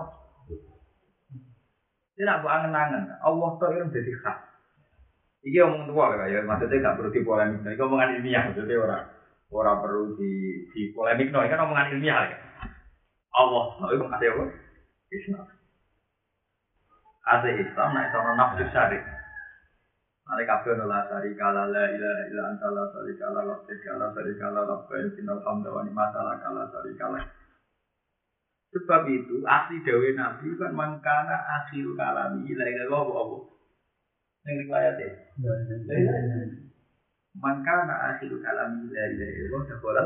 [2.18, 4.38] tidak buat angen-angen Allah tuh yang jadi khas.
[5.42, 7.66] Iki omong tua lah ya, maksudnya gak perlu dipolemik.
[7.66, 9.04] Ini omongan ilmiah, maksudnya orang
[9.52, 10.32] orang perlu di
[10.72, 11.30] di polemik.
[11.30, 12.38] No, ini kan omongan ilmiah ya.
[13.32, 14.44] Allah, no, itu kasih apa?
[15.12, 15.46] Islam.
[17.22, 19.04] Kasih Islam, nah itu nafsu syarif.
[20.32, 24.34] Nanti kabeh nolak sari kala la ilaha illa anta la sari kala la kala sari
[24.40, 24.64] kala
[25.12, 27.20] sinal hamda wa masalah kala sari kala.
[28.72, 33.28] Sebab itu asli dawe Nabi kan mangkana akhir kalami ila ila Allah.
[34.48, 34.96] Yang riwayat
[37.38, 40.04] Mangkana akhir kalami ila ila Allah dakhala.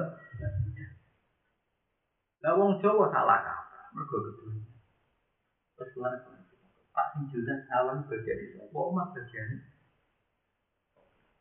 [2.46, 3.86] Lah wong Jawa salah kaprah.
[3.98, 4.52] Mergo betul.
[5.76, 6.14] Terus lan
[6.96, 7.08] Pak
[7.68, 8.58] sawan bagian itu.
[8.62, 9.76] Apa bagian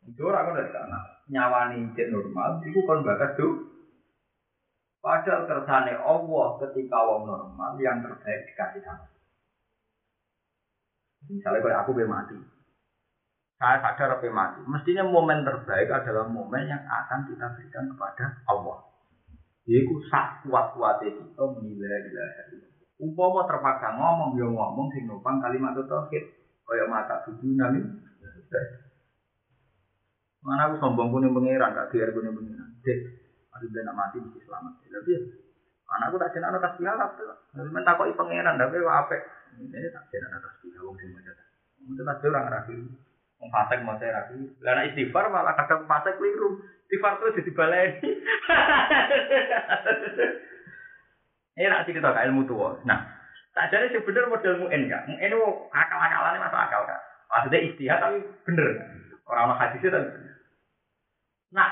[0.05, 1.01] itu orang kan dari sana
[1.33, 3.73] nyawani cek normal, itu kan bakat tuh.
[5.01, 9.09] Padahal kersane Allah ketika wong normal yang terbaik dikasih sama.
[11.25, 12.37] Misalnya kalau aku be mati,
[13.55, 14.61] saya sadar apa mati.
[14.67, 18.79] Mestinya momen terbaik adalah momen yang akan kita berikan kepada Allah.
[19.65, 22.43] Yaitu sak kuat kuatnya kita menilai ilaha
[22.95, 26.25] Umpama terpaksa ngomong, ya ngomong sing nopang kalimat tauhid.
[26.65, 27.83] Kaya mata tujuh nami.
[30.45, 32.69] Mana aku sombong punya pangeran, gak biar punya pangeran.
[32.85, 32.99] Dek,
[33.51, 34.73] aku udah mati mesti selamat.
[34.85, 35.13] Tapi
[35.89, 36.85] anakku tak jenah anak kasih
[37.17, 37.37] tuh.
[37.73, 39.17] Minta kok pangeran, tapi apa?
[39.57, 41.33] Ini tak jenah anak kasih alap, sing baca.
[41.85, 42.75] Itu pasti orang rapi.
[43.53, 44.41] Fasik mau saya rapi.
[44.65, 46.63] Lah istighfar malah kadang fasik keliru.
[46.89, 48.11] Istighfar tuh jadi baleni.
[51.59, 52.79] Ini nak cerita ke ilmu tua.
[52.89, 53.05] Nah,
[53.53, 55.03] tak jadi sebenarnya model mu'en kak.
[55.11, 55.41] Mu'en itu
[55.71, 57.01] akal-akalannya masuk akal kak.
[57.31, 58.19] Maksudnya istihad tapi
[58.49, 58.69] bener.
[59.27, 60.35] Orang-orang hadisnya tapi bener.
[61.55, 61.69] Nah,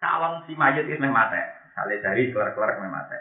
[0.00, 1.40] calon si mayat itu memang mati.
[1.70, 3.18] Misalnya dari keluar-keluar memang mati.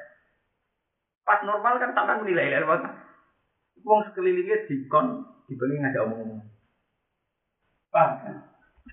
[1.27, 2.89] Pas normal kan tak menilai ilmu.
[3.85, 6.58] Wong sekelilingnya dikon dibeli ngajak omong-omong.
[7.89, 8.35] Paham kan?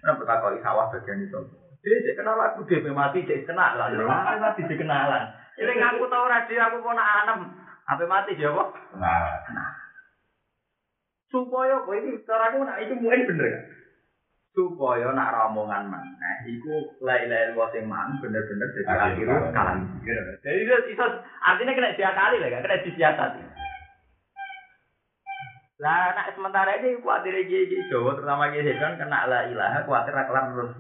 [0.01, 1.41] Kenapa tak kau sawah bagian itu?
[1.87, 3.89] Jadi saya kenal aku DP mati, saya kenal lah.
[3.93, 5.25] Mati mati saya kenalan.
[5.57, 7.41] Ini aku tahu radio aku mau nak anem.
[7.87, 8.69] Apa mati dia kok?
[8.99, 9.71] Nah.
[11.31, 13.65] Supaya kok ini cara aku nak itu mungkin bener kan?
[14.57, 16.31] Supaya nak ramongan mana?
[16.49, 19.77] Iku lele luas yang mana bener-bener jadi akhirnya kalah.
[20.43, 21.05] Jadi itu
[21.45, 22.63] artinya kena dia kali lah kan?
[22.67, 23.43] Kena disiasati.
[25.77, 30.57] Lah nak sementara ini kuatir gigi Jawa terutama gigi kan kena la ilaha kuatir rakelan
[30.57, 30.73] terus.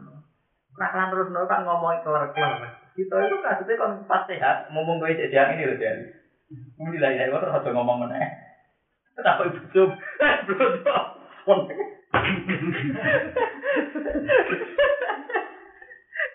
[0.76, 2.80] Rakelan terus no kan ngomong kelar-kelar.
[2.96, 6.04] Kita itu kasusnya kan pas sehat ngomong gue jadi ini loh jadi.
[6.80, 8.16] Kemudian la ilaha terus aja ngomong mana.
[9.16, 9.90] Kenapa ibu sub?
[10.48, 11.60] Belum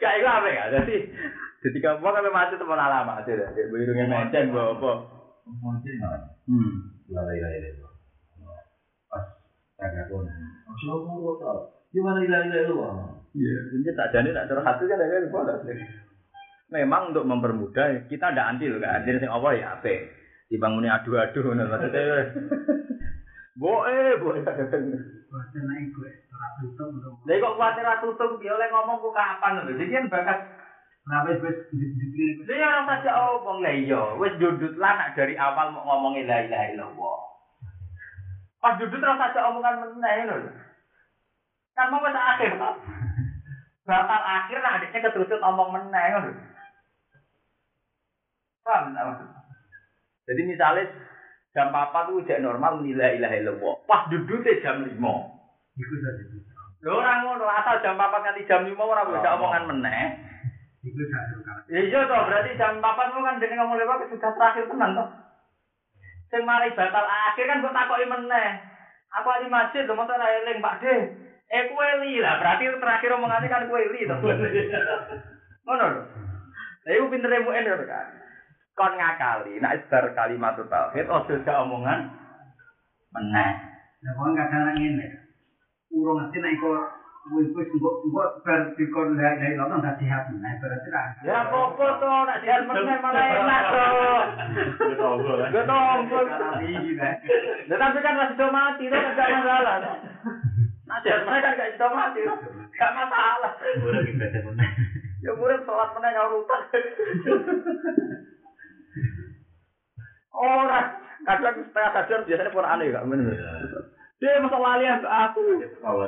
[0.01, 0.63] Kayak itu apa ya?
[0.73, 0.95] Jadi
[1.61, 3.49] ketika mau kan mati teman lama aja deh.
[3.69, 4.91] Birungnya mencen bawa apa?
[5.45, 6.31] mungkin lah.
[6.47, 6.73] Hmm.
[7.11, 7.90] Lalai lalai itu.
[9.81, 10.25] Pun.
[10.69, 11.55] Masya Allah.
[11.89, 12.77] Gimana lalai lalai lu?
[13.31, 15.57] Iya, ini tak jadi tak curhat itu kan ada boleh.
[16.71, 19.03] Memang untuk mempermudah kita ada anti loh kan.
[19.03, 19.91] Jadi sing apa ya apa?
[20.51, 22.31] Dibangunnya adu-adu ngono maksudnya.
[23.61, 24.39] Boe, boe.
[25.31, 27.23] Boten naik gue, ora tutup untuk.
[27.23, 29.79] Lah kok kuwatir atuh tutup ya oleh ngomong ku kapan lho.
[29.79, 30.39] Jadi kan bakat
[31.01, 35.73] Kenapa wis dipikir Dia orang saja omong lah iya, wis dudut lah nak dari awal
[35.73, 37.17] mau ngomongin la ilaha illallah.
[38.61, 40.37] Pas dudut terus saja omongan meneh lho.
[41.73, 42.73] Kan mau wis akhir toh.
[43.89, 46.31] Bakal akhir lah adiknya keterusut omong meneh lho.
[48.61, 49.41] Paham tak maksudnya?
[50.29, 50.85] Jadi misalnya
[51.57, 53.73] jam 4 tuh udah normal menilai ilaha illallah.
[53.89, 54.93] Pas duduknya jam 5.
[55.81, 56.23] iku saja.
[56.85, 60.05] Lho ora ngono, asal jam 4 nganti jam 5 ora bisa omongan meneh.
[60.85, 61.33] Iku saja
[61.73, 65.09] iya toh, berarti jam 4 mu kan dene ngomong lewat sudah terakhir tenan toh.
[66.31, 68.49] Sing mari batal akhir kan kok takoki meneh.
[69.19, 70.95] Aku ali masjid lho masa ora eling Pak De.
[71.51, 74.15] Eh kowe lah, berarti terakhir omongane kan kowe li toh.
[75.67, 76.01] Ngono lho.
[76.87, 78.07] Lah iku pintere mu endo kan.
[78.71, 82.07] Kon ngakali, nek bar kalimat tauhid ojo gak omongan
[83.11, 83.51] meneh.
[83.99, 85.07] Lah wong kadang ngene.
[85.91, 86.55] Urung ngerti nek
[87.29, 91.05] wis wih, tunggu-tunggu, biar dikon lain-lain lho, nanti sihat menaik, berarti lah.
[91.21, 94.21] Ya, pokok toh, nanti sihat malah enak toh.
[94.89, 95.17] Betong,
[95.53, 95.99] betong.
[97.69, 99.75] Tapi kan masih do mati, toh, gak masalah.
[100.89, 102.37] nah sihat kan gak do mati, toh.
[102.73, 103.51] Gak masalah.
[103.77, 104.73] Murah gini, biasa menaik.
[105.21, 106.59] Ya, murah, sholat menaik, nyawa rupak.
[110.41, 110.87] Orang,
[111.21, 113.37] kadang setengah kajian biasanya pun aneh, gak menurut.
[114.21, 115.41] Dia masa lali aku.
[115.57, 116.05] Dia ketawa.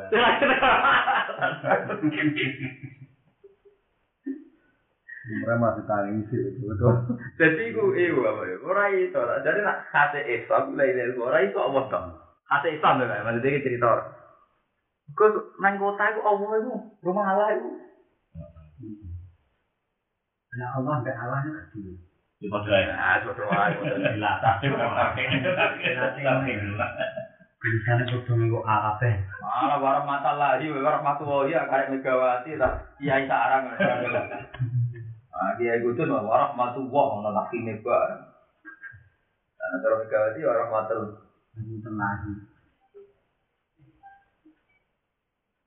[5.23, 6.87] Mereka masih tangi sih itu itu.
[7.39, 8.55] Jadi aku itu apa ya?
[8.59, 9.39] Orang itu lah.
[9.41, 12.07] Jadi nak kata Islam lain dari orang itu apa dong?
[12.45, 13.23] Kata Islam lah.
[13.23, 13.91] Maksudnya kita cerita.
[15.17, 15.31] Kau
[15.63, 17.69] nang kota aku Allah itu rumah Allah itu.
[20.53, 21.97] Ya Allah, sampai Allah itu kecil.
[22.45, 22.77] Ya, sudah.
[22.77, 23.47] Ya, sudah.
[23.57, 24.53] Ya, sudah.
[24.61, 26.45] Ya, sudah.
[26.45, 27.22] Ya, sudah.
[27.63, 29.23] Tulisannya kudu minggu Arabnya.
[29.39, 33.71] Malah warah mata lahi, warah matu wahi, karek Megawati, tak kiai sarang.
[35.31, 38.19] Ah, kiai kudu no warah matu wah, no laki mega.
[39.55, 40.99] Nah, terus Megawati warah matu.
[41.87, 42.33] Lagi.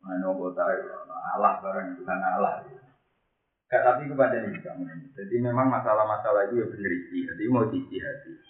[0.05, 0.63] Mana kota
[1.33, 2.61] Allah barang bukan Allah.
[3.67, 4.87] Gak tapi kepada ini kamu.
[5.19, 7.19] Jadi memang masalah-masalah itu ya benar isi.
[7.27, 8.46] Jadi mau diisi hati.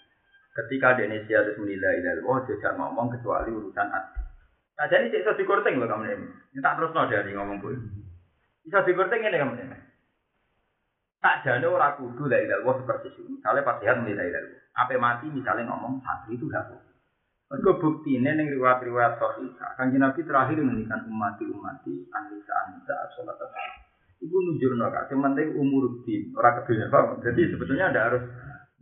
[0.57, 4.21] Ketika Indonesia harus menilai dari oh tidak ngomong kecuali urusan hati.
[4.77, 6.27] Nah jadi cek dikorting loh kamu ini.
[6.57, 7.77] Ini tak terus no dari ngomong pun.
[8.65, 9.79] Bisa dikorting ini kamu ini.
[11.21, 13.25] Tak jadi orang kudu dari dari seperti itu.
[13.29, 16.97] Misalnya pas sehat menilai dari Apa mati misalnya ngomong santri itu boleh.
[17.47, 19.71] Mereka bukti ini yang riwayat-riwayat sahihah.
[19.79, 23.39] Kan Nabi terakhir menghentikan umati-umati anisa anisa sholat
[24.19, 25.07] Ibu nunjuk nolak.
[25.13, 27.21] Yang penting umur din orang keduanya paham.
[27.23, 28.25] Jadi sebetulnya tidak harus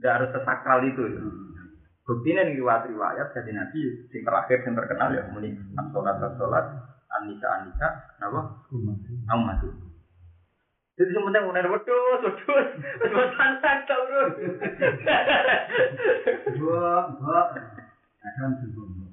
[0.00, 1.02] tidak harus sesakral itu.
[1.12, 1.22] Ya.
[2.04, 3.32] Bukti ini yang riwayat-riwayat.
[3.32, 3.80] Jadi Nabi
[4.12, 5.56] yang terakhir yang terkenal ya muni
[5.92, 6.64] sholat sholat
[7.08, 7.88] anisa anisa
[8.20, 8.40] apa
[9.32, 9.68] umati.
[10.94, 12.68] Jadi penting udah wedus, wedus,
[13.02, 14.30] wedus santai turun.
[16.54, 17.40] Dua, dua.
[18.22, 19.04] Akan sebelum.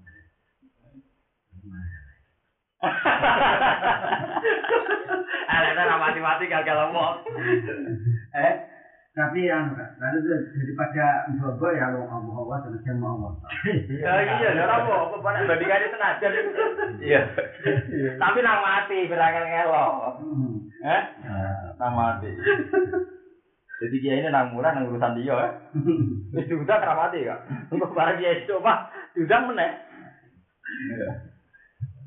[5.91, 7.15] Ra mati-mati gagal ngomong.
[8.37, 8.53] Eh,
[9.11, 13.31] tapi yang lalu itu daripada bobo ya lo Allah Allah dan sama Allah.
[13.91, 16.31] Ya iya, ya apa, apa banyak bandingannya senajan.
[17.03, 17.21] Iya.
[18.15, 20.15] Tapi nang mati berangkat ngelok.
[20.23, 20.63] Hmm.
[20.87, 21.03] Eh?
[21.75, 22.31] Nang mati.
[23.83, 25.49] Jadi dia ini nang murah nang urusan dia ya.
[26.47, 27.67] Diundang ra mati kak.
[27.67, 29.71] Untuk barang dia mah diundang meneh.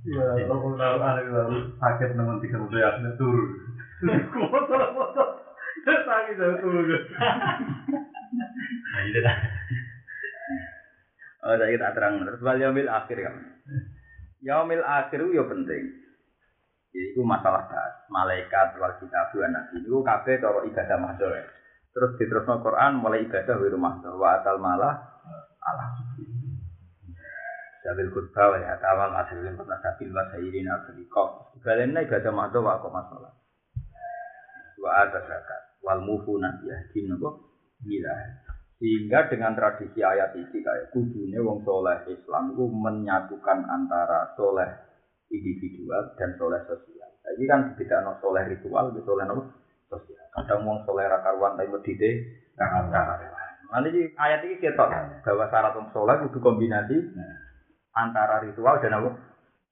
[0.08, 3.48] Ya, ada lalu sakit nemen tiga puluh yakin turun.
[4.52, 5.43] Foto foto.
[5.84, 6.88] Sakit jauh turun.
[8.94, 9.36] Nah, itu dah.
[11.44, 13.36] Oh, saya tak terang terus wal yaumil akhir kan.
[14.40, 15.82] Yaumil akhir itu ya penting.
[16.94, 19.84] Itu masalah das, malaikat wal kitab wa nabi.
[19.84, 21.28] Itu kabeh cara ibadah mahdoh.
[21.36, 21.44] ya.
[21.92, 24.94] Terus diterusno Quran mulai ibadah wa mahdoh wa atal malah
[25.60, 25.88] Allah.
[27.84, 31.60] Jabil khutbah wa yatawa ma'asirin pernah sabil wa sayirin al-sadiqah.
[31.60, 33.43] Ibadah ibadah mahdoh wa aku masalah.
[34.84, 35.80] Wa ada zakat.
[35.80, 37.30] Wal mufuna yahdin apa?
[37.80, 38.16] Gila.
[38.76, 44.68] Sehingga dengan tradisi ayat ini kayak kudune wong soleh Islam itu menyatukan antara soleh
[45.32, 47.08] individual dan soleh sosial.
[47.24, 49.40] Nah, ini kan beda no soleh ritual, di soleh no
[49.88, 50.20] sosial.
[50.36, 52.10] Kadang wong soleh rakaruan tapi medite
[52.60, 53.24] rakaruan.
[53.72, 54.84] Nanti ini ayat ini kita
[55.24, 56.96] bahwa syarat wong soleh itu kombinasi
[57.96, 59.10] antara ritual dan apa?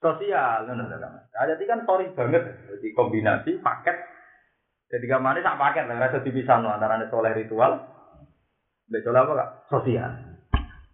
[0.01, 0.73] Sosial.
[0.73, 1.23] Nah, nah, nah.
[1.37, 2.49] Ayat ini kan sorry banget.
[2.71, 4.12] Jadi kombinasi paket.
[4.93, 7.81] Jadi kamane sak paket lah, rasa dipisah no, antara soleh ritual
[8.93, 9.51] Betul apa kak?
[9.73, 10.13] Sosial.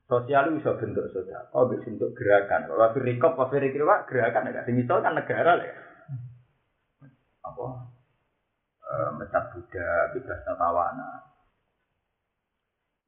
[0.06, 1.50] Sosial itu bisa bentuk sosial.
[1.50, 2.70] Oh, bisa bentuk gerakan.
[2.70, 4.62] Kalau firikop, apa firikop, gerakan ya.
[4.62, 5.76] Sing kan negara lah ya.
[7.42, 7.66] Apa?
[8.86, 11.10] E, Mecat Buddha, bebas tawana.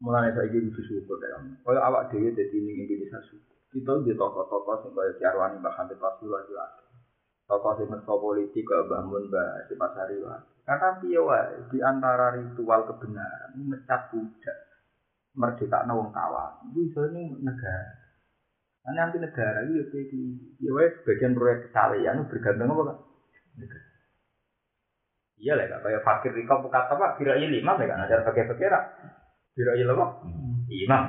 [0.02, 1.38] Mulai saya ingin bersyukur ya.
[1.38, 3.56] Kalau awak dewi jadi ini Indonesia syukur.
[3.70, 6.66] Kita di tokoh-tokoh yang kayak Syarwani Mbak Hamid Rasulullah juga.
[7.46, 9.74] Tokoh yang mentok politik Mbak Mun Mbak Si
[10.64, 11.38] Karena dia
[11.72, 14.54] di antara ritual kebenaran mecat Buddha
[15.34, 16.74] merdeka wong kawan.
[16.74, 18.00] Itu ini negara.
[18.80, 20.22] Nah, nanti negara itu ya di
[20.56, 22.98] ya wes bagian proyek kesalahan bergantung apa kak?
[23.60, 23.88] Negara.
[25.40, 28.24] Iya lah kak, kayak fakir di kampung kata pak, kira ini lima ya kan, ajar
[28.24, 28.72] pakai fakir
[29.56, 30.06] Kira ini apa?
[30.70, 31.02] Imam.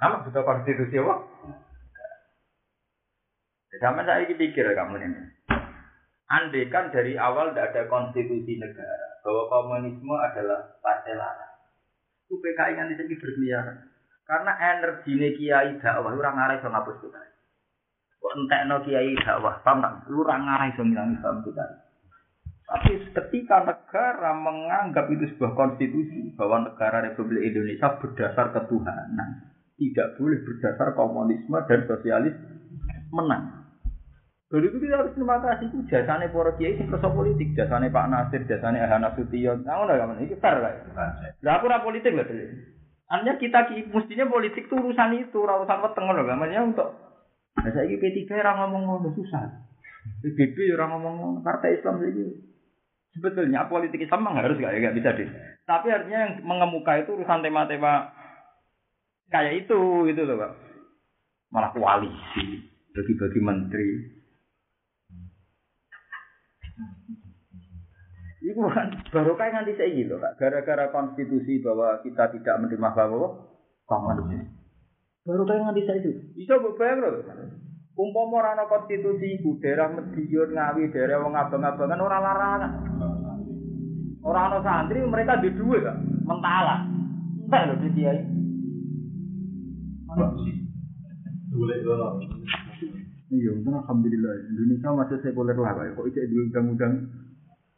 [0.00, 1.14] Nama butuh konstitusi apa?
[3.80, 5.20] Sama saya ini pikir kamu ini.
[6.30, 11.54] Andai kan dari awal tidak ada konstitusi negara, bahwa komunisme adalah partai larang.
[12.30, 13.78] itu PKI kan di sini berkeliaran.
[14.22, 17.30] Karena energi kiai dakwah orang ngarai sama ngapus PKI.
[18.22, 20.06] Kok entekno kiai dakwah, paham tak?
[20.06, 21.76] Lu orang ngarai sama ngilang Islam PKI.
[22.70, 30.38] Tapi ketika negara menganggap itu sebuah konstitusi bahwa negara Republik Indonesia berdasar ketuhanan, tidak boleh
[30.46, 32.38] berdasar komunisme dan sosialis
[33.10, 33.59] menang.
[34.50, 38.08] Jadi itu kita harus terima kasih itu jasanya para kiai sing kersa politik, jasanya Pak
[38.10, 39.62] Nasir, jasanya Ahana Sution.
[39.62, 40.74] Nah, udah kan ini fair lah.
[41.46, 42.50] Lah aku ora politik lah dulu.
[43.06, 46.90] Artinya kita ki- mestinya politik itu urusan itu, ora urusan weteng loh, namanya untuk
[47.60, 49.42] Nah, saya P3 orang ngomong ngono susah.
[50.22, 51.38] PBB orang ngomong ngono.
[51.42, 52.30] Partai Islam ini
[53.10, 55.28] sebetulnya politik Islam harus gak, gak bisa deh.
[55.66, 58.14] Tapi artinya yang mengemuka itu urusan tema-tema
[59.28, 60.52] kayak itu gitu loh pak.
[61.50, 62.62] Malah koalisi,
[62.94, 63.88] bagi-bagi menteri.
[68.40, 70.16] Itu kan baru kayak nanti saya gitu.
[70.16, 73.28] Gara-gara konstitusi bahwa kita tidak menerima bahwa
[73.84, 74.48] kamu
[75.28, 76.10] Baru kayak nanti saya itu.
[76.34, 77.20] Bisa bebayang loh.
[78.00, 82.72] Umpama ora ana konstitusi iku daerah Medion Ngawi daerah wong abang-abangan ora larangan.
[84.24, 86.00] Ora ana santri mereka di duwe kok.
[86.24, 86.88] Mentala.
[87.44, 88.20] Entek lho di kiai.
[91.50, 91.78] Boleh
[93.30, 95.78] Iya, untung alhamdulillah Indonesia masih sekuler lah.
[95.94, 96.94] Kok ijek duwe undang-undang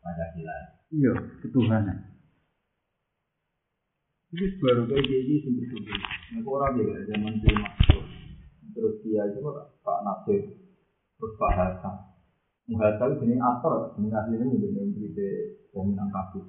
[0.00, 0.56] Pancasila.
[0.88, 1.12] iya
[1.44, 1.98] ketuhanan.
[4.32, 5.36] Ini baru kayak gini.
[6.32, 8.04] Nah, orang juga zaman dulu masuk.
[8.72, 9.44] Terus dia itu
[9.84, 10.42] Pak Nasir,
[11.20, 11.96] terus Pak Hasan.
[12.72, 15.28] Muhammad itu jenis aktor, jenis aslinya beri de
[15.74, 16.46] pemenang kasus.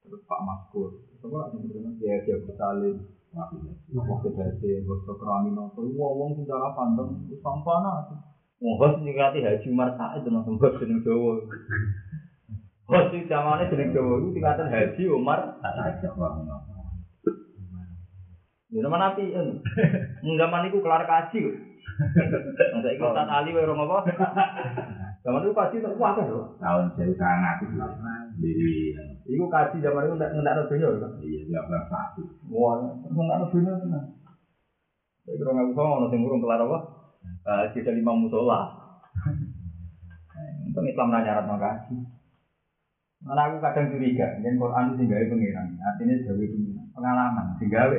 [0.00, 1.52] Terus Pak Maskur, itu kok
[2.00, 2.96] dia dia bersalin.
[3.32, 5.72] Nopo beda sih, bosok keramino.
[5.72, 8.04] Semua uang sing cara pandang, sampah nah.
[8.60, 11.32] Wong bos sing haji marta itu sembah jeneng Jawa.
[12.86, 15.40] Bos sing zamane jeneng Jawa iki sing haji Umar.
[18.72, 19.32] Ya nama nanti,
[20.24, 21.40] enggak maniku kelar kaji.
[22.72, 24.00] Masa ikutan Ali, wero ngopo?
[25.22, 26.58] Zaman itu kaji tak kuat lho.
[26.58, 27.62] Tahun saya sangat
[28.42, 28.50] di
[29.22, 31.08] Iku kaji zaman itu ndak ndak dunya lho.
[31.22, 32.22] iya dua belas satu.
[32.50, 34.04] Wah, ndak dunya tenan.
[35.22, 36.78] Saya kira nggak usah ono sing urung kelar apa?
[37.22, 38.66] Eh, kita lima musola.
[40.66, 41.94] Untung Islam nanya nyarat kaji.
[43.22, 47.94] Mana aku kadang curiga, yang Quran itu tinggal pengiran, artinya jauh pengiran, pengalaman, tinggal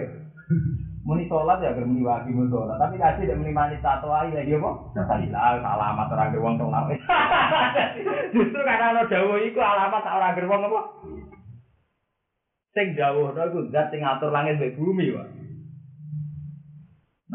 [1.03, 4.31] Muni sholat ya agar muni wajib muni sholat, tapi kasih tidak muni manis tato aja
[4.31, 4.71] lagi apa?
[4.95, 6.83] Alhamdulillah, alamat orang gerwong sholat.
[8.35, 10.81] Justru karena lo jauh itu alamat orang gerwong apa?
[12.71, 15.27] Sing jauh, no itu zat sing ngatur langit dan bumi, Pak.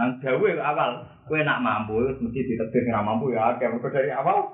[0.00, 4.00] Nang jauh itu awal, kue nak mampu, wis mesti ditetir nggak mampu ya, kayak mereka
[4.00, 4.48] dari awal.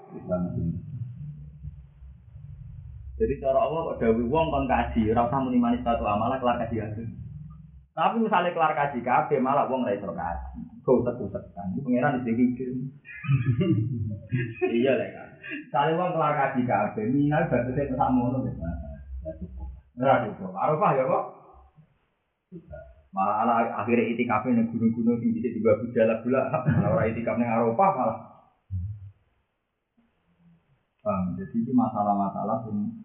[3.14, 6.66] Jadi cara Allah kok dawuh wong kon kaji, ora usah muni manis tato amalah kelar
[6.66, 6.82] kaji.
[7.94, 10.60] Tapi misalnya kelar kaji kabeh malah wong iso kaji.
[10.82, 11.70] Kau usah kan.
[11.78, 12.68] Ini pangeran di pikir.
[14.82, 15.28] iya lah kan.
[15.38, 18.58] Misalnya wong kelar kaji kabeh, minal batasnya kesak mono wis.
[19.94, 20.50] Ora cukup.
[20.58, 21.24] Arafah ya kok.
[23.14, 23.54] Malah ala
[23.86, 26.40] akhirnya itikaf ning gunung-gunung sing bisa dibawa bujala pula.
[26.50, 28.18] Malah ora itikaf ning Arafah malah.
[31.04, 31.36] Paham?
[31.36, 33.03] Jadi ini masalah-masalah yang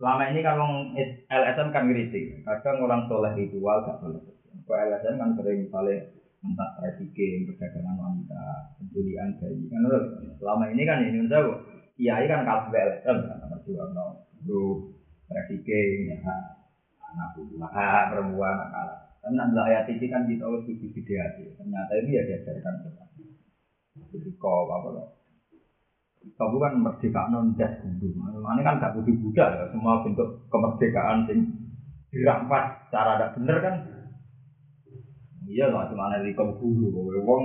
[0.00, 0.96] selama ini kan orang
[1.28, 2.40] LSM kan kritik.
[2.48, 4.24] Kadang orang soleh ritual gak soleh.
[4.64, 6.08] Kalau LSM kan sering misalnya
[6.40, 9.68] entah trafficking, perdagangan wanita, penculikan bayi.
[9.68, 9.84] Kan
[10.40, 11.40] selama ini kan Indonesia
[12.00, 14.88] kiai kan kalah LSM kan dua no, lu
[15.28, 16.16] trafficking, ya,
[17.04, 18.98] anak buah, perempuan, anak kalah.
[19.20, 21.20] Tapi nak ayat ini kan kita harus bikin video
[21.60, 23.04] Ternyata ini ya diajarkan kita.
[24.16, 25.19] Jadi kau apa loh?
[26.20, 28.12] Kamu kan merdeka non jas kudu.
[28.12, 29.64] Ini kan gak kudu budak ya.
[29.72, 31.48] Semua bentuk kemerdekaan sing
[32.12, 33.74] dirampas cara ada bener kan.
[35.48, 36.60] Iya lah, cuma ada di kamu.
[36.92, 37.42] Bahwa wong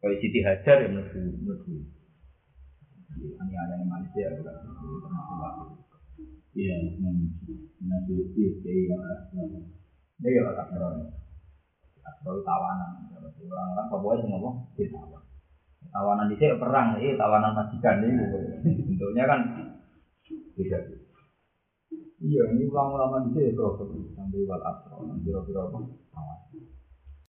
[0.00, 1.74] kayak Siti Hajar ya mlebu mlebu.
[3.18, 4.56] Ini ada yang Malaysia ya kan.
[6.58, 6.74] Iya,
[7.84, 8.96] nanti iya iya
[10.18, 10.96] Ini ya tak terus.
[12.02, 13.04] Atau tawanan.
[13.38, 15.22] Orang-orang Papua itu ngomong ditawan.
[15.22, 15.27] Tawanan
[16.28, 18.24] di sini perang, ini tawanan majikan ini.
[18.92, 19.40] Bentuknya kan
[20.56, 20.78] beda.
[22.18, 23.78] Iya, ini ulama-ulama di sini terus
[24.18, 25.78] sampai wal asro, biro-biro apa?
[26.10, 26.77] Tawanan.